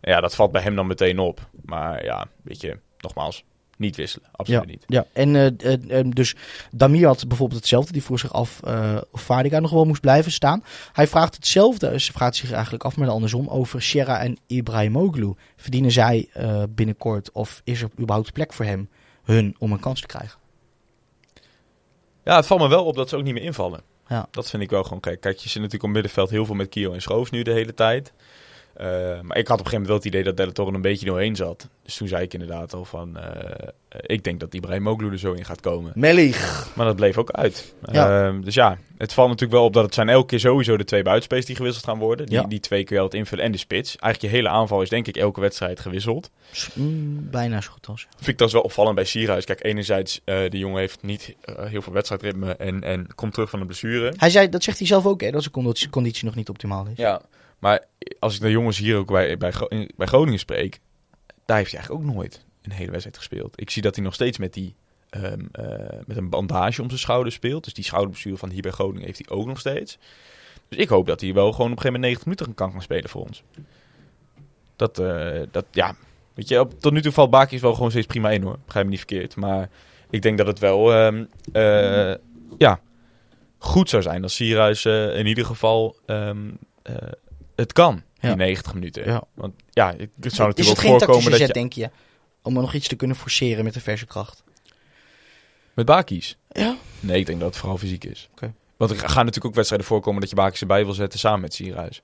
Ja. 0.02 0.12
ja, 0.12 0.20
dat 0.20 0.34
valt 0.34 0.52
bij 0.52 0.62
hem 0.62 0.74
dan 0.76 0.86
meteen 0.86 1.18
op. 1.18 1.48
Maar 1.64 2.04
ja, 2.04 2.26
weet 2.42 2.60
je, 2.60 2.78
nogmaals, 2.98 3.44
niet 3.76 3.96
wisselen. 3.96 4.28
Absoluut 4.32 4.62
Ja, 4.62 4.68
niet. 4.68 4.84
ja. 4.86 5.06
en 5.12 5.36
eh, 5.36 5.72
eh, 5.72 5.98
eh, 5.98 6.06
dus 6.08 6.34
Damir 6.70 7.06
had 7.06 7.28
bijvoorbeeld 7.28 7.60
hetzelfde. 7.60 7.92
Die 7.92 8.02
vroeg 8.02 8.18
zich 8.18 8.32
af 8.32 8.60
of 9.10 9.22
Vadica 9.22 9.58
nog 9.58 9.70
wel 9.70 9.84
moest 9.84 10.00
blijven 10.00 10.32
staan. 10.32 10.64
Hij 10.92 11.06
vraagt 11.06 11.34
hetzelfde, 11.34 12.00
ze 12.00 12.12
vraagt 12.12 12.36
zich 12.36 12.52
eigenlijk 12.52 12.84
af, 12.84 12.96
maar 12.96 13.08
andersom, 13.08 13.48
over 13.48 13.82
Sierra 13.82 14.20
en 14.20 14.38
Ibrahimoglu. 14.46 15.34
Verdienen 15.56 15.90
zij 15.90 16.28
binnenkort 16.68 17.32
of 17.32 17.60
is 17.64 17.82
er 17.82 17.90
überhaupt 18.00 18.32
plek 18.32 18.52
voor 18.52 18.64
hem, 18.64 18.88
hun, 19.24 19.56
om 19.58 19.72
een 19.72 19.80
kans 19.80 20.00
te 20.00 20.06
krijgen? 20.06 20.38
Ja, 22.24 22.36
het 22.36 22.46
valt 22.46 22.60
me 22.60 22.68
wel 22.68 22.84
op 22.84 22.96
dat 22.96 23.08
ze 23.08 23.16
ook 23.16 23.22
niet 23.22 23.34
meer 23.34 23.42
invallen. 23.42 23.80
Ja. 24.08 24.26
Dat 24.30 24.50
vind 24.50 24.62
ik 24.62 24.70
wel 24.70 24.82
gewoon 24.82 25.00
kijk. 25.00 25.20
Kijk, 25.20 25.36
je 25.36 25.48
zit 25.48 25.56
natuurlijk 25.56 25.84
op 25.84 25.90
middenveld 25.90 26.30
heel 26.30 26.46
veel 26.46 26.54
met 26.54 26.68
Kio 26.68 26.92
en 26.92 27.02
Schroofs 27.02 27.30
nu 27.30 27.42
de 27.42 27.52
hele 27.52 27.74
tijd. 27.74 28.12
Eh, 28.76 28.86
maar 29.20 29.36
ik 29.36 29.46
had 29.48 29.60
op 29.60 29.64
een 29.64 29.70
gegeven 29.70 29.70
moment 29.72 29.86
wel 29.86 29.96
het 29.96 30.04
idee 30.04 30.22
dat 30.22 30.36
Della 30.36 30.52
Torre 30.52 30.74
een 30.74 30.80
beetje 30.82 31.06
doorheen 31.06 31.36
zat. 31.36 31.68
Dus 31.82 31.96
toen 31.96 32.08
zei 32.08 32.22
ik 32.22 32.32
inderdaad 32.32 32.74
al 32.74 32.84
van... 32.84 33.18
eh, 33.18 33.68
ik 34.00 34.24
denk 34.24 34.40
dat 34.40 34.54
Ibrahimoglu 34.54 35.10
er 35.10 35.18
zo 35.18 35.32
in 35.32 35.44
gaat 35.44 35.60
komen. 35.60 35.92
Melich. 35.94 36.68
Maar 36.74 36.86
dat 36.86 36.96
bleef 36.96 37.18
ook 37.18 37.30
uit. 37.30 37.74
Ja. 37.92 38.26
Ehm, 38.26 38.40
dus 38.40 38.54
ja, 38.54 38.78
het 38.98 39.12
valt 39.12 39.28
natuurlijk 39.28 39.58
wel 39.58 39.64
op 39.66 39.72
dat 39.72 39.84
het 39.84 39.94
zijn 39.94 40.08
elke 40.08 40.26
keer 40.26 40.40
sowieso 40.40 40.76
de 40.76 40.84
twee 40.84 41.02
buitenspelers 41.02 41.46
die 41.46 41.56
gewisseld 41.56 41.84
gaan 41.84 41.98
worden. 41.98 42.26
Die, 42.26 42.34
Ja. 42.34 42.42
die 42.44 42.60
twee 42.60 42.84
kun 42.84 42.96
je 42.96 43.02
altijd 43.02 43.22
invullen. 43.22 43.44
En 43.44 43.52
de 43.52 43.58
spits. 43.58 43.96
Eigenlijk 43.96 44.32
je 44.32 44.38
hele 44.40 44.54
aanval 44.54 44.82
is 44.82 44.88
denk 44.88 45.06
ik 45.06 45.16
elke 45.16 45.40
wedstrijd 45.40 45.80
gewisseld. 45.80 46.30
Mm, 46.72 47.30
bijna 47.30 47.60
zo 47.60 47.70
goed 47.72 47.86
als. 47.86 48.06
Vind 48.16 48.28
ik 48.28 48.38
dat 48.38 48.46
is 48.46 48.52
wel 48.52 48.62
opvallend 48.62 48.94
bij 48.94 49.04
Sierhuis. 49.04 49.44
Kijk, 49.44 49.64
enerzijds, 49.64 50.20
eh 50.24 50.50
de 50.50 50.58
jongen 50.58 50.78
heeft 50.80 51.02
niet 51.02 51.34
heel 51.60 51.82
veel 51.82 51.92
wedstrijdritme 51.92 52.52
en, 52.56 52.82
en 52.82 53.06
komt 53.14 53.32
terug 53.32 53.50
van 53.50 53.60
een 53.60 53.66
blessure. 53.66 54.12
Hij 54.16 54.30
zei, 54.30 54.48
dat 54.48 54.62
zegt 54.62 54.78
hij 54.78 54.86
zelf 54.86 55.06
ook, 55.06 55.20
hè, 55.20 55.30
dat 55.30 55.40
zijn 55.40 55.54
conditie, 55.54 55.88
conditie 55.90 56.24
nog 56.24 56.34
niet 56.34 56.48
optimaal 56.48 56.86
is. 56.86 56.96
Ja, 56.96 57.20
maar 57.58 57.84
als 58.18 58.34
ik 58.34 58.40
de 58.40 58.50
jongens 58.50 58.78
hier 58.78 58.96
ook 58.96 59.06
bij, 59.10 59.36
bij, 59.36 59.52
Gro- 59.52 59.66
in- 59.66 59.90
bij 59.96 60.06
Groningen 60.06 60.38
spreek, 60.38 60.80
daar 61.44 61.56
heeft 61.56 61.70
hij 61.70 61.80
eigenlijk 61.80 62.08
ook 62.08 62.14
nooit 62.14 62.44
een 62.62 62.72
hele 62.72 62.90
wedstrijd 62.90 63.16
gespeeld. 63.16 63.60
Ik 63.60 63.70
zie 63.70 63.82
dat 63.82 63.94
hij 63.94 64.04
nog 64.04 64.14
steeds 64.14 64.38
met, 64.38 64.52
die, 64.52 64.74
ehm, 65.10 65.44
eh, 65.52 65.98
met 66.06 66.16
een 66.16 66.30
bandage 66.30 66.82
om 66.82 66.88
zijn 66.88 67.00
schouder 67.00 67.32
speelt. 67.32 67.64
Dus 67.64 67.74
die 67.74 67.84
schouderbestuur 67.84 68.36
van 68.36 68.50
hier 68.50 68.62
bij 68.62 68.70
Groningen 68.70 69.04
heeft 69.06 69.26
hij 69.26 69.36
ook 69.36 69.46
nog 69.46 69.58
steeds. 69.58 69.98
Dus 70.68 70.78
ik 70.78 70.88
hoop 70.88 71.06
dat 71.06 71.20
hij 71.20 71.34
wel 71.34 71.52
gewoon 71.52 71.70
op 71.70 71.76
een 71.76 71.82
gegeven 71.82 72.00
moment 72.00 72.02
90 72.22 72.24
minuten 72.24 72.54
kan 72.54 72.70
gaan 72.72 72.82
spelen 72.82 73.10
voor 73.10 73.22
ons. 73.22 73.42
Dat, 74.76 74.98
eh, 74.98 75.40
dat 75.50 75.64
ja, 75.70 75.96
weet 76.34 76.48
je, 76.48 76.60
op, 76.60 76.80
tot 76.80 76.92
nu 76.92 77.02
toe 77.02 77.12
valt 77.12 77.30
Bakis 77.30 77.60
wel 77.60 77.74
gewoon 77.74 77.90
steeds 77.90 78.06
prima 78.06 78.30
in 78.30 78.42
hoor. 78.42 78.58
Begrijp 78.64 78.84
me 78.84 78.90
niet 78.90 79.04
verkeerd. 79.04 79.36
Maar 79.36 79.68
ik 80.10 80.22
denk 80.22 80.38
dat 80.38 80.46
het 80.46 80.58
wel, 80.58 80.92
ehm, 80.92 81.24
eh, 81.52 82.14
ja, 82.58 82.80
goed 83.58 83.88
zou 83.90 84.02
zijn 84.02 84.22
als 84.22 84.34
Sierhuis 84.34 84.84
in 84.84 85.26
ieder 85.26 85.44
geval 85.44 85.96
ehm, 86.06 86.50
eh, 86.82 86.94
het 87.56 87.72
kan, 87.72 88.02
Ja. 88.14 88.28
die 88.28 88.36
90 88.36 88.74
minuten. 88.74 89.04
Ja. 89.04 89.22
Want 89.34 89.54
ja, 89.70 89.86
het, 89.96 90.10
het 90.20 90.32
zou 90.32 90.48
is 90.48 90.56
natuurlijk 90.56 90.68
het 90.68 90.78
geen 90.78 90.98
voorkomen 90.98 91.30
dat 91.30 91.38
zet, 91.38 91.46
je... 91.46 91.52
denk 91.52 91.72
je? 91.72 91.90
Om 92.42 92.56
er 92.56 92.62
nog 92.62 92.74
iets 92.74 92.88
te 92.88 92.96
kunnen 92.96 93.16
forceren 93.16 93.64
met 93.64 93.74
de 93.74 93.80
verse 93.80 94.06
kracht. 94.06 94.42
Met 95.74 95.86
Bakis? 95.86 96.36
Ja. 96.48 96.76
Nee, 97.00 97.18
ik 97.18 97.26
denk 97.26 97.38
dat 97.40 97.48
het 97.48 97.58
vooral 97.58 97.78
fysiek 97.78 98.04
is. 98.04 98.28
Oké. 98.32 98.54
Want 98.76 98.90
er 98.90 98.96
gaan 98.96 99.08
natuurlijk 99.24 99.44
ook 99.44 99.54
wedstrijden 99.54 99.86
voorkomen 99.86 100.20
dat 100.20 100.30
je 100.30 100.36
Bakis 100.36 100.60
erbij 100.60 100.84
wil 100.84 100.94
zetten 100.94 101.18
samen 101.18 101.40
met 101.40 101.54
Sierhuis. 101.54 102.02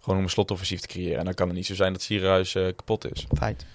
Gewoon 0.00 0.18
om 0.18 0.24
een 0.24 0.30
slotoffensief 0.30 0.80
te 0.80 0.86
creëren. 0.86 1.18
En 1.18 1.24
dan 1.24 1.34
kan 1.34 1.46
het 1.46 1.56
niet 1.56 1.66
zo 1.66 1.74
zijn 1.74 1.92
dat 1.92 2.02
Sierhuis 2.02 2.54
eh, 2.54 2.62
kapot 2.64 3.12
is. 3.12 3.26
Feit. 3.38 3.66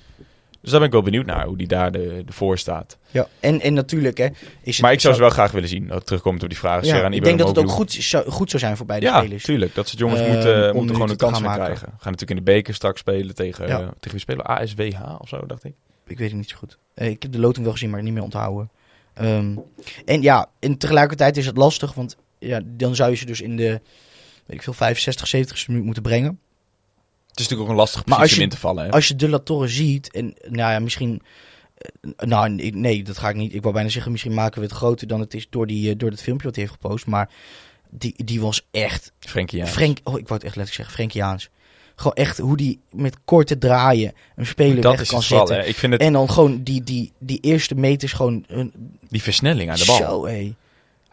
Dus 0.64 0.72
daar 0.72 0.80
ben 0.80 0.88
ik 0.88 0.94
wel 0.94 1.04
benieuwd 1.04 1.26
naar, 1.26 1.46
hoe 1.46 1.58
die 1.58 1.68
daar 1.68 1.92
de, 1.92 2.24
de 2.26 2.34
voor 2.34 2.58
staat. 2.58 2.98
Ja, 3.12 3.28
en, 3.40 3.62
en 3.62 3.74
natuurlijk 3.74 4.18
hè, 4.18 4.26
is 4.62 4.74
het... 4.74 4.82
Maar 4.82 4.92
ik 4.92 5.00
zou 5.00 5.14
ze 5.14 5.20
wel 5.20 5.30
graag 5.30 5.52
willen 5.52 5.70
zien, 5.70 5.88
dat 5.88 6.06
terugkomt 6.06 6.44
op 6.44 6.50
die 6.50 6.58
vraag. 6.58 6.86
Ja, 6.86 7.10
ik 7.10 7.24
denk 7.24 7.38
dat 7.40 7.48
het 7.48 7.58
ook 7.58 7.70
goed 7.70 7.92
zou, 7.92 8.30
goed 8.30 8.50
zou 8.50 8.62
zijn 8.64 8.78
voor 8.78 8.86
beide 8.86 9.06
Ja, 9.06 9.20
spelers. 9.20 9.44
tuurlijk. 9.44 9.76
Dat 9.76 9.86
ze 9.86 9.92
het 9.92 10.00
jongens 10.00 10.20
Eh, 10.22 10.28
moeten, 10.34 10.76
moeten 10.76 10.96
gewoon 10.96 11.10
een 11.10 11.16
kans 11.18 11.34
gaan 11.34 11.44
maken. 11.44 11.64
krijgen. 11.64 11.88
Gaan 11.88 12.12
natuurlijk 12.12 12.30
in 12.30 12.36
de 12.36 12.52
beker 12.52 12.74
straks 12.74 13.00
spelen 13.00 13.36
tegen, 13.36 13.68
Ja. 13.68 13.78
tegen 13.78 14.12
wie 14.12 14.20
spelen? 14.20 14.46
ASWH 14.46 15.20
of 15.22 15.28
zo, 15.30 15.46
dacht 15.46 15.64
ik. 15.64 15.74
Ik 16.08 16.18
weet 16.18 16.28
het 16.30 16.38
niet 16.38 16.50
zo 16.50 16.56
goed. 16.58 16.78
Eh, 16.94 17.08
ik 17.10 17.24
heb 17.24 17.32
de 17.32 17.40
loting 17.40 17.64
wel 17.64 17.74
gezien, 17.74 17.90
maar 17.90 18.04
niet 18.04 18.14
meer 18.14 18.24
onthouden. 18.24 18.70
Ehm, 19.14 19.56
en 20.06 20.22
ja, 20.22 20.50
en 20.60 20.78
tegelijkertijd 20.78 21.38
is 21.38 21.46
het 21.46 21.58
lastig, 21.58 21.94
want 21.94 22.18
ja, 22.40 22.62
dan 22.66 22.96
zou 22.96 23.10
je 23.10 23.16
ze 23.16 23.26
dus 23.26 23.42
in 23.42 23.56
de, 23.56 23.70
weet 24.46 24.58
ik 24.58 24.64
veel, 24.64 24.74
65, 24.74 25.28
70 25.28 25.68
minuut 25.68 25.84
moeten 25.84 26.04
brengen. 26.04 26.40
Het 27.34 27.42
is 27.42 27.48
natuurlijk 27.48 27.62
ook 27.62 27.70
een 27.70 27.82
lastige 27.82 28.04
Maar 28.08 28.20
positie 28.20 28.38
om 28.38 28.44
in 28.44 28.50
te 28.50 28.58
vallen. 28.58 28.84
Hè? 28.84 28.92
Als 28.92 29.08
je 29.08 29.16
De 29.16 29.30
La 29.30 29.40
Torre 29.40 29.68
ziet, 29.68 30.12
en 30.12 30.34
nou 30.50 30.72
ja, 30.72 30.80
misschien 30.80 31.22
Eh, 31.84 32.28
nou, 32.28 32.50
nee, 32.72 33.04
dat 33.04 33.18
ga 33.18 33.30
ik 33.30 33.36
niet. 33.36 33.54
Ik 33.54 33.62
wou 33.62 33.74
bijna 33.74 33.90
zeggen, 33.90 34.12
misschien 34.12 34.34
maken 34.34 34.62
we 34.62 34.68
het 34.68 34.76
groter 34.76 35.08
dan 35.08 35.20
het 35.20 35.34
is 35.34 35.48
door, 35.50 35.68
die, 35.68 35.90
eh, 35.90 35.98
door 35.98 36.10
het 36.10 36.22
filmpje 36.22 36.46
wat 36.46 36.56
hij 36.56 36.66
heeft 36.66 36.78
gepost. 36.82 37.06
Maar 37.06 37.30
die, 37.90 38.14
die 38.24 38.42
was 38.42 38.68
echt 38.72 39.12
Frenkie 39.20 39.60
ja. 39.60 39.68
Frank, 39.68 39.98
oh, 40.04 40.20
ik 40.20 40.28
wou 40.28 40.34
het 40.34 40.44
echt 40.44 40.56
letterlijk 40.56 40.74
zeggen, 40.74 40.94
Frenkiaans. 40.94 41.50
Gewoon 41.96 42.14
echt 42.14 42.38
hoe 42.38 42.58
die 42.58 42.80
met 42.92 43.18
korte 43.26 43.58
draaien 43.58 44.14
een 44.36 44.46
speler 44.46 44.82
Dat 44.82 44.98
weg 44.98 45.08
kan 45.08 45.24
zetten. 45.24 45.68
Ik 45.68 45.76
vind 45.76 45.94
het, 45.94 46.02
En 46.02 46.14
dan 46.14 46.30
gewoon 46.30 46.64
die, 46.64 46.84
die, 46.84 47.12
die 47.20 47.40
eerste 47.40 47.76
meters 47.76 48.14
gewoon... 48.14 48.44
Een, 48.48 48.74
die 49.10 49.22
versnelling 49.22 49.70
aan 49.70 49.78
de 49.78 49.86
bal. 49.86 49.98
Zo, 49.98 50.26
hé. 50.26 50.54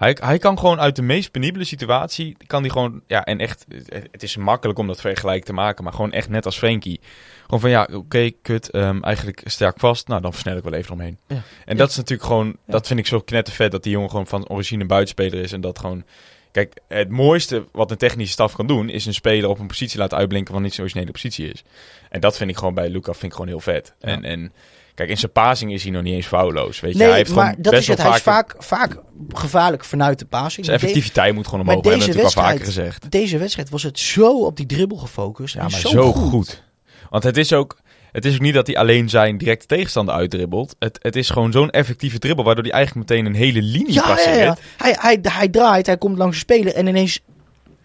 Hij, 0.00 0.16
hij 0.20 0.38
kan 0.38 0.58
gewoon 0.58 0.80
uit 0.80 0.96
de 0.96 1.02
meest 1.02 1.30
penibele 1.30 1.64
situatie, 1.64 2.36
kan 2.46 2.60
hij 2.60 2.70
gewoon, 2.70 3.02
ja, 3.06 3.24
en 3.24 3.38
echt, 3.38 3.66
het 4.10 4.22
is 4.22 4.36
makkelijk 4.36 4.78
om 4.78 4.86
dat 4.86 5.00
vergelijk 5.00 5.44
te 5.44 5.52
maken, 5.52 5.84
maar 5.84 5.92
gewoon 5.92 6.12
echt 6.12 6.28
net 6.28 6.46
als 6.46 6.58
Frenkie. 6.58 7.00
Gewoon 7.42 7.60
van, 7.60 7.70
ja, 7.70 7.88
oké, 7.92 8.30
kut, 8.42 8.70
ehm, 8.70 9.02
eigenlijk 9.02 9.42
sterk 9.44 9.78
vast, 9.78 10.08
nou, 10.08 10.20
dan 10.20 10.32
versnel 10.32 10.56
ik 10.56 10.62
wel 10.62 10.72
even 10.72 10.92
omheen. 10.92 11.18
Ja. 11.26 11.42
En 11.64 11.76
dat 11.76 11.90
is 11.90 11.96
natuurlijk 11.96 12.28
gewoon, 12.28 12.56
dat 12.66 12.86
vind 12.86 12.98
ik 12.98 13.06
zo 13.06 13.20
knettervet, 13.20 13.70
dat 13.70 13.82
die 13.82 13.92
jongen 13.92 14.10
gewoon 14.10 14.26
van 14.26 14.48
origine 14.48 14.84
buitenspeler 14.84 15.42
is 15.42 15.52
en 15.52 15.60
dat 15.60 15.78
gewoon... 15.78 16.04
Kijk, 16.52 16.80
het 16.88 17.08
mooiste 17.08 17.66
wat 17.72 17.90
een 17.90 17.96
technische 17.96 18.32
staf 18.32 18.54
kan 18.54 18.66
doen, 18.66 18.88
is 18.88 19.06
een 19.06 19.14
speler 19.14 19.48
op 19.48 19.58
een 19.58 19.66
positie 19.66 19.98
laten 19.98 20.18
uitblinken 20.18 20.52
wat 20.52 20.62
niet 20.62 20.74
zijn 20.74 20.86
originele 20.86 21.12
positie 21.12 21.52
is. 21.52 21.64
En 22.08 22.20
dat 22.20 22.36
vind 22.36 22.50
ik 22.50 22.56
gewoon 22.56 22.74
bij 22.74 22.88
Luca 22.88 23.12
vind 23.12 23.24
ik 23.24 23.32
gewoon 23.32 23.48
heel 23.48 23.60
vet. 23.60 23.94
Ja. 23.98 24.08
En, 24.08 24.24
en 24.24 24.52
kijk, 25.00 25.12
in 25.12 25.18
zijn 25.18 25.32
passing 25.32 25.72
is 25.72 25.82
hij 25.82 25.92
nog 25.92 26.02
niet 26.02 26.14
eens 26.14 26.26
foutloos, 26.26 26.80
weet 26.80 26.92
je. 26.92 26.98
Nee, 26.98 27.08
hij 27.08 27.16
heeft 27.16 27.34
maar 27.34 27.54
dat 27.58 27.72
best 27.72 27.82
is 27.82 27.88
het. 27.88 28.02
Hij 28.02 28.16
is 28.16 28.22
vaak... 28.22 28.54
vaak, 28.58 28.96
gevaarlijk 29.28 29.84
vanuit 29.84 30.18
de 30.18 30.24
passing. 30.24 30.66
Zijn 30.66 30.78
effectiviteit 30.78 31.34
moet 31.34 31.44
gewoon 31.44 31.60
omhoog. 31.60 31.84
Hebben 31.84 32.06
deze 32.06 32.22
al 32.22 32.30
vaker 32.30 32.58
wedstrijd- 32.58 32.64
gezegd. 32.64 33.10
Deze 33.10 33.38
wedstrijd 33.38 33.70
was 33.70 33.82
het 33.82 33.98
zo 33.98 34.44
op 34.44 34.56
die 34.56 34.66
dribbel 34.66 34.96
gefocust. 34.96 35.54
Ja, 35.54 35.60
maar 35.60 35.70
zo, 35.70 35.88
zo, 35.88 36.12
goed. 36.12 36.30
goed. 36.30 36.62
Want 37.10 37.22
het 37.22 37.36
is 37.36 37.52
ook... 37.52 37.78
Het 38.12 38.24
is 38.24 38.34
ook 38.34 38.40
niet 38.40 38.54
dat 38.54 38.66
hij 38.66 38.76
alleen 38.76 39.08
zijn 39.08 39.38
directe 39.38 39.66
tegenstander 39.66 40.14
uitdribbelt. 40.14 40.76
Het, 40.78 40.98
het 41.02 41.16
is 41.16 41.30
gewoon 41.30 41.52
zo'n 41.52 41.70
effectieve 41.70 42.18
dribbel... 42.18 42.44
waardoor 42.44 42.64
hij 42.64 42.72
eigenlijk 42.72 43.08
meteen 43.08 43.26
een 43.26 43.34
hele 43.34 43.62
linie 43.62 43.92
Ja, 43.92 44.02
ja, 44.02 44.14
passeert. 44.14 44.36
ja. 44.36 44.56
Hij, 44.76 44.96
hij, 45.00 45.18
hij 45.22 45.48
draait, 45.48 45.86
hij 45.86 45.98
komt 45.98 46.18
langs 46.18 46.34
de 46.34 46.40
speler 46.40 46.74
en 46.74 46.86
ineens 46.86 47.20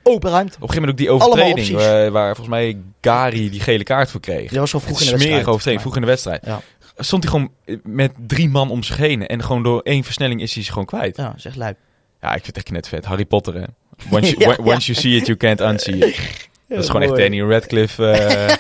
open 0.04 0.30
ruimte. 0.32 0.56
Op 0.56 0.62
een 0.62 0.70
gegeven 0.70 0.90
moment 0.90 0.92
ook 0.92 0.98
die 0.98 1.10
overtreding... 1.10 1.78
Waar, 1.78 2.12
waar 2.12 2.36
volgens 2.36 2.56
mij 2.56 2.78
Gary 3.02 3.50
die 3.50 3.60
gele 3.60 3.84
kaart 3.84 4.12
voor 4.12 4.20
kreeg. 4.20 4.50
Dat 4.50 4.60
was 4.60 4.70
zo 4.70 4.80
vroeg 4.80 5.00
in 5.00 5.06
de 5.06 5.12
wedstrijd. 5.12 5.48
overtreding, 5.48 5.82
vroeg 5.82 5.96
in 5.96 6.02
de 6.02 6.08
wedstrijd. 6.08 6.46
Ja. 6.46 6.62
Stond 6.98 7.24
hij 7.24 7.32
gewoon 7.32 7.52
met 7.84 8.12
drie 8.28 8.50
man 8.50 8.70
om 8.70 8.84
zich 8.84 8.98
heen. 8.98 9.28
En 9.28 9.44
gewoon 9.44 9.64
door 9.64 9.82
één 9.82 10.04
versnelling 10.04 10.42
is 10.42 10.54
hij 10.54 10.64
ze 10.64 10.70
gewoon 10.72 10.86
kwijt. 10.86 11.18
Ja, 11.18 11.34
zeg 11.38 11.56
lijp. 11.56 11.78
Ja, 12.22 12.28
ik 12.36 12.44
vind 12.44 12.56
het 12.56 12.58
echt 12.58 12.72
net 12.72 12.88
vet. 12.88 13.06
Harry 13.06 13.26
Potter, 13.26 13.54
hè. 13.54 13.64
Once 14.12 14.36
you, 14.38 14.50
Ja, 14.50 14.64
once 14.74 14.92
you 14.92 15.00
see 15.08 15.16
it, 15.16 15.26
you 15.26 15.38
can't 15.38 15.60
unsee 15.62 15.98
it. 15.98 16.48
Dat 16.70 16.80
is 16.84 16.86
gewoon 16.90 17.02
echt. 17.02 17.16
Danny 17.16 17.42
Radcliffe. 17.42 18.08
eh, 18.12 18.56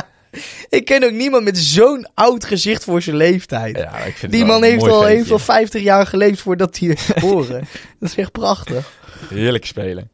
Ik 0.68 0.84
ken 0.84 1.04
ook 1.04 1.10
niemand 1.12 1.44
met 1.44 1.58
zo'n 1.58 2.06
oud 2.14 2.44
gezicht 2.44 2.84
voor 2.84 3.02
zijn 3.02 3.16
leeftijd. 3.16 3.76
ja, 3.76 3.96
ik 3.96 4.02
vind 4.02 4.20
het 4.20 4.30
Die 4.32 4.44
man 4.44 4.62
heeft 4.62 4.82
al, 4.82 5.04
heeft 5.04 5.30
al 5.30 5.38
50 5.38 5.82
jaar 5.82 6.06
geleefd 6.06 6.40
voordat 6.40 6.78
hij 6.78 6.88
werd 6.88 7.00
geboren. 7.00 7.68
dat 7.98 8.08
is 8.08 8.16
echt 8.16 8.32
prachtig. 8.32 8.92
Heerlijk 9.28 9.66
spelen. 9.66 10.10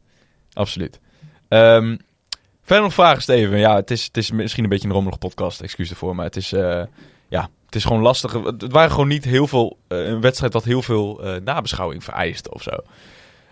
Absoluut. 0.53 0.99
Ehm, 1.47 1.97
verder 2.63 2.83
nog 2.83 2.93
vragen, 2.93 3.21
Steven? 3.21 3.57
Ja, 3.59 3.75
het 3.75 3.91
is, 3.91 4.03
het 4.03 4.17
is 4.17 4.31
misschien 4.31 4.63
een 4.63 4.69
beetje 4.69 4.87
een 4.87 4.93
rommelige 4.93 5.19
podcast. 5.19 5.61
Excuus 5.61 5.89
ervoor. 5.89 6.15
Maar 6.15 6.25
het 6.25 6.35
is, 6.35 6.51
eh, 6.53 6.81
ja, 7.33 7.49
het 7.65 7.75
is 7.75 7.83
gewoon 7.85 8.01
lastig. 8.01 8.33
Het 8.33 8.71
waren 8.71 8.91
gewoon 8.91 9.07
niet 9.07 9.23
heel 9.23 9.47
veel... 9.47 9.77
eh, 9.87 10.07
een 10.07 10.21
wedstrijd 10.21 10.51
dat 10.51 10.63
heel 10.63 10.81
veel 10.81 11.23
eh, 11.23 11.41
nabeschouwing 11.41 12.03
vereist 12.03 12.49
of 12.49 12.61
zo. 12.61 12.71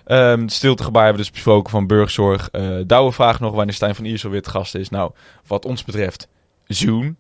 Het 0.04 0.52
stiltegebaar 0.52 1.04
hebben 1.04 1.22
we 1.22 1.28
dus 1.28 1.36
besproken 1.36 1.72
van 1.72 1.88
burgzorg. 1.88 2.50
Eh 2.50 2.78
Douwe 2.86 3.12
vraagt 3.12 3.40
nog 3.40 3.54
wanneer 3.54 3.74
Stijn 3.74 3.96
van 3.96 4.06
Iersel 4.06 4.30
weer 4.30 4.40
het 4.40 4.48
gast 4.48 4.76
is. 4.76 4.90
Nou, 4.90 5.12
wat 5.48 5.66
ons 5.66 5.84
betreft, 5.84 6.28
Zoom. 6.68 7.16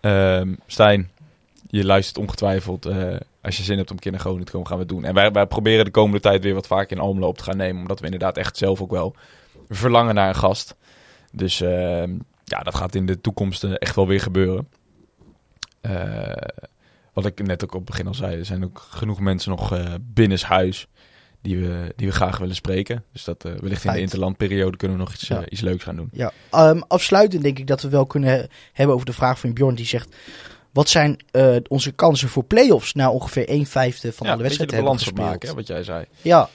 Ehm 0.00 0.54
Stijn, 0.66 1.10
je 1.68 1.84
luistert 1.84 2.18
ongetwijfeld. 2.18 2.86
als 3.42 3.56
je 3.56 3.62
zin 3.62 3.76
hebt 3.76 3.90
om 3.90 3.96
naar 4.02 4.20
Groningen 4.20 4.44
te 4.44 4.52
komen, 4.52 4.66
gaan 4.66 4.76
we 4.76 4.82
het 4.82 4.92
doen. 4.92 5.04
En 5.04 5.14
wij, 5.14 5.32
wij 5.32 5.46
proberen 5.46 5.84
de 5.84 5.90
komende 5.90 6.20
tijd 6.20 6.42
weer 6.42 6.54
wat 6.54 6.66
vaker 6.66 6.96
in 6.96 7.02
Almelo 7.02 7.26
op 7.26 7.38
te 7.38 7.44
gaan 7.44 7.56
nemen. 7.56 7.80
Omdat 7.80 7.98
we 7.98 8.04
inderdaad 8.04 8.36
echt 8.36 8.56
zelf 8.56 8.80
ook 8.80 8.90
wel 8.90 9.14
verlangen 9.68 10.14
naar 10.14 10.28
een 10.28 10.34
gast. 10.34 10.76
Dus 11.32 11.60
ehm, 11.60 12.10
ja, 12.44 12.58
dat 12.62 12.74
gaat 12.74 12.94
in 12.94 13.06
de 13.06 13.20
toekomst 13.20 13.64
echt 13.64 13.94
wel 13.94 14.06
weer 14.06 14.20
gebeuren. 14.20 14.68
Eh, 15.86 16.48
wat 17.12 17.26
ik 17.26 17.42
net 17.46 17.64
ook 17.64 17.70
op 17.74 17.80
het 17.80 17.90
begin 17.90 18.06
al 18.06 18.14
zei, 18.14 18.38
er 18.38 18.44
zijn 18.44 18.64
ook 18.64 18.86
genoeg 18.90 19.20
mensen 19.20 19.50
nog 19.50 19.72
eh 19.72 19.94
binnenshuis 20.00 20.86
die 21.42 21.58
we, 21.58 21.92
die 21.96 22.06
we 22.06 22.12
graag 22.12 22.38
willen 22.38 22.54
spreken. 22.54 23.04
Dus 23.12 23.24
dat 23.24 23.44
eh, 23.44 23.52
wellicht 23.52 23.84
in 23.84 23.92
de 23.92 24.00
interlandperiode 24.00 24.76
kunnen 24.76 24.96
we 24.96 25.02
nog 25.02 25.12
iets, 25.14 25.28
Ja. 25.28 25.48
iets 25.48 25.60
leuks 25.60 25.82
gaan 25.84 25.96
doen. 25.96 26.08
Ja, 26.12 26.32
ehm, 26.50 26.80
afsluitend 26.88 27.42
denk 27.42 27.58
ik 27.58 27.66
dat 27.66 27.82
we 27.82 27.88
wel 27.88 28.06
kunnen 28.06 28.30
he- 28.30 28.44
hebben 28.72 28.94
over 28.94 29.06
de 29.06 29.12
vraag 29.12 29.38
van 29.38 29.52
Bjorn. 29.52 29.74
Die 29.74 29.86
zegt, 29.86 30.14
wat 30.72 30.88
zijn 30.88 31.18
onze 31.68 31.92
kansen 31.92 32.28
voor 32.28 32.44
play-offs 32.44 32.92
na 32.94 33.10
ongeveer 33.10 33.48
1 33.48 33.66
vijfde 33.66 34.12
van 34.12 34.26
ja, 34.26 34.32
alle 34.32 34.42
wedstrijden 34.42 34.76
de 34.76 34.82
hebben 34.82 34.98
gespeeld? 35.00 35.26
opmaken, 35.26 35.48
hè, 35.48 35.54
wat 35.54 35.66
jij 35.66 35.82
zei. 35.82 36.04
Ja. 36.22 36.48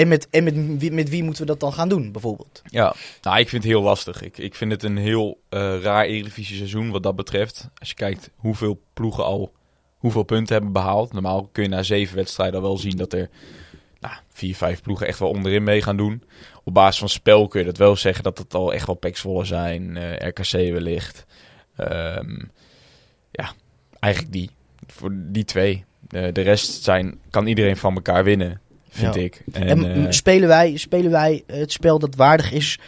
En, 0.00 0.08
met, 0.08 0.28
en 0.30 0.44
met, 0.44 0.78
wie, 0.78 0.92
met 0.92 1.08
wie 1.08 1.22
moeten 1.22 1.42
we 1.42 1.48
dat 1.48 1.60
dan 1.60 1.72
gaan 1.72 1.88
doen, 1.88 2.12
bijvoorbeeld? 2.12 2.62
Ja, 2.70 2.94
nou, 3.22 3.38
ik 3.38 3.48
vind 3.48 3.62
het 3.62 3.72
heel 3.72 3.82
lastig. 3.82 4.22
Ik, 4.22 4.38
ik 4.38 4.54
vind 4.54 4.72
het 4.72 4.82
een 4.82 4.96
heel 4.96 5.40
eh, 5.48 5.80
raar 5.80 6.04
Eredivisie 6.04 6.56
seizoen 6.56 6.90
wat 6.90 7.02
dat 7.02 7.16
betreft. 7.16 7.68
Als 7.78 7.88
je 7.88 7.94
kijkt 7.94 8.30
hoeveel 8.36 8.80
ploegen 8.92 9.24
al 9.24 9.52
hoeveel 9.96 10.22
punten 10.22 10.54
hebben 10.54 10.72
behaald. 10.72 11.12
Normaal 11.12 11.48
kun 11.52 11.62
je 11.62 11.68
na 11.68 11.82
zeven 11.82 12.16
wedstrijden 12.16 12.62
wel 12.62 12.76
zien 12.78 12.96
dat 12.96 13.12
er 13.12 13.30
nou, 14.00 14.14
vier, 14.28 14.56
vijf 14.56 14.82
ploegen 14.82 15.06
echt 15.06 15.18
wel 15.18 15.28
onderin 15.28 15.62
mee 15.62 15.82
gaan 15.82 15.96
doen. 15.96 16.22
Op 16.64 16.74
basis 16.74 16.98
van 16.98 17.08
spel 17.08 17.48
kun 17.48 17.60
je 17.60 17.66
dat 17.66 17.76
wel 17.76 17.96
zeggen 17.96 18.24
dat 18.24 18.38
het 18.38 18.54
al 18.54 18.72
echt 18.72 18.86
wel 18.86 18.96
peksvolle 18.96 19.44
zijn. 19.44 19.96
eh, 19.96 20.28
RKC 20.28 20.72
wellicht. 20.72 21.26
Ehm, 21.76 22.38
ja, 23.30 23.52
eigenlijk 23.98 24.32
die. 24.32 24.50
Voor 24.86 25.10
die 25.14 25.44
twee. 25.44 25.84
Eh, 26.08 26.32
de 26.32 26.40
rest 26.40 26.82
zijn, 26.82 27.20
kan 27.30 27.46
iedereen 27.46 27.76
van 27.76 27.94
elkaar 27.94 28.24
winnen, 28.24 28.60
vind 28.90 29.14
Ja. 29.14 29.20
ik. 29.20 29.42
En, 29.52 29.66
En, 29.68 30.04
eh, 30.06 30.10
spelen, 30.10 30.48
wij, 30.48 30.76
spelen 30.76 31.10
wij 31.10 31.42
het 31.46 31.72
spel 31.72 31.98
dat 31.98 32.14
waardig 32.14 32.52
is 32.52 32.78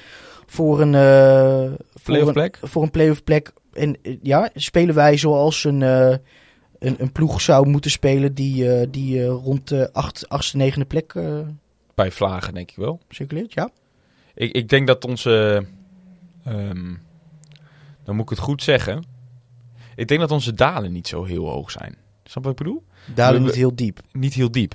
voor 0.46 0.80
een, 0.80 0.94
eh 0.94 1.70
voor 1.94 2.02
Playoff 2.02 2.26
een, 2.26 2.32
plek? 2.32 2.58
voor 2.62 2.82
een 2.82 2.90
play-off 2.90 3.24
plek? 3.24 3.52
En 3.72 3.96
eh, 4.02 4.16
ja, 4.22 4.50
spelen 4.54 4.94
wij 4.94 5.16
zoals 5.16 5.64
een, 5.64 5.82
eh, 5.82 6.16
een, 6.78 6.94
een 6.98 7.12
ploeg 7.12 7.40
zou 7.40 7.68
moeten 7.68 7.90
spelen 7.90 8.34
die, 8.34 8.72
eh, 8.74 8.86
die 8.90 9.20
eh, 9.22 9.26
rond 9.28 9.68
de 9.68 9.92
acht, 9.92 10.28
achtste, 10.28 10.56
negende 10.56 10.84
plek 10.86 11.14
eh, 11.14 11.38
bij 11.94 12.10
Vlagen 12.10 12.54
denk 12.54 12.70
ik 12.70 12.76
wel. 12.76 13.00
circuleert? 13.08 13.52
Ja. 13.52 13.70
Ik, 14.34 14.52
ik 14.52 14.68
denk 14.68 14.86
dat 14.86 15.04
onze. 15.04 15.64
ehm, 16.44 16.94
dan 18.04 18.14
moet 18.14 18.24
ik 18.24 18.28
het 18.30 18.38
goed 18.38 18.62
zeggen. 18.62 19.04
Ik 19.96 20.08
denk 20.08 20.20
dat 20.20 20.30
onze 20.30 20.54
dalen 20.54 20.92
niet 20.92 21.08
zo 21.08 21.24
heel 21.24 21.48
hoog 21.48 21.70
zijn. 21.70 21.96
Snap 22.24 22.42
je 22.44 22.48
wat 22.50 22.60
ik 22.60 22.64
bedoel? 22.66 22.84
We- 23.32 23.38
niet 23.38 23.54
heel 23.54 23.74
diep. 23.74 24.00
Niet 24.12 24.34
heel 24.34 24.50
diep. 24.50 24.74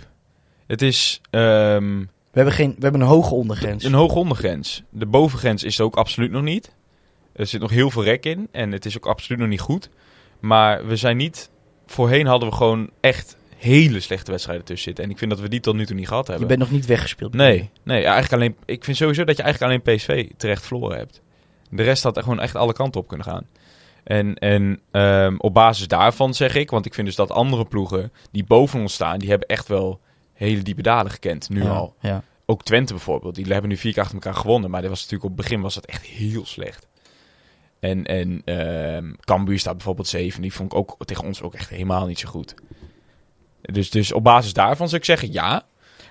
Het 0.68 0.82
is 0.82 1.22
ehm, 1.30 2.00
We 2.00 2.08
hebben, 2.32 2.54
geen, 2.54 2.76
we 2.78 2.84
hebben 2.84 3.02
een 3.02 3.08
hoge 3.08 3.34
ondergrens. 3.34 3.84
een 3.84 3.94
hoge 3.94 4.16
ondergrens. 4.16 4.84
De 4.90 5.06
bovengrens 5.06 5.64
is 5.64 5.80
er 5.80 5.86
ook 5.86 5.96
absoluut 5.96 6.32
nog 6.32 6.44
niet. 6.44 6.76
Er 7.34 7.46
zit 7.46 7.62
nog 7.62 7.70
heel 7.72 7.92
veel 7.92 8.04
rek 8.04 8.26
in. 8.26 8.48
En 8.52 8.72
het 8.72 8.86
is 8.86 8.98
ook 8.98 9.06
absoluut 9.06 9.40
nog 9.40 9.50
niet 9.50 9.60
goed. 9.60 9.90
Maar 10.40 10.88
we 10.88 10.96
zijn 10.96 11.18
niet. 11.18 11.50
Voorheen 11.86 12.26
hadden 12.26 12.50
we 12.50 12.56
gewoon 12.56 12.90
echt 13.00 13.38
hele 13.58 14.00
slechte 14.00 14.32
wedstrijden 14.32 14.66
tussen 14.66 14.86
zitten. 14.86 15.04
En 15.04 15.10
ik 15.10 15.18
vind 15.18 15.32
dat 15.32 15.40
we 15.40 15.50
die 15.50 15.60
tot 15.60 15.76
nu 15.76 15.86
toe 15.86 15.96
niet 15.96 16.08
gehad 16.08 16.26
je 16.26 16.32
hebben. 16.32 16.48
bent 16.50 16.60
nog 16.60 16.72
niet 16.72 16.86
weggespeeld. 16.86 17.34
Nee, 17.34 17.70
nee 17.84 18.04
eigenlijk 18.04 18.34
alleen, 18.34 18.56
ik 18.66 18.84
vind 18.84 18.98
sowieso 18.98 19.24
dat 19.24 19.38
je 19.38 19.44
eigenlijk 19.44 19.74
alleen 19.74 19.96
PSV 19.96 20.30
terecht 20.38 20.66
verloren 20.66 20.98
hebt. 20.98 21.22
De 21.70 21.84
rest 21.84 22.04
had 22.04 22.18
er 22.18 22.24
gewoon 22.24 22.40
echt 22.40 22.56
alle 22.56 22.74
kanten 22.74 23.02
op 23.02 23.08
kunnen 23.08 23.26
gaan. 23.26 23.48
En, 24.04 24.36
en 24.36 24.80
ehm, 24.92 25.36
op 25.38 25.54
basis 25.54 25.88
daarvan 25.88 26.34
zeg 26.34 26.56
ik, 26.56 26.70
want 26.70 26.86
ik 26.86 26.94
vind 26.94 27.08
dus 27.08 27.16
dat 27.16 27.32
andere 27.32 27.66
ploegen 27.66 28.12
die 28.32 28.44
boven 28.44 28.80
ons 28.80 28.94
staan, 28.94 29.20
die 29.20 29.30
hebben 29.30 29.48
echt 29.48 29.68
wel 29.68 30.00
hele 30.38 30.62
diepe 30.62 30.82
dalen 30.82 31.12
gekend, 31.12 31.50
nu 31.50 31.64
Ja, 31.64 31.70
al. 31.70 31.96
Ja. 32.02 32.24
Ook 32.46 32.64
Twente 32.64 32.94
bijvoorbeeld, 32.94 33.36
die 33.36 33.46
hebben 33.46 33.70
nu 33.70 33.78
vier 33.78 33.94
keer 33.94 34.02
achter 34.02 34.16
elkaar 34.18 34.36
gewonnen, 34.36 34.70
maar 34.70 34.82
dat 34.82 34.90
was 34.90 35.02
natuurlijk 35.02 35.32
op 35.32 35.38
het 35.38 35.46
begin 35.48 35.62
was 35.62 35.74
dat 35.74 35.86
echt 35.86 36.04
heel 36.06 36.46
slecht. 36.46 36.88
En, 37.80 38.06
en 38.06 38.42
ehm 38.46 39.14
Cambuur 39.20 39.60
staat 39.60 39.74
bijvoorbeeld 39.76 40.08
zeven, 40.08 40.42
die 40.42 40.54
vond 40.54 40.72
ik 40.72 40.78
ook 40.78 40.96
tegen 41.06 41.24
ons 41.26 41.42
ook 41.42 41.54
echt 41.54 41.70
helemaal 41.70 42.06
niet 42.06 42.20
zo 42.20 42.30
goed. 42.30 42.54
Dus, 43.62 43.90
dus 43.90 44.12
op 44.12 44.24
basis 44.24 44.54
daarvan 44.54 44.88
zou 44.88 45.00
ik 45.00 45.06
zeggen 45.08 45.32
ja, 45.32 45.64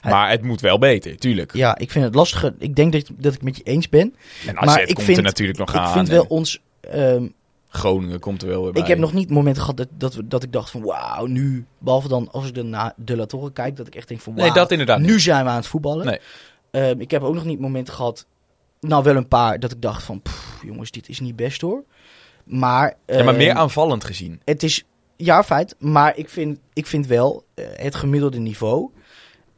maar 0.03 0.31
het 0.31 0.43
moet 0.43 0.61
wel 0.61 0.79
beter, 0.79 1.17
tuurlijk. 1.17 1.55
ja, 1.55 1.79
ik 1.79 1.91
vind 1.91 2.05
het 2.05 2.15
lastig. 2.15 2.53
Ik 2.59 2.75
denk 2.77 2.93
dat, 2.93 3.11
dat 3.17 3.35
ik 3.35 3.43
met 3.43 3.57
je 3.57 3.63
eens 3.63 3.89
ben. 3.89 4.15
En 4.47 4.57
AZ 4.59 4.65
Maar 4.67 4.81
ik 4.81 4.95
komt 4.95 5.07
vind- 5.07 5.17
er 5.19 5.23
natuurlijk 5.25 5.59
nog 5.59 5.71
ik 5.71 5.77
aan. 5.77 5.93
vind 5.93 6.09
en 6.09 6.15
wel 6.15 6.25
ons... 6.29 6.63
ehm, 6.81 7.29
Groningen 7.77 8.21
komt 8.21 8.43
er 8.43 8.49
wel 8.49 8.63
weer 8.63 8.73
bij. 8.73 8.83
Ik 8.83 8.89
heb 8.89 8.99
nog 8.99 9.13
niet 9.13 9.31
momenten 9.31 9.63
gehad 9.63 9.77
dat, 9.77 9.89
dat, 9.93 10.21
dat 10.25 10.43
ik 10.43 10.53
dacht 10.53 10.71
van 10.71 10.83
wauw, 10.83 11.27
nu. 11.27 11.67
Behalve 11.79 12.09
dan 12.09 12.29
als 12.33 12.49
ik 12.49 12.55
dan 12.55 12.69
naar 12.71 12.93
De 12.97 13.17
La 13.17 13.27
Torre 13.27 13.53
kijk, 13.53 13.77
dat 13.77 13.87
ik 13.87 13.95
echt 13.95 14.09
denk 14.09 14.21
van 14.21 14.35
wauw, 14.35 14.45
Nee, 14.47 14.55
dat 14.55 14.71
inderdaad 14.71 14.99
nu 14.99 15.13
niet. 15.13 15.21
zijn 15.23 15.45
we 15.45 15.51
aan 15.51 15.57
het 15.57 15.67
voetballen. 15.67 16.07
Nee. 16.07 16.19
Ehm, 16.71 17.01
ik 17.01 17.11
heb 17.11 17.23
ook 17.23 17.35
nog 17.35 17.45
niet 17.45 17.61
momenten 17.61 17.95
gehad, 17.95 18.27
nou 18.81 19.03
wel 19.03 19.17
een 19.17 19.29
paar, 19.29 19.61
dat 19.61 19.73
ik 19.73 19.83
dacht 19.83 20.03
van 20.03 20.23
pff, 20.23 20.61
jongens, 20.65 20.91
dit 20.91 21.09
is 21.09 21.21
niet 21.21 21.37
best 21.37 21.61
hoor. 21.61 21.85
Maar, 22.45 22.95
Ja, 23.07 23.23
maar 23.25 23.35
meer 23.37 23.49
ehm, 23.49 23.59
aanvallend 23.59 24.05
gezien. 24.05 24.41
het 24.45 24.63
is, 24.63 24.85
ja 25.17 25.45
feit, 25.45 25.75
maar 25.79 26.17
ik 26.17 26.29
vind, 26.29 26.59
ik 26.73 26.87
vind 26.87 27.07
wel, 27.07 27.45
eh, 27.55 27.65
het 27.73 27.95
gemiddelde 27.95 28.39
niveau 28.39 28.91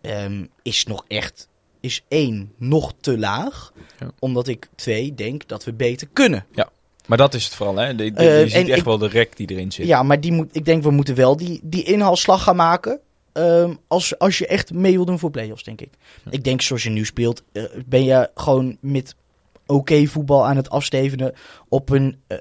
ehm, 0.00 0.44
is 0.62 0.84
nog 0.84 1.04
echt, 1.08 1.48
is 1.80 2.04
één, 2.08 2.52
nog 2.56 2.92
te 3.00 3.18
laag. 3.18 3.72
Ja. 4.00 4.10
Omdat 4.18 4.48
ik 4.48 4.68
twee, 4.74 5.14
denk 5.14 5.48
dat 5.48 5.64
we 5.64 5.72
beter 5.72 6.08
kunnen. 6.12 6.46
Ja. 6.52 6.68
Maar 7.08 7.18
dat 7.18 7.34
is 7.34 7.44
het 7.44 7.54
vooral, 7.54 7.76
hè? 7.76 7.94
De, 7.94 8.12
de- 8.12 8.28
Eh, 8.28 8.42
je 8.42 8.48
ziet 8.48 8.68
echt 8.68 8.78
ik- 8.78 8.84
wel 8.84 8.98
de 8.98 9.08
rek 9.08 9.36
die 9.36 9.50
erin 9.50 9.72
zit. 9.72 9.86
Ja, 9.86 10.02
maar 10.02 10.20
die 10.20 10.32
moet, 10.32 10.56
ik 10.56 10.64
denk 10.64 10.82
we 10.82 10.90
moeten 10.90 11.14
wel 11.14 11.36
die, 11.36 11.60
die 11.62 11.82
inhaalslag 11.82 12.42
gaan 12.42 12.56
maken. 12.56 13.00
ehm, 13.32 13.74
als, 13.86 14.18
als 14.18 14.38
je 14.38 14.46
echt 14.46 14.72
mee 14.72 14.92
wil 14.92 15.04
doen 15.04 15.18
voor 15.18 15.30
play-offs, 15.30 15.62
denk 15.64 15.80
ik. 15.80 15.90
Ik 16.30 16.44
denk 16.44 16.60
zoals 16.62 16.82
je 16.82 16.90
nu 16.90 17.04
speelt, 17.04 17.42
eh, 17.52 17.62
ben 17.86 18.04
je 18.04 18.30
gewoon 18.34 18.76
met 18.80 19.14
oké 19.66 20.06
voetbal 20.06 20.46
aan 20.46 20.56
het 20.56 20.70
afstevenen 20.70 21.34
op 21.68 21.90
een 21.90 22.16
eh, 22.26 22.38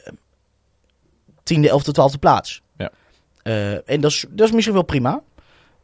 tiende, 1.44 1.70
elfde, 1.70 1.92
twaalfde 1.92 2.18
plaats. 2.18 2.62
Ja. 2.78 2.92
En 3.86 4.02
dat 4.02 4.12
is, 4.12 4.26
dat 4.30 4.48
is 4.48 4.54
misschien 4.54 4.74
wel 4.76 4.84
prima. 4.84 5.22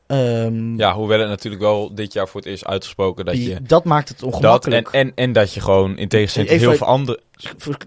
Ehm, 0.08 0.78
Ja, 0.78 0.93
hoewel 0.93 1.20
het 1.20 1.30
natuurlijk 1.30 1.62
wel 1.62 1.95
dit 1.95 2.14
jaar 2.14 2.28
voor 2.28 2.39
het 2.41 2.49
eerst 2.49 2.66
uitgesproken 2.66 3.26
dat 3.26 3.34
die- 3.34 3.49
je... 3.49 3.62
dat 3.62 3.84
maakt 3.86 4.10
het 4.10 4.20
Dat 4.20 4.30
en, 4.30 4.36
ongemakkelijk. 4.36 4.88
en, 4.88 5.12
en 5.16 5.32
dat 5.34 5.54
je 5.54 5.60
gewoon 5.60 5.97
in 5.97 6.08
tegenstelling 6.08 6.51
tot 6.51 6.60
heel 6.62 6.76
veel 6.76 6.88
andere... 6.88 7.20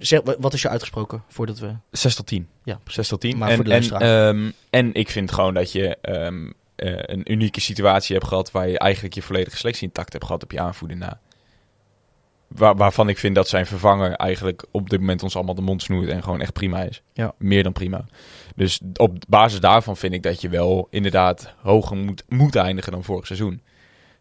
Zeg, 0.00 0.20
wat 0.38 0.54
is 0.54 0.64
er 0.64 0.70
uitgesproken 0.70 1.22
voordat 1.28 1.58
we... 1.58 1.72
6 1.90 2.14
tot 2.14 2.26
10. 2.26 2.48
Ja, 2.64 2.80
6 2.84 3.08
tot 3.08 3.20
10. 3.20 3.38
Maar 3.38 3.48
en, 3.48 3.54
voor 3.54 3.64
de 3.64 3.70
en, 3.70 3.76
luisteraar. 3.88 4.28
ehm, 4.34 4.50
en 4.70 4.94
ik 4.94 5.10
vind 5.10 5.32
gewoon 5.32 5.54
dat 5.54 5.72
je 5.72 5.96
ehm, 6.00 6.50
eh, 6.76 6.92
een 6.96 7.32
unieke 7.32 7.60
situatie 7.60 8.14
hebt 8.16 8.28
gehad... 8.28 8.50
waar 8.50 8.68
je 8.68 8.78
eigenlijk 8.78 9.14
je 9.14 9.22
volledige 9.22 9.56
selectie 9.56 9.86
intact 9.86 10.12
hebt 10.12 10.24
gehad 10.24 10.42
op 10.42 10.52
je 10.52 10.60
aanvoerder 10.60 10.96
na. 10.96 11.20
Waar, 12.48 12.76
waarvan 12.76 13.08
ik 13.08 13.18
vind 13.18 13.34
dat 13.34 13.48
zijn 13.48 13.66
vervanger 13.66 14.12
eigenlijk 14.12 14.64
op 14.70 14.90
dit 14.90 15.00
moment 15.00 15.22
ons 15.22 15.36
allemaal 15.36 15.54
de 15.54 15.62
mond 15.62 15.82
snoert... 15.82 16.08
en 16.08 16.22
gewoon 16.22 16.40
echt 16.40 16.52
prima 16.52 16.82
is. 16.82 17.02
Ja. 17.12 17.34
Meer 17.38 17.62
dan 17.62 17.72
prima. 17.72 18.04
Dus 18.56 18.80
op 18.94 19.18
basis 19.28 19.60
daarvan 19.60 19.96
vind 19.96 20.14
ik 20.14 20.22
dat 20.22 20.40
je 20.40 20.48
wel 20.48 20.86
inderdaad 20.90 21.54
hoger 21.62 21.96
moet, 21.96 22.24
moet 22.28 22.56
eindigen 22.56 22.92
dan 22.92 23.04
vorig 23.04 23.26
seizoen. 23.26 23.60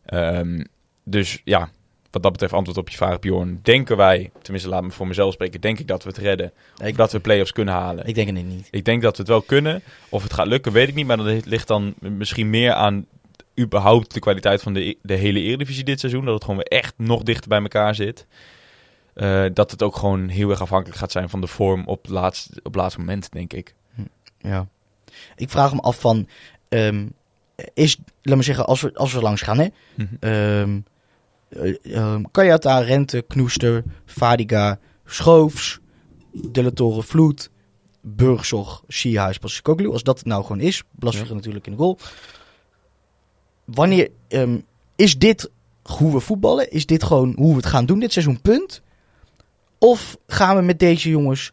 Ehm, 0.05 0.63
dus 1.03 1.41
ja, 1.43 1.69
wat 2.11 2.23
dat 2.23 2.31
betreft 2.31 2.53
antwoord 2.53 2.77
op 2.77 2.89
je 2.89 2.97
vraag, 2.97 3.19
Bjorn. 3.19 3.59
Denken 3.61 3.97
wij, 3.97 4.31
tenminste 4.41 4.69
laat 4.69 4.83
me 4.83 4.91
voor 4.91 5.07
mezelf 5.07 5.33
spreken, 5.33 5.61
denk 5.61 5.79
ik 5.79 5.87
dat 5.87 6.03
we 6.03 6.09
het 6.09 6.17
redden. 6.17 6.51
Ik, 6.77 6.89
Of 6.89 6.95
dat 6.95 7.11
we 7.11 7.19
play-offs 7.19 7.51
kunnen 7.51 7.73
halen. 7.73 8.05
ik 8.05 8.15
denk 8.15 8.27
het 8.27 8.45
niet. 8.45 8.67
Ik 8.71 8.85
denk 8.85 9.01
dat 9.01 9.11
we 9.11 9.21
het 9.21 9.31
wel 9.31 9.41
kunnen. 9.41 9.81
Of 10.09 10.23
het 10.23 10.33
gaat 10.33 10.47
lukken, 10.47 10.71
weet 10.71 10.87
ik 10.87 10.95
niet. 10.95 11.07
Maar 11.07 11.17
dat 11.17 11.45
ligt 11.45 11.67
dan 11.67 11.93
misschien 11.99 12.49
meer 12.49 12.73
aan 12.73 13.05
überhaupt 13.59 14.13
de 14.13 14.19
kwaliteit 14.19 14.61
van 14.61 14.73
de, 14.73 14.97
de 15.01 15.13
hele 15.13 15.39
Eredivisie 15.39 15.83
dit 15.83 15.99
seizoen. 15.99 16.25
Dat 16.25 16.33
het 16.33 16.43
gewoon 16.43 16.57
weer 16.57 16.79
echt 16.79 16.93
nog 16.97 17.23
dichter 17.23 17.49
bij 17.49 17.61
elkaar 17.61 17.95
zit. 17.95 18.27
Eh, 19.13 19.45
dat 19.53 19.71
het 19.71 19.83
ook 19.83 19.95
gewoon 19.95 20.27
heel 20.27 20.49
erg 20.49 20.61
afhankelijk 20.61 20.97
gaat 20.97 21.11
zijn 21.11 21.29
van 21.29 21.41
de 21.41 21.47
vorm 21.47 21.83
op 21.85 22.01
het 22.01 22.11
laatste, 22.11 22.49
op 22.57 22.63
het 22.63 22.75
laatste 22.75 22.99
moment, 22.99 23.31
denk 23.31 23.53
ik. 23.53 23.75
Ja. 24.37 24.67
Ik 25.35 25.49
vraag 25.49 25.73
me 25.73 25.81
af 25.81 25.99
van... 25.99 26.27
ehm, 26.69 27.05
is, 27.73 27.97
laat 28.21 28.37
me 28.37 28.43
zeggen, 28.43 28.65
als 28.65 28.81
we, 28.81 28.93
als 28.93 29.13
we 29.13 29.21
langs 29.21 29.41
gaan, 29.41 29.57
hè. 29.57 29.67
Ehm 30.19 30.79
eh, 31.49 31.95
ehm, 31.95 32.23
Kayata, 32.31 32.79
Rente, 32.79 33.23
Knoester, 33.27 33.83
Fadiga, 34.05 34.79
Schoofs, 35.05 35.79
De 36.31 36.73
Torre, 36.73 37.03
Vloed, 37.03 37.49
Burgzorg, 38.01 38.83
Sierhuis, 38.87 39.37
Passikoglu. 39.37 39.89
Als 39.89 40.03
dat 40.03 40.17
het 40.17 40.27
nou 40.27 40.41
gewoon 40.41 40.59
is, 40.59 40.83
Blasvliegen 40.91 41.35
natuurlijk 41.35 41.65
in 41.65 41.71
de 41.71 41.77
goal. 41.77 41.99
Wanneer 43.65 44.09
ehm, 44.27 44.57
is 44.95 45.17
dit 45.17 45.49
hoe 45.83 46.13
we 46.13 46.19
voetballen? 46.19 46.71
Is 46.71 46.85
dit 46.85 47.03
gewoon 47.03 47.33
hoe 47.37 47.49
we 47.49 47.55
het 47.55 47.65
gaan 47.65 47.85
doen 47.85 47.99
dit 47.99 48.11
seizoen, 48.11 48.41
punt? 48.41 48.81
Of 49.77 50.17
gaan 50.27 50.55
we 50.55 50.61
met 50.61 50.79
deze 50.79 51.09
jongens 51.09 51.51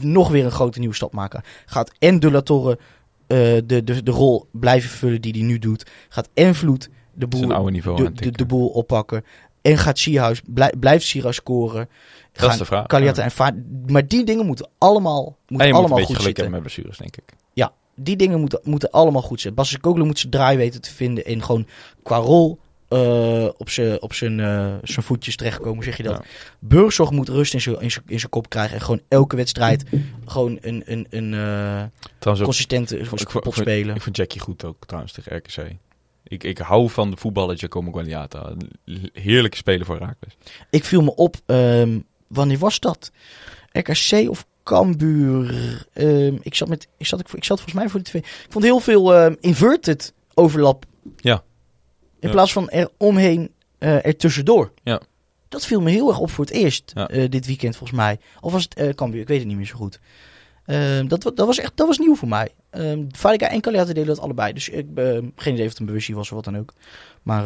nog 0.00 0.28
weer 0.28 0.44
een 0.44 0.50
grote 0.50 0.78
nieuwe 0.78 0.94
stap 0.94 1.12
maken? 1.12 1.42
Gaat 1.66 1.92
en 1.98 2.20
De 2.20 2.30
La 2.30 2.40
Torre 2.40 2.78
eh, 3.26 3.36
de, 3.64 3.84
de, 3.84 4.02
de 4.02 4.10
rol 4.10 4.48
blijven 4.50 4.90
vullen 4.90 5.20
die 5.20 5.32
hij 5.32 5.42
nu 5.42 5.58
doet? 5.58 5.90
Gaat 6.08 6.28
en 6.34 6.54
Vloed 6.54 6.90
de 7.14 7.26
boel 7.26 7.48
de, 7.48 7.72
de, 7.82 8.12
tikken. 8.12 8.32
de 8.32 8.46
boel 8.46 8.68
oppakken. 8.68 9.24
En 9.62 9.78
gaat 9.78 9.98
Sierhuis, 9.98 10.42
blij, 10.46 10.72
blijft 10.80 11.04
Sierhuis 11.04 11.36
scoren. 11.36 11.88
Dat 12.32 12.50
is 12.52 12.58
de 12.58 12.64
vraag. 12.64 12.86
Ja. 13.00 13.14
en 13.14 13.84
Maar 13.86 14.06
die 14.06 14.24
dingen 14.24 14.46
moeten 14.46 14.68
allemaal, 14.78 15.26
En 15.26 15.34
moeten 15.46 15.46
je 15.48 15.54
moet 15.56 15.60
een 15.66 15.72
allemaal 15.72 15.88
beetje 15.98 16.14
goed 16.14 16.16
geluk 16.16 16.36
zitten. 16.36 16.42
hebben 16.44 16.62
met 16.62 16.72
blessures, 16.74 16.98
denk 16.98 17.16
ik. 17.16 17.36
Die 17.98 18.16
dingen 18.16 18.40
moeten, 18.40 18.60
moeten 18.62 18.90
allemaal 18.90 19.22
goed 19.22 19.40
zitten. 19.40 19.54
Bas 19.54 19.78
Koglu 19.78 20.04
moet 20.04 20.18
zijn 20.18 20.32
draai 20.32 20.56
weten 20.56 20.80
te 20.80 20.94
vinden. 20.94 21.24
En 21.24 21.42
gewoon 21.42 21.66
qua 22.02 22.16
rol 22.16 22.58
eh, 22.88 23.48
op 23.56 23.70
zijn 23.70 24.02
op 24.02 24.12
zijn 24.14 24.40
eh, 24.40 24.74
zijn 24.82 25.06
voetjes 25.06 25.36
terechtkomen, 25.36 25.84
zeg 25.84 25.96
je 25.96 26.02
dat. 26.02 26.12
Ja. 26.12 26.22
Burgzorg 26.58 27.10
moet 27.10 27.28
rust 27.28 27.54
in 27.54 27.60
zijn- 27.60 27.80
in 27.80 27.90
zijn 27.90 28.04
in 28.06 28.18
zijn 28.18 28.30
kop 28.30 28.48
krijgen. 28.48 28.74
En 28.76 28.80
gewoon 28.82 29.00
elke 29.08 29.36
wedstrijd 29.36 29.84
gewoon 30.26 30.58
een, 30.60 30.82
een, 30.86 31.06
een 31.10 31.34
ook 32.24 32.42
consistente 32.42 33.04
vond- 33.04 33.54
spelen. 33.54 33.94
Ik 33.96 34.02
vond 34.02 34.16
Jackie 34.16 34.40
goed 34.40 34.64
ook 34.64 34.86
trouwens 34.86 35.12
tegen 35.12 35.36
RKC. 35.36 35.72
Ik, 36.24 36.44
ik 36.44 36.58
hou 36.58 36.90
van 36.90 37.10
de 37.10 37.16
voetballer 37.16 37.58
Giacomo 37.58 37.92
Guagliata. 37.92 38.52
Heerlijke 39.12 39.56
speler 39.56 39.86
voor 39.86 39.98
Raakles. 39.98 40.36
Ik 40.70 40.84
viel 40.84 41.02
me 41.02 41.14
op, 41.14 41.36
ehm, 41.46 41.98
wanneer 42.26 42.58
was 42.58 42.80
dat? 42.80 43.10
RKC 43.72 44.30
of 44.30 44.46
Cambuur? 44.68 45.86
Ehm, 45.92 46.36
ik, 46.42 46.54
zat 46.54 46.68
met, 46.68 46.88
ik, 46.96 47.06
zat, 47.06 47.20
ik, 47.20 47.28
ik 47.32 47.44
zat 47.44 47.56
volgens 47.60 47.78
mij 47.80 47.88
voor 47.88 48.00
de 48.00 48.06
twee. 48.06 48.22
Ik 48.22 48.46
vond 48.48 48.64
heel 48.64 48.80
veel 48.80 49.14
ehm, 49.14 49.34
inverted 49.40 50.12
overlap. 50.34 50.84
Ja. 51.16 51.42
In 52.20 52.28
Ja. 52.28 52.30
plaats 52.34 52.52
van 52.52 52.68
er 52.70 52.88
omheen, 52.96 53.52
eh 53.78 54.06
er 54.06 54.16
tussendoor. 54.16 54.72
Ja. 54.82 55.00
Dat 55.48 55.66
viel 55.66 55.80
me 55.80 55.90
heel 55.90 56.08
erg 56.08 56.18
op 56.18 56.30
voor 56.30 56.44
het 56.44 56.54
eerst 56.54 56.90
Ja. 56.94 57.08
eh, 57.08 57.28
dit 57.30 57.46
weekend 57.46 57.76
volgens 57.76 57.98
mij. 57.98 58.18
Of 58.40 58.52
was 58.52 58.62
het 58.62 58.74
eh 58.74 58.88
Cambuur? 58.94 59.20
Ik 59.20 59.28
weet 59.28 59.38
het 59.38 59.46
niet 59.48 59.56
meer 59.56 59.66
zo 59.66 59.76
goed. 59.76 60.00
Ehm, 60.64 61.06
dat, 61.06 61.22
dat 61.22 61.38
was 61.46 61.58
echt 61.58 61.72
dat 61.76 61.86
was 61.86 61.98
nieuw 61.98 62.14
voor 62.16 62.28
mij. 62.28 62.48
Fadiga 63.12 63.50
en 63.50 63.60
Kaliata 63.60 63.86
deden 63.92 64.06
dat 64.06 64.20
allebei. 64.20 64.52
Dus 64.52 64.68
ik 64.68 64.94
ben 64.94 65.32
geen 65.36 65.52
idee 65.52 65.64
of 65.64 65.70
het 65.70 65.80
een 65.80 65.86
bewustzijn 65.86 66.16
was 66.16 66.28
of 66.28 66.34
wat 66.34 66.44
dan 66.44 66.58
ook. 66.58 66.72
Maar 67.22 67.42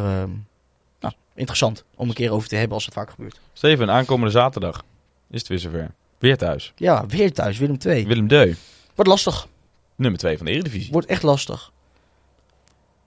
nou, 0.99 1.13
interessant 1.35 1.83
om 1.95 2.07
een 2.09 2.13
keer 2.15 2.31
over 2.31 2.47
te 2.47 2.55
hebben 2.55 2.73
als 2.75 2.85
het 2.85 2.93
vaak 2.93 3.09
gebeurt. 3.09 3.39
Steven, 3.53 3.89
aankomende 3.91 4.31
zaterdag 4.31 4.83
is 5.29 5.39
het 5.39 5.47
weer 5.47 5.59
zover. 5.59 5.91
Weer 6.23 6.37
thuis. 6.37 6.73
Ja, 6.75 7.05
weer 7.07 7.33
thuis, 7.33 7.57
Willem 7.57 7.77
2. 7.77 8.07
Willem 8.07 8.27
Deu, 8.27 8.53
Wordt 8.95 9.09
lastig. 9.09 9.47
nummer 9.95 10.19
2 10.19 10.37
van 10.37 10.45
de 10.45 10.51
Eredivisie. 10.51 10.91
Wordt 10.91 11.07
echt 11.07 11.23
lastig. 11.23 11.71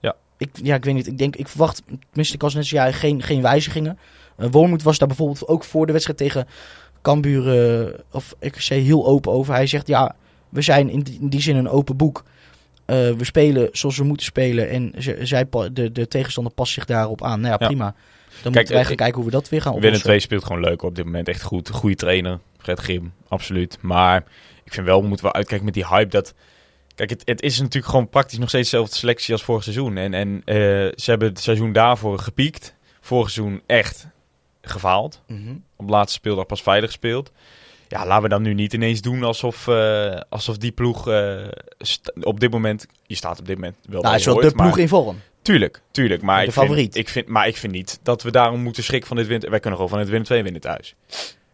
Ja. 0.00 0.14
Ik, 0.38 0.48
ja, 0.62 0.74
ik 0.74 0.84
weet 0.84 0.94
niet. 0.94 1.06
Ik 1.06 1.18
denk, 1.18 1.36
ik 1.36 1.48
verwacht, 1.48 1.82
tenminste, 1.86 2.34
ik 2.34 2.40
was 2.40 2.54
net 2.54 2.66
zo 2.66 2.76
jij, 2.76 2.92
geen, 2.92 3.22
geen 3.22 3.42
wijzigingen. 3.42 3.98
Uh, 4.38 4.46
Wormoed 4.50 4.82
was 4.82 4.98
daar 4.98 5.08
bijvoorbeeld 5.08 5.48
ook 5.48 5.64
voor 5.64 5.86
de 5.86 5.92
wedstrijd 5.92 6.18
tegen 6.18 6.46
Cambuur 7.02 7.70
eh, 7.88 7.98
of 8.10 8.34
RKC 8.40 8.58
heel 8.62 9.06
open 9.06 9.32
over. 9.32 9.54
Hij 9.54 9.66
zegt, 9.66 9.86
ja, 9.86 10.16
we 10.48 10.62
zijn 10.62 10.88
in 10.90 11.00
die, 11.00 11.18
in 11.20 11.28
die 11.28 11.40
zin 11.40 11.56
een 11.56 11.68
open 11.68 11.96
boek. 11.96 12.24
Eh, 12.84 12.96
we 12.96 13.24
spelen 13.24 13.68
zoals 13.72 13.96
we 13.96 14.04
moeten 14.04 14.26
spelen 14.26 14.68
en 14.70 14.92
ze, 14.98 15.18
zij, 15.22 15.44
de, 15.72 15.92
de 15.92 16.08
tegenstander 16.08 16.52
past 16.52 16.72
zich 16.72 16.84
daarop 16.84 17.22
aan. 17.22 17.40
Nou 17.40 17.52
ja, 17.52 17.56
Ja. 17.60 17.66
prima. 17.66 17.84
Dan 18.42 18.52
Kijk, 18.52 18.54
moeten 18.54 18.72
wij 18.72 18.82
eh, 18.82 18.86
gaan 18.88 18.96
kijken 18.96 19.16
hoe 19.16 19.24
we 19.24 19.30
dat 19.30 19.48
weer 19.48 19.60
gaan 19.62 19.72
Willem 19.72 19.86
oplossen. 19.86 20.08
2 20.08 20.20
speelt 20.20 20.44
gewoon 20.44 20.62
leuk 20.62 20.82
op 20.82 20.94
dit 20.94 21.04
moment. 21.04 21.28
Echt 21.28 21.42
goed. 21.42 21.70
Goede 21.70 21.96
trainer. 21.96 22.38
Fred 22.66 22.78
Grim, 22.80 23.12
absoluut. 23.28 23.78
Maar 23.80 24.24
ik 24.64 24.72
vind 24.72 24.86
wel, 24.86 25.00
we 25.00 25.06
moeten 25.06 25.24
wel 25.24 25.34
uitkijken 25.34 25.64
met 25.64 25.74
die 25.74 25.86
hype 25.86 26.08
dat... 26.10 26.34
Kijk, 26.94 27.10
het, 27.10 27.22
het 27.24 27.42
is 27.42 27.58
natuurlijk 27.60 27.86
gewoon 27.92 28.08
praktisch 28.08 28.38
nog 28.38 28.48
steeds 28.48 28.70
dezelfde 28.70 28.96
selectie 28.96 29.32
als 29.32 29.42
vorig 29.44 29.62
seizoen. 29.62 29.96
En, 29.96 30.14
en 30.14 30.42
eh, 30.44 30.54
ze 30.94 31.04
hebben 31.04 31.28
het 31.28 31.40
seizoen 31.40 31.72
daarvoor 31.72 32.18
gepiekt. 32.18 32.74
Vorig 33.00 33.30
seizoen 33.30 33.62
echt 33.66 34.06
gefaald. 34.62 35.22
Mhm. 35.26 35.54
Op 35.76 35.88
laatste 35.88 36.18
speeldag 36.18 36.46
pas 36.46 36.62
veilig 36.62 36.88
gespeeld. 36.90 37.32
Ja, 37.88 38.06
laten 38.06 38.22
we 38.22 38.28
dan 38.28 38.42
nu 38.42 38.54
niet 38.54 38.72
ineens 38.72 39.00
doen 39.00 39.22
alsof, 39.22 39.68
eh, 39.68 40.20
alsof 40.28 40.56
die 40.56 40.72
ploeg 40.72 41.08
eh, 41.08 41.36
op 42.20 42.40
dit 42.40 42.50
moment... 42.50 42.86
Je 43.06 43.14
staat 43.14 43.38
op 43.38 43.46
dit 43.46 43.54
moment 43.56 43.76
wel 43.82 44.00
Nou, 44.00 44.06
hij 44.08 44.18
is 44.18 44.24
wel 44.26 44.34
de 44.34 44.40
maar- 44.54 44.66
ploeg 44.66 44.78
in 44.78 44.88
vorm. 44.88 45.20
Tuurlijk, 45.42 45.80
tuurlijk. 45.90 46.22
Maar, 46.22 46.40
De 46.40 46.46
ik 46.46 46.52
vind, 46.52 46.64
favoriet. 46.66 46.96
ik 46.96 47.08
vind, 47.08 47.28
maar 47.28 47.46
ik 47.48 47.56
vind 47.56 47.72
niet 47.72 47.98
dat 48.02 48.22
we 48.22 48.30
daarom 48.30 48.60
moeten 48.60 48.82
schrikken 48.84 49.08
van 49.08 49.16
dit 49.16 49.26
win. 49.26 49.40
Wij 49.40 49.50
kunnen 49.60 49.72
gewoon 49.72 49.88
van 49.88 49.98
het 49.98 50.08
Willem 50.08 50.24
2 50.24 50.42
winnen 50.42 50.60
thuis. 50.60 50.94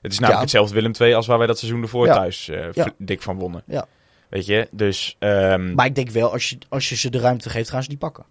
Het 0.02 0.12
is 0.12 0.18
namelijk 0.18 0.34
Ja. 0.34 0.40
hetzelfde 0.40 0.74
Willem 0.74 0.92
2 0.92 1.16
als 1.16 1.26
waar 1.26 1.38
wij 1.38 1.46
dat 1.46 1.58
seizoen 1.58 1.82
ervoor 1.82 2.06
Ja. 2.06 2.14
thuis 2.14 2.48
eh, 2.48 2.72
Ja. 2.72 2.86
dik 2.98 3.22
van 3.22 3.36
wonnen. 3.36 3.62
Ja. 3.66 3.86
Weet 4.28 4.46
je, 4.46 4.68
dus... 4.70 5.16
ehm, 5.18 5.74
Maar 5.74 5.86
ik 5.86 5.94
denk 5.94 6.10
wel, 6.10 6.32
als 6.32 6.50
je, 6.50 6.58
als 6.68 6.88
je 6.88 6.96
ze 6.96 7.10
de 7.10 7.18
ruimte 7.18 7.50
geeft, 7.50 7.70
gaan 7.70 7.82
ze 7.82 7.88
die 7.88 7.98
pakken. 7.98 8.24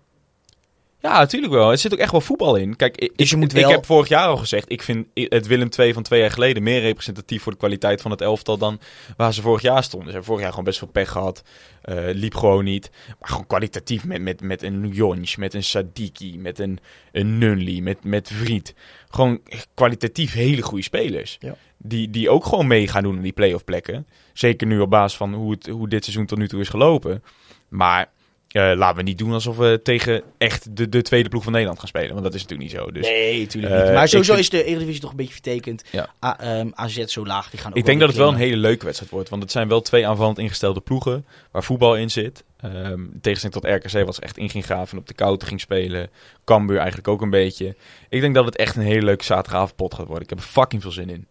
Ja, 1.01 1.17
natuurlijk 1.19 1.53
wel. 1.53 1.71
Er 1.71 1.77
zit 1.77 1.93
ook 1.93 1.99
echt 1.99 2.11
wel 2.11 2.21
voetbal 2.21 2.55
in. 2.55 2.75
Kijk, 2.75 2.97
ik, 2.97 3.17
Dus 3.17 3.29
je 3.29 3.35
ik- 3.35 3.41
moet 3.41 3.55
ik 3.55 3.61
wel- 3.61 3.69
heb 3.71 3.85
vorig 3.85 4.07
jaar 4.07 4.27
al 4.27 4.37
gezegd, 4.37 4.71
ik 4.71 4.81
vind 4.81 5.07
het 5.13 5.47
Willem 5.47 5.69
2 5.69 5.93
van 5.93 6.03
twee 6.03 6.19
jaar 6.19 6.31
geleden 6.31 6.63
meer 6.63 6.79
representatief 6.81 7.41
voor 7.43 7.51
de 7.51 7.57
kwaliteit 7.57 8.01
van 8.01 8.11
het 8.11 8.21
elftal 8.21 8.57
dan 8.57 8.79
waar 9.17 9.33
ze 9.33 9.41
vorig 9.41 9.61
jaar 9.61 9.83
stonden. 9.83 10.07
Ze 10.07 10.13
hebben 10.13 10.27
vorig 10.29 10.41
jaar 10.41 10.49
gewoon 10.51 10.65
best 10.65 10.79
veel 10.79 10.87
pech 10.87 11.09
gehad. 11.09 11.43
Eh, 11.81 11.95
liep 12.13 12.35
gewoon 12.35 12.63
niet. 12.63 12.91
Maar 13.19 13.29
gewoon 13.29 13.47
kwalitatief 13.47 14.05
met, 14.05 14.21
met, 14.21 14.41
met 14.41 14.63
een 14.63 14.87
Jonch, 14.87 15.37
met 15.37 15.53
een 15.53 15.63
Sadiki, 15.63 16.37
met 16.37 16.59
een, 16.59 16.79
een 17.11 17.37
Nunli, 17.37 17.81
met, 17.81 18.03
met 18.03 18.29
Vriet. 18.33 18.73
Gewoon 19.09 19.41
kwalitatief 19.73 20.33
hele 20.33 20.61
goede 20.61 20.83
spelers. 20.83 21.37
Ja. 21.39 21.55
Die, 21.77 22.09
die 22.09 22.29
ook 22.29 22.45
gewoon 22.45 22.67
mee 22.67 22.87
gaan 22.87 23.03
doen 23.03 23.15
in 23.15 23.21
die 23.21 23.31
play-off 23.31 23.63
plekken. 23.63 24.07
Zeker 24.33 24.67
nu 24.67 24.79
op 24.79 24.89
basis 24.89 25.17
van 25.17 25.33
hoe, 25.33 25.51
het, 25.51 25.67
hoe 25.67 25.89
dit 25.89 26.03
seizoen 26.03 26.25
tot 26.25 26.37
nu 26.37 26.47
toe 26.47 26.61
is 26.61 26.69
gelopen. 26.69 27.23
Maar 27.69 28.09
eh, 28.51 28.71
laten 28.75 28.95
we 28.97 29.03
niet 29.03 29.17
doen 29.17 29.31
alsof 29.33 29.57
we 29.57 29.79
tegen 29.83 30.23
echt 30.37 30.75
de, 30.75 30.89
de 30.89 31.01
tweede 31.01 31.29
ploeg 31.29 31.43
van 31.43 31.51
Nederland 31.51 31.79
gaan 31.79 31.87
spelen. 31.87 32.09
Want 32.11 32.23
dat 32.23 32.33
is 32.33 32.41
natuurlijk 32.41 32.71
niet 32.71 32.79
zo. 32.79 32.91
Dus 32.91 33.07
nee, 33.07 33.47
tuurlijk 33.47 33.73
eh, 33.73 33.83
niet. 33.83 33.93
Maar 33.93 34.07
sowieso 34.07 34.33
vind- 34.33 34.43
is 34.45 34.49
de 34.49 34.63
Eredivisie 34.63 35.01
toch 35.01 35.09
een 35.11 35.15
beetje 35.15 35.33
vertekend. 35.33 35.83
Ja. 35.91 36.09
A- 36.25 36.39
ehm, 36.39 36.69
AZ 36.73 37.03
zo 37.05 37.25
laag, 37.25 37.49
die 37.49 37.59
gaan 37.59 37.71
ook 37.71 37.77
ik 37.77 37.85
denk 37.85 37.99
dat 37.99 38.07
het 38.09 38.17
wel 38.17 38.27
een 38.27 38.35
hele 38.35 38.57
leuke 38.57 38.83
wedstrijd 38.85 39.11
wordt. 39.11 39.29
Want 39.29 39.41
het 39.41 39.51
zijn 39.51 39.67
wel 39.67 39.81
twee 39.81 40.07
aanvallend 40.07 40.37
ingestelde 40.37 40.79
ploegen 40.81 41.25
waar 41.51 41.63
voetbal 41.63 41.95
in 41.97 42.11
zit. 42.11 42.43
In 42.63 43.17
tegenstelling 43.21 43.81
tot 43.81 43.93
RKC 43.93 44.05
was 44.05 44.19
echt 44.19 44.37
in 44.37 44.49
ging 44.49 44.65
graven 44.65 44.91
en 44.93 44.97
op 44.97 45.07
de 45.07 45.13
koude 45.13 45.45
ging 45.45 45.59
spelen. 45.59 46.09
Cambuur 46.45 46.77
eigenlijk 46.77 47.07
ook 47.07 47.21
een 47.21 47.29
beetje. 47.29 47.75
Ik 48.09 48.21
denk 48.21 48.35
dat 48.35 48.45
het 48.45 48.55
echt 48.55 48.75
een 48.75 48.81
hele 48.81 49.05
leuke 49.05 49.23
zaterdagavondpot 49.23 49.93
gaat 49.93 50.05
worden. 50.05 50.23
Ik 50.23 50.29
heb 50.29 50.39
er 50.39 50.45
fucking 50.45 50.81
veel 50.81 50.91
zin 50.91 51.09
in. 51.09 51.27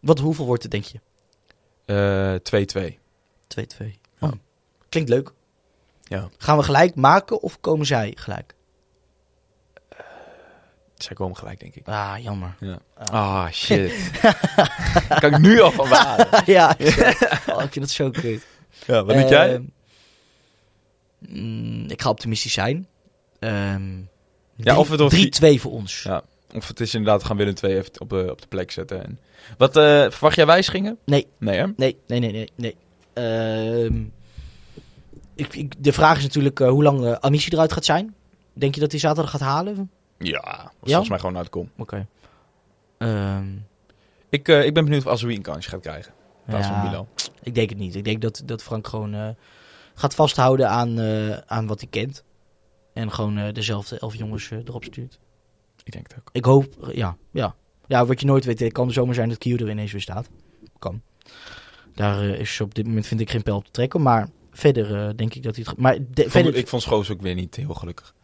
Wat, 0.00 0.18
hoeveel 0.18 0.46
wordt 0.46 0.62
het, 0.62 0.72
denk 0.72 0.84
je? 0.84 1.00
Eh, 1.84 2.34
2-2. 2.42 2.98
2-2. 3.46 3.98
Ja. 4.20 4.26
Oh. 4.26 4.32
Klinkt 4.88 5.10
leuk. 5.10 5.32
Ja. 6.10 6.28
Gaan 6.38 6.56
we 6.56 6.62
gelijk 6.62 6.94
maken 6.94 7.42
of 7.42 7.60
komen 7.60 7.86
zij 7.86 8.12
gelijk? 8.14 8.54
Zij 10.94 11.16
komen 11.16 11.36
gelijk, 11.36 11.60
denk 11.60 11.74
ik. 11.74 11.88
Ah, 11.88 12.14
jammer. 12.22 12.56
Ja. 12.60 12.78
Ah, 12.96 13.50
shit. 13.50 14.10
kan 15.20 15.34
ik 15.34 15.38
nu 15.38 15.60
al 15.60 15.70
van 15.70 15.88
ja, 16.54 16.76
oh, 17.46 17.62
ik 17.62 17.72
vind 17.72 17.74
het 17.74 17.90
zo 17.90 18.10
kut. 18.10 18.46
Ja, 18.86 19.04
wat 19.04 19.16
doe 19.16 19.28
jij? 19.28 19.54
Ehm, 19.54 19.62
mm, 21.18 21.90
ik 21.90 22.02
ga 22.02 22.08
optimistisch 22.08 22.52
zijn. 22.52 22.86
Ehm 23.38 23.98
Ja, 24.56 24.78
of 24.78 24.88
door 24.88 25.12
3-2 25.14 25.60
voor 25.60 25.72
ons. 25.72 26.02
Ja. 26.02 26.22
Of 26.54 26.68
het 26.68 26.80
is 26.80 26.94
inderdaad, 26.94 27.24
gaan 27.24 27.36
Willem 27.36 27.54
2 27.54 27.76
even 27.76 28.00
op 28.00 28.10
de, 28.10 28.30
op 28.30 28.40
de 28.40 28.48
plek 28.48 28.70
zetten. 28.70 29.04
En... 29.04 29.18
Wat, 29.58 29.76
eh, 29.76 30.10
verwacht 30.10 30.36
jij 30.36 30.46
wijzigingen? 30.46 30.98
Nee. 31.04 31.26
Nee, 31.38 31.58
hè? 31.58 31.66
Nee, 31.76 31.96
nee, 32.06 32.20
nee, 32.20 32.32
nee. 32.32 32.50
nee. 32.54 32.76
Ehm, 33.12 34.02
ik, 35.40 35.54
ik, 35.54 35.84
de 35.84 35.92
vraag 35.92 36.16
is 36.16 36.22
natuurlijk 36.22 36.60
eh, 36.60 36.68
hoe 36.68 36.82
lang 36.82 37.00
uh, 37.00 37.12
Amici 37.12 37.50
eruit 37.50 37.72
gaat 37.72 37.84
zijn. 37.84 38.14
Denk 38.52 38.74
je 38.74 38.80
dat 38.80 38.90
hij 38.90 39.00
zaterdag 39.00 39.30
gaat 39.30 39.40
halen? 39.40 39.90
Ja, 40.18 40.72
volgens 40.80 41.08
mij 41.08 41.18
gewoon 41.18 41.36
uitkom. 41.36 41.70
Oké. 41.76 42.06
Ehm, 42.98 43.46
Ik, 44.28 44.48
eh, 44.48 44.64
ik 44.64 44.74
ben 44.74 44.84
benieuwd 44.84 45.06
of 45.06 45.12
Azoui 45.12 45.36
een 45.36 45.42
kansje 45.42 45.70
gaat 45.70 45.80
krijgen. 45.80 46.12
Van 46.48 46.58
ja, 46.60 47.04
ik 47.42 47.54
denk 47.54 47.68
het 47.68 47.78
niet. 47.78 47.94
Ik 47.94 48.04
denk 48.04 48.20
dat, 48.20 48.42
dat 48.44 48.62
Frank 48.62 48.86
gewoon 48.86 49.14
eh, 49.14 49.28
gaat 49.94 50.14
vasthouden 50.14 50.68
aan, 50.68 50.98
eh, 50.98 51.36
aan 51.46 51.66
wat 51.66 51.80
hij 51.80 51.88
kent. 51.88 52.24
En 52.92 53.12
gewoon 53.12 53.38
eh, 53.38 53.52
dezelfde 53.52 53.98
elf 53.98 54.14
jongens 54.14 54.50
erop 54.50 54.84
stuurt. 54.84 55.18
Ik 55.84 55.92
denk 55.92 56.08
het 56.08 56.16
ook. 56.18 56.28
Ik 56.32 56.44
hoop, 56.44 56.90
ja, 56.92 57.16
ja. 57.30 57.54
Ja, 57.86 58.06
wat 58.06 58.20
je 58.20 58.26
nooit 58.26 58.44
weet, 58.44 58.60
het 58.60 58.72
kan 58.72 58.92
zomaar 58.92 59.14
zijn 59.14 59.28
dat 59.28 59.38
Kio 59.38 59.56
er 59.56 59.70
ineens 59.70 59.92
weer 59.92 60.00
staat. 60.00 60.28
Kan. 60.78 61.02
Daar 61.94 62.24
is 62.24 62.60
op 62.60 62.74
dit 62.74 62.86
moment 62.86 63.06
vind 63.06 63.20
ik 63.20 63.30
geen 63.30 63.42
pijl 63.42 63.56
op 63.56 63.64
te 63.64 63.70
trekken. 63.70 64.02
Maar 64.02 64.28
verder 64.52 64.94
eh, 65.08 65.14
denk 65.16 65.34
ik 65.34 65.42
dat 65.42 65.56
hij 65.56 65.64
het... 65.68 65.78
Maar 65.78 65.94
de- 65.94 66.02
Ik 66.04 66.16
vond, 66.16 66.30
verder, 66.30 66.56
ik 66.56 66.68
vond 66.68 66.82
Schoos 66.82 67.10
ook 67.10 67.20
weer 67.20 67.34
niet 67.34 67.56
heel 67.56 67.74
gelukkig. 67.74 68.14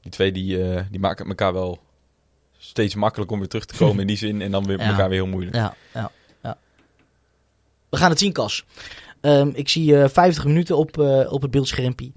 Die 0.00 0.10
twee 0.10 0.32
die, 0.32 0.62
eh, 0.62 0.84
die 0.90 1.00
maken 1.00 1.26
elkaar 1.28 1.52
wel 1.52 1.78
steeds 2.58 2.94
makkelijk 2.94 3.30
om 3.30 3.38
weer 3.38 3.48
terug 3.48 3.64
te 3.64 3.76
komen 3.76 4.00
in 4.00 4.06
die 4.06 4.16
zin. 4.16 4.42
En 4.42 4.50
dan 4.50 4.64
weer 4.66 4.78
Ja. 4.80 4.84
elkaar 4.90 5.08
weer 5.08 5.22
heel 5.22 5.30
moeilijk. 5.30 5.56
Ja, 5.56 5.74
ja, 5.94 6.10
ja. 6.42 6.58
We 7.88 7.96
gaan 7.96 8.10
het 8.10 8.18
zien, 8.18 8.32
Cas. 8.32 8.64
Ehm, 9.20 9.48
ik 9.54 9.68
zie 9.68 10.02
eh 10.02 10.08
50 10.08 10.44
minuten 10.44 10.76
op, 10.76 10.98
op 11.28 11.42
het 11.42 11.50
beeldschermpje. 11.50 12.12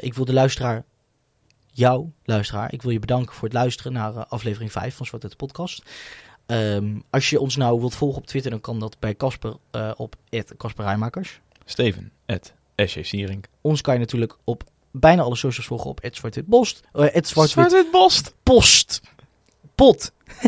Ik 0.00 0.14
wil 0.14 0.24
de 0.24 0.32
luisteraar, 0.32 0.84
jou, 1.70 2.10
luisteraar, 2.24 2.72
ik 2.72 2.82
wil 2.82 2.90
je 2.90 2.98
bedanken 2.98 3.34
voor 3.34 3.44
het 3.44 3.52
luisteren 3.56 3.92
naar 3.92 4.12
aflevering 4.12 4.72
5 4.72 4.94
van 4.94 5.06
Zwart 5.06 5.22
Uit 5.22 5.32
de 5.32 5.38
Podcast. 5.38 5.82
Ehm, 6.46 6.98
als 7.10 7.30
je 7.30 7.40
ons 7.40 7.56
nou 7.56 7.78
wilt 7.80 7.94
volgen 7.94 8.18
op 8.18 8.26
Twitter, 8.26 8.50
dan 8.50 8.60
kan 8.60 8.80
dat 8.80 8.98
bij 8.98 9.14
Casper 9.16 9.56
op 9.96 10.16
Casper 10.56 10.84
Rijmakers. 10.84 11.40
Steven, 11.64 12.12
Ed, 12.26 12.54
SJ 12.76 13.02
Sierink. 13.02 13.46
Ons 13.60 13.80
kan 13.80 13.94
je 13.94 14.00
natuurlijk 14.00 14.36
op 14.44 14.62
bijna 14.90 15.22
alle 15.22 15.36
socials 15.36 15.66
volgen 15.66 15.90
op 15.90 16.00
@zwartwitpost. 16.10 16.82
Eh 16.92 17.02
@zwartwit 17.02 17.50
Zwart-wit-bost. 17.50 18.34
post. 18.42 19.00
Pot. 19.74 20.12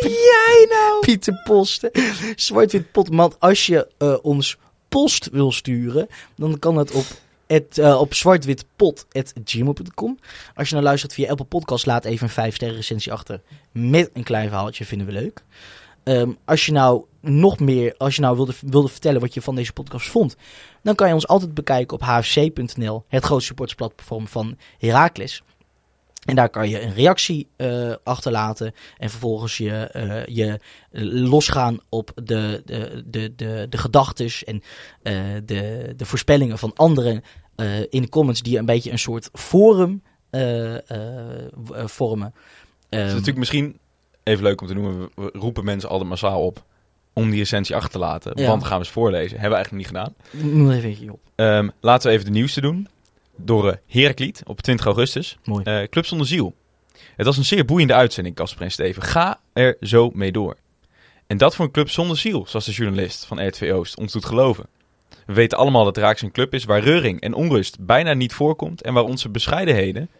jij 0.00 0.66
nou? 0.68 1.00
Pieter 1.00 1.40
Post. 1.44 1.90
Zwart-wit 2.36 2.92
pot. 2.92 3.08
Want 3.08 3.40
als 3.40 3.66
je 3.66 3.88
eh, 3.98 4.16
ons 4.22 4.56
post 4.88 5.28
wil 5.32 5.52
sturen, 5.52 6.08
dan 6.36 6.58
kan 6.58 6.74
dat 6.74 6.90
op, 6.90 7.04
het, 7.46 7.78
eh, 7.78 8.00
op 8.00 8.14
zwartwitpot.gmail.com. 8.14 10.18
Als 10.54 10.68
je 10.68 10.74
nou 10.74 10.86
luistert 10.86 11.14
via 11.14 11.30
Apple 11.30 11.46
Podcast, 11.46 11.86
laat 11.86 12.04
even 12.04 12.26
een 12.26 12.32
5 12.32 12.54
sterren 12.54 12.76
recensie 12.76 13.12
achter 13.12 13.40
met 13.72 14.10
een 14.12 14.24
klein 14.24 14.48
verhaaltje. 14.48 14.84
Vinden 14.84 15.06
we 15.06 15.12
leuk. 15.12 15.42
Ehm, 16.02 16.32
als 16.44 16.66
je 16.66 16.72
nou 16.72 17.04
nog 17.20 17.58
meer, 17.58 17.94
als 17.98 18.14
je 18.14 18.20
nou 18.20 18.36
wilde, 18.36 18.52
wilde 18.60 18.88
vertellen 18.88 19.20
wat 19.20 19.34
je 19.34 19.42
van 19.42 19.54
deze 19.54 19.72
podcast 19.72 20.08
vond, 20.08 20.36
dan 20.82 20.94
kan 20.94 21.08
je 21.08 21.14
ons 21.14 21.26
altijd 21.26 21.54
bekijken 21.54 21.96
op 21.96 22.02
hfc.nl, 22.02 23.04
het 23.08 23.24
grootste 23.24 23.46
supportersplatform 23.46 24.28
van 24.28 24.56
Heracles. 24.78 25.42
En 26.24 26.34
daar 26.34 26.48
kan 26.48 26.68
je 26.68 26.82
een 26.82 26.94
reactie 26.94 27.48
eh, 27.56 27.94
achterlaten 28.04 28.74
en 28.98 29.10
vervolgens 29.10 29.56
je, 29.56 29.72
eh, 29.72 30.26
je 30.26 30.60
losgaan 30.90 31.78
op 31.88 32.12
de, 32.14 32.62
de, 32.64 33.02
de, 33.06 33.34
de, 33.34 33.66
de 33.68 33.78
gedachtes 33.78 34.44
en 34.44 34.62
eh, 35.02 35.14
de, 35.44 35.92
de 35.96 36.04
voorspellingen 36.04 36.58
van 36.58 36.74
anderen 36.74 37.22
eh, 37.56 37.80
in 37.80 38.02
de 38.02 38.08
comments 38.08 38.42
die 38.42 38.58
een 38.58 38.64
beetje 38.64 38.90
een 38.90 38.98
soort 38.98 39.28
forum 39.32 40.02
eh, 40.30 40.90
eh, 40.90 41.46
eh, 41.72 41.86
vormen. 41.86 42.34
Het 42.88 42.98
is 42.98 42.98
Ehm, 42.98 43.08
natuurlijk 43.08 43.38
misschien 43.38 43.78
even 44.30 44.44
leuk 44.44 44.60
om 44.60 44.66
te 44.66 44.74
noemen. 44.74 45.10
We, 45.14 45.30
roepen 45.32 45.64
mensen 45.64 45.88
altijd 45.88 46.08
massaal 46.08 46.44
op 46.44 46.64
om 47.12 47.30
die 47.30 47.38
recensie 47.38 47.74
achter 47.74 47.90
te 47.90 47.98
laten. 47.98 48.32
Ja. 48.34 48.46
Want 48.46 48.62
gaan 48.64 48.78
we 48.78 48.84
eens 48.84 48.92
voorlezen. 48.92 49.40
Hebben 49.40 49.58
we 49.58 49.64
eigenlijk 49.64 49.86
niet 49.86 49.96
gedaan. 49.96 50.14
Noem 50.54 50.68
het 50.68 50.84
even 50.84 51.10
op. 51.10 51.20
Ehm, 51.34 51.68
laten 51.80 52.08
we 52.08 52.14
even 52.14 52.26
de 52.26 52.32
nieuwste 52.38 52.60
doen. 52.60 52.88
Door 53.36 53.66
uh, 53.66 53.72
Herakliet 53.86 54.42
op 54.46 54.60
20 54.60 54.86
augustus. 54.86 55.38
Mooi. 55.44 55.64
Eh, 55.64 55.82
Club 55.82 56.06
zonder 56.06 56.26
ziel. 56.26 56.54
Het 57.16 57.26
was 57.26 57.36
een 57.36 57.44
zeer 57.44 57.64
boeiende 57.64 57.94
uitzending, 57.94 58.36
Casper 58.36 58.62
en 58.62 58.70
Steven. 58.70 59.02
Ga 59.02 59.40
er 59.52 59.76
zo 59.80 60.10
mee 60.14 60.32
door. 60.32 60.56
En 61.26 61.36
dat 61.36 61.54
voor 61.54 61.64
een 61.64 61.70
club 61.70 61.90
zonder 61.90 62.16
ziel, 62.16 62.44
zoals 62.46 62.64
de 62.64 62.72
journalist 62.72 63.24
van 63.24 63.46
RTV 63.46 63.72
Oost 63.72 63.96
ons 63.96 64.12
doet 64.12 64.24
geloven. 64.24 64.66
We 65.26 65.32
weten 65.32 65.58
allemaal 65.58 65.84
dat 65.84 65.96
Raaks 65.96 66.22
een 66.22 66.32
club 66.32 66.54
is 66.54 66.64
waar 66.64 66.80
reuring 66.80 67.20
en 67.20 67.34
onrust 67.34 67.84
bijna 67.84 68.12
niet 68.12 68.32
voorkomt 68.32 68.82
en 68.82 68.94
waar 68.94 69.04
onze 69.04 69.28
bescheidenheden 69.28 70.10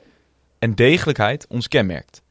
en 0.58 0.74
degelijkheid 0.74 1.46
ons 1.48 1.68
kenmerkt. 1.68 2.22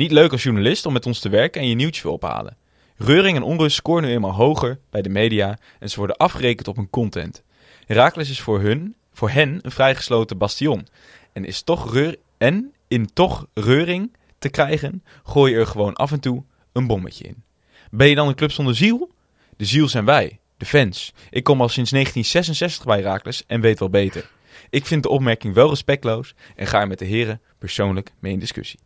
Niet 0.00 0.12
leuk 0.12 0.32
als 0.32 0.42
journalist 0.42 0.86
om 0.86 0.92
met 0.92 1.06
ons 1.06 1.18
te 1.18 1.28
werken 1.28 1.60
en 1.60 1.68
je 1.68 1.74
nieuwtje 1.74 2.02
wil 2.02 2.12
ophalen. 2.12 2.56
Reuring 2.96 3.36
en 3.36 3.42
onrust 3.42 3.76
scoren 3.76 4.02
nu 4.02 4.10
eenmaal 4.10 4.32
hoger 4.32 4.78
bij 4.90 5.02
de 5.02 5.08
media 5.08 5.58
en 5.78 5.90
ze 5.90 5.96
worden 5.96 6.16
afgerekend 6.16 6.68
op 6.68 6.76
hun 6.76 6.90
content. 6.90 7.42
Herakles 7.86 8.30
is 8.30 8.40
voor, 8.40 8.60
hun, 8.60 8.94
voor 9.12 9.30
hen 9.30 9.58
een 9.62 9.70
vrijgesloten 9.70 10.38
bastion. 10.38 10.86
En, 11.32 11.44
is 11.44 11.62
toch 11.62 11.92
reur, 11.92 12.16
en 12.38 12.72
in 12.88 13.12
toch 13.12 13.46
reuring 13.54 14.16
te 14.38 14.48
krijgen, 14.48 15.04
gooi 15.24 15.52
je 15.52 15.58
er 15.58 15.66
gewoon 15.66 15.94
af 15.94 16.12
en 16.12 16.20
toe 16.20 16.42
een 16.72 16.86
bommetje 16.86 17.24
in. 17.24 17.42
Ben 17.90 18.08
je 18.08 18.14
dan 18.14 18.28
een 18.28 18.34
club 18.34 18.52
zonder 18.52 18.76
ziel? 18.76 19.10
De 19.56 19.64
ziel 19.64 19.88
zijn 19.88 20.04
wij, 20.04 20.38
de 20.56 20.66
fans. 20.66 21.12
Ik 21.30 21.44
kom 21.44 21.60
al 21.60 21.68
sinds 21.68 21.90
1966 21.90 22.84
bij 22.84 22.96
Herakles 22.96 23.44
en 23.46 23.60
weet 23.60 23.78
wel 23.78 23.90
beter. 23.90 24.30
Ik 24.70 24.86
vind 24.86 25.02
de 25.02 25.08
opmerking 25.08 25.54
wel 25.54 25.68
respectloos 25.68 26.34
en 26.56 26.66
ga 26.66 26.80
er 26.80 26.88
met 26.88 26.98
de 26.98 27.04
heren 27.04 27.40
persoonlijk 27.58 28.12
mee 28.18 28.32
in 28.32 28.38
discussie. 28.38 28.78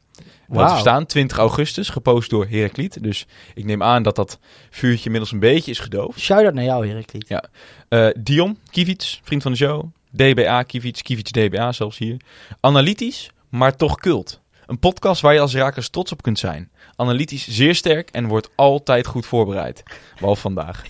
We 0.48 0.76
staan, 0.78 1.06
20 1.06 1.38
augustus, 1.38 1.88
gepost 1.88 2.30
door 2.30 2.46
Herakliet. 2.46 3.02
Dus 3.02 3.26
ik 3.54 3.64
neem 3.64 3.82
aan 3.82 4.02
dat 4.02 4.16
dat 4.16 4.38
vuurtje 4.70 5.04
inmiddels 5.04 5.32
een 5.32 5.38
beetje 5.38 5.70
is 5.70 5.78
gedoofd. 5.78 6.20
Shout-out 6.20 6.54
naar 6.54 6.64
jou, 6.64 6.88
Heracliet. 6.88 7.28
Ja. 7.28 7.44
Eh, 7.88 8.08
Dion, 8.18 8.58
Kivits, 8.70 9.20
vriend 9.24 9.42
van 9.42 9.52
de 9.52 9.58
show. 9.58 9.84
DBA, 10.10 10.62
Kivits, 10.62 11.02
Kivits 11.02 11.30
DBA 11.30 11.72
zelfs 11.72 11.98
hier. 11.98 12.16
Analytisch, 12.60 13.30
maar 13.48 13.76
toch 13.76 13.98
cult. 13.98 14.42
Een 14.66 14.78
podcast 14.78 15.20
waar 15.20 15.34
je 15.34 15.40
als 15.40 15.54
Rakers 15.54 15.88
trots 15.88 16.12
op 16.12 16.22
kunt 16.22 16.38
zijn. 16.38 16.70
Analytisch 16.96 17.48
zeer 17.48 17.74
sterk 17.74 18.10
en 18.10 18.26
wordt 18.26 18.50
altijd 18.54 19.06
goed 19.06 19.26
voorbereid. 19.26 19.82
Behalve 20.18 20.40
vandaag. 20.40 20.84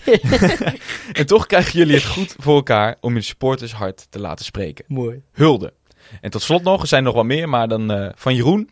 en 1.13 1.25
toch 1.25 1.45
krijgen 1.45 1.79
jullie 1.79 1.95
het 1.95 2.05
goed 2.05 2.35
voor 2.37 2.55
elkaar 2.55 2.95
om 3.01 3.15
je 3.15 3.21
supporters 3.21 3.73
hard 3.73 4.07
te 4.09 4.19
laten 4.19 4.45
spreken. 4.45 4.85
Mooi. 4.87 5.21
Hulde. 5.31 5.73
En 6.21 6.31
tot 6.31 6.41
slot 6.41 6.63
nog, 6.63 6.81
er 6.81 6.87
zijn 6.87 7.03
nog 7.03 7.13
wat 7.13 7.25
meer, 7.25 7.49
maar 7.49 7.67
dan 7.67 7.91
eh, 7.91 8.09
van 8.15 8.35
Jeroen. 8.35 8.69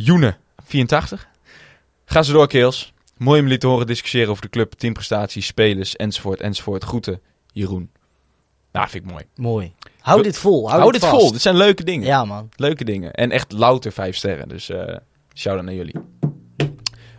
Joene, 0.00 0.36
84. 0.64 1.28
Ga 2.04 2.22
zo 2.22 2.32
door, 2.32 2.48
Keels. 2.48 2.92
Mooi 3.16 3.38
om 3.38 3.44
jullie 3.44 3.60
te 3.60 3.66
horen 3.66 3.86
discussiëren 3.86 4.30
over 4.30 4.42
de 4.42 4.48
club, 4.48 4.72
teamprestaties, 4.72 5.46
spelers, 5.46 5.96
enzovoort, 5.96 6.40
enzovoort. 6.40 6.84
Groeten, 6.84 7.20
Jeroen. 7.52 7.90
Nou, 8.72 8.88
vind 8.88 9.04
ik 9.04 9.10
mooi. 9.10 9.24
Mooi. 9.36 9.72
Hou 10.00 10.22
dit 10.22 10.38
vol. 10.38 10.68
Hou, 10.68 10.80
Hou, 10.80 10.92
dit 10.92 11.00
vast. 11.00 11.20
vol. 11.20 11.32
Dit 11.32 11.40
zijn 11.40 11.56
leuke 11.56 11.84
dingen. 11.84 12.06
Ja, 12.06 12.24
man. 12.24 12.48
Leuke 12.56 12.84
dingen. 12.84 13.12
En 13.12 13.30
echt 13.30 13.52
louter 13.52 13.92
vijf 13.92 14.16
sterren. 14.16 14.48
Dus 14.48 14.68
eh 14.68 14.96
shout-out 15.34 15.64
naar 15.64 15.74
jullie. 15.74 15.94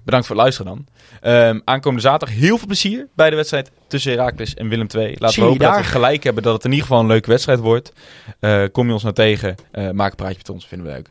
Bedankt 0.10 0.28
voor 0.28 0.36
het 0.36 0.46
luisteren 0.46 0.72
dan. 0.76 0.86
Ehm, 1.22 1.60
aankomende 1.64 2.02
zaterdag 2.08 2.38
heel 2.38 2.58
veel 2.58 2.68
plezier 2.68 3.08
bij 3.16 3.30
de 3.30 3.36
wedstrijd 3.36 3.72
tussen 3.88 4.12
Heracles 4.12 4.54
en 4.54 4.70
Willem 4.70 4.88
II. 4.96 5.08
Laten 5.18 5.30
Zie 5.30 5.44
we 5.44 5.50
hopen 5.50 5.66
dat 5.66 5.78
we 5.78 5.84
gelijk 5.84 6.24
hebben 6.24 6.44
dat 6.44 6.54
het 6.54 6.64
in 6.66 6.70
ieder 6.72 6.86
geval 6.86 7.02
een 7.02 7.08
leuke 7.10 7.30
wedstrijd 7.30 7.60
wordt. 7.60 7.92
Eh, 8.40 8.64
kom 8.72 8.88
je 8.88 8.94
ons 8.94 9.04
nou 9.04 9.16
tegen, 9.16 9.56
eh, 9.72 9.90
maak 9.90 10.10
een 10.10 10.16
praatje 10.16 10.38
met 10.38 10.50
ons, 10.50 10.68
vinden 10.68 10.88
we 10.88 10.94
leuk. 10.94 11.10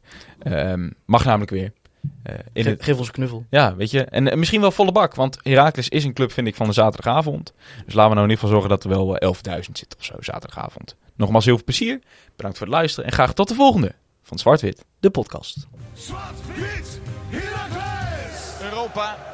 Ehm, 0.54 0.90
mag 1.04 1.24
namelijk 1.24 1.50
weer. 1.50 1.72
Eh, 2.22 2.34
in 2.52 2.62
Ge- 2.64 2.70
het, 2.70 2.82
geef 2.82 2.98
ons 2.98 3.06
een 3.06 3.12
knuffel. 3.12 3.44
ja, 3.50 3.76
weet 3.76 3.90
je. 3.90 4.04
En 4.04 4.38
misschien 4.38 4.60
wel 4.60 4.70
volle 4.70 4.92
bak, 4.92 5.14
want 5.14 5.38
Heracles 5.42 5.88
is 5.88 6.04
een 6.04 6.12
club, 6.12 6.32
vind 6.32 6.46
ik, 6.46 6.54
van 6.54 6.66
de 6.66 6.72
zaterdagavond. 6.72 7.52
Dus 7.84 7.94
laten 7.94 8.08
we 8.10 8.14
nou 8.14 8.14
in 8.14 8.20
ieder 8.30 8.34
geval 8.34 8.48
zorgen 8.50 8.68
dat 8.68 8.84
er 8.84 8.88
wel 8.90 9.16
eh, 9.16 9.28
11.000 9.28 9.78
zit 9.78 9.96
of 9.98 10.04
zo, 10.04 10.14
zaterdagavond. 10.20 10.96
Nogmaals 11.16 11.44
heel 11.44 11.54
veel 11.54 11.64
plezier. 11.64 12.00
Bedankt 12.36 12.58
voor 12.58 12.66
het 12.66 12.76
luisteren 12.76 13.04
en 13.10 13.12
graag 13.12 13.32
tot 13.32 13.48
de 13.48 13.54
volgende 13.54 13.92
van 14.22 14.38
Zwart-Wit. 14.38 14.84
De 15.00 15.10
podcast. 15.10 15.66
Zwart-wit! 15.94 16.97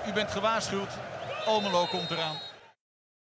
U 0.06 0.12
bent 0.12 0.30
gewaarschuwd. 0.30 0.90
Almelo 1.46 1.86
komt 1.86 2.10
eraan. 2.10 2.53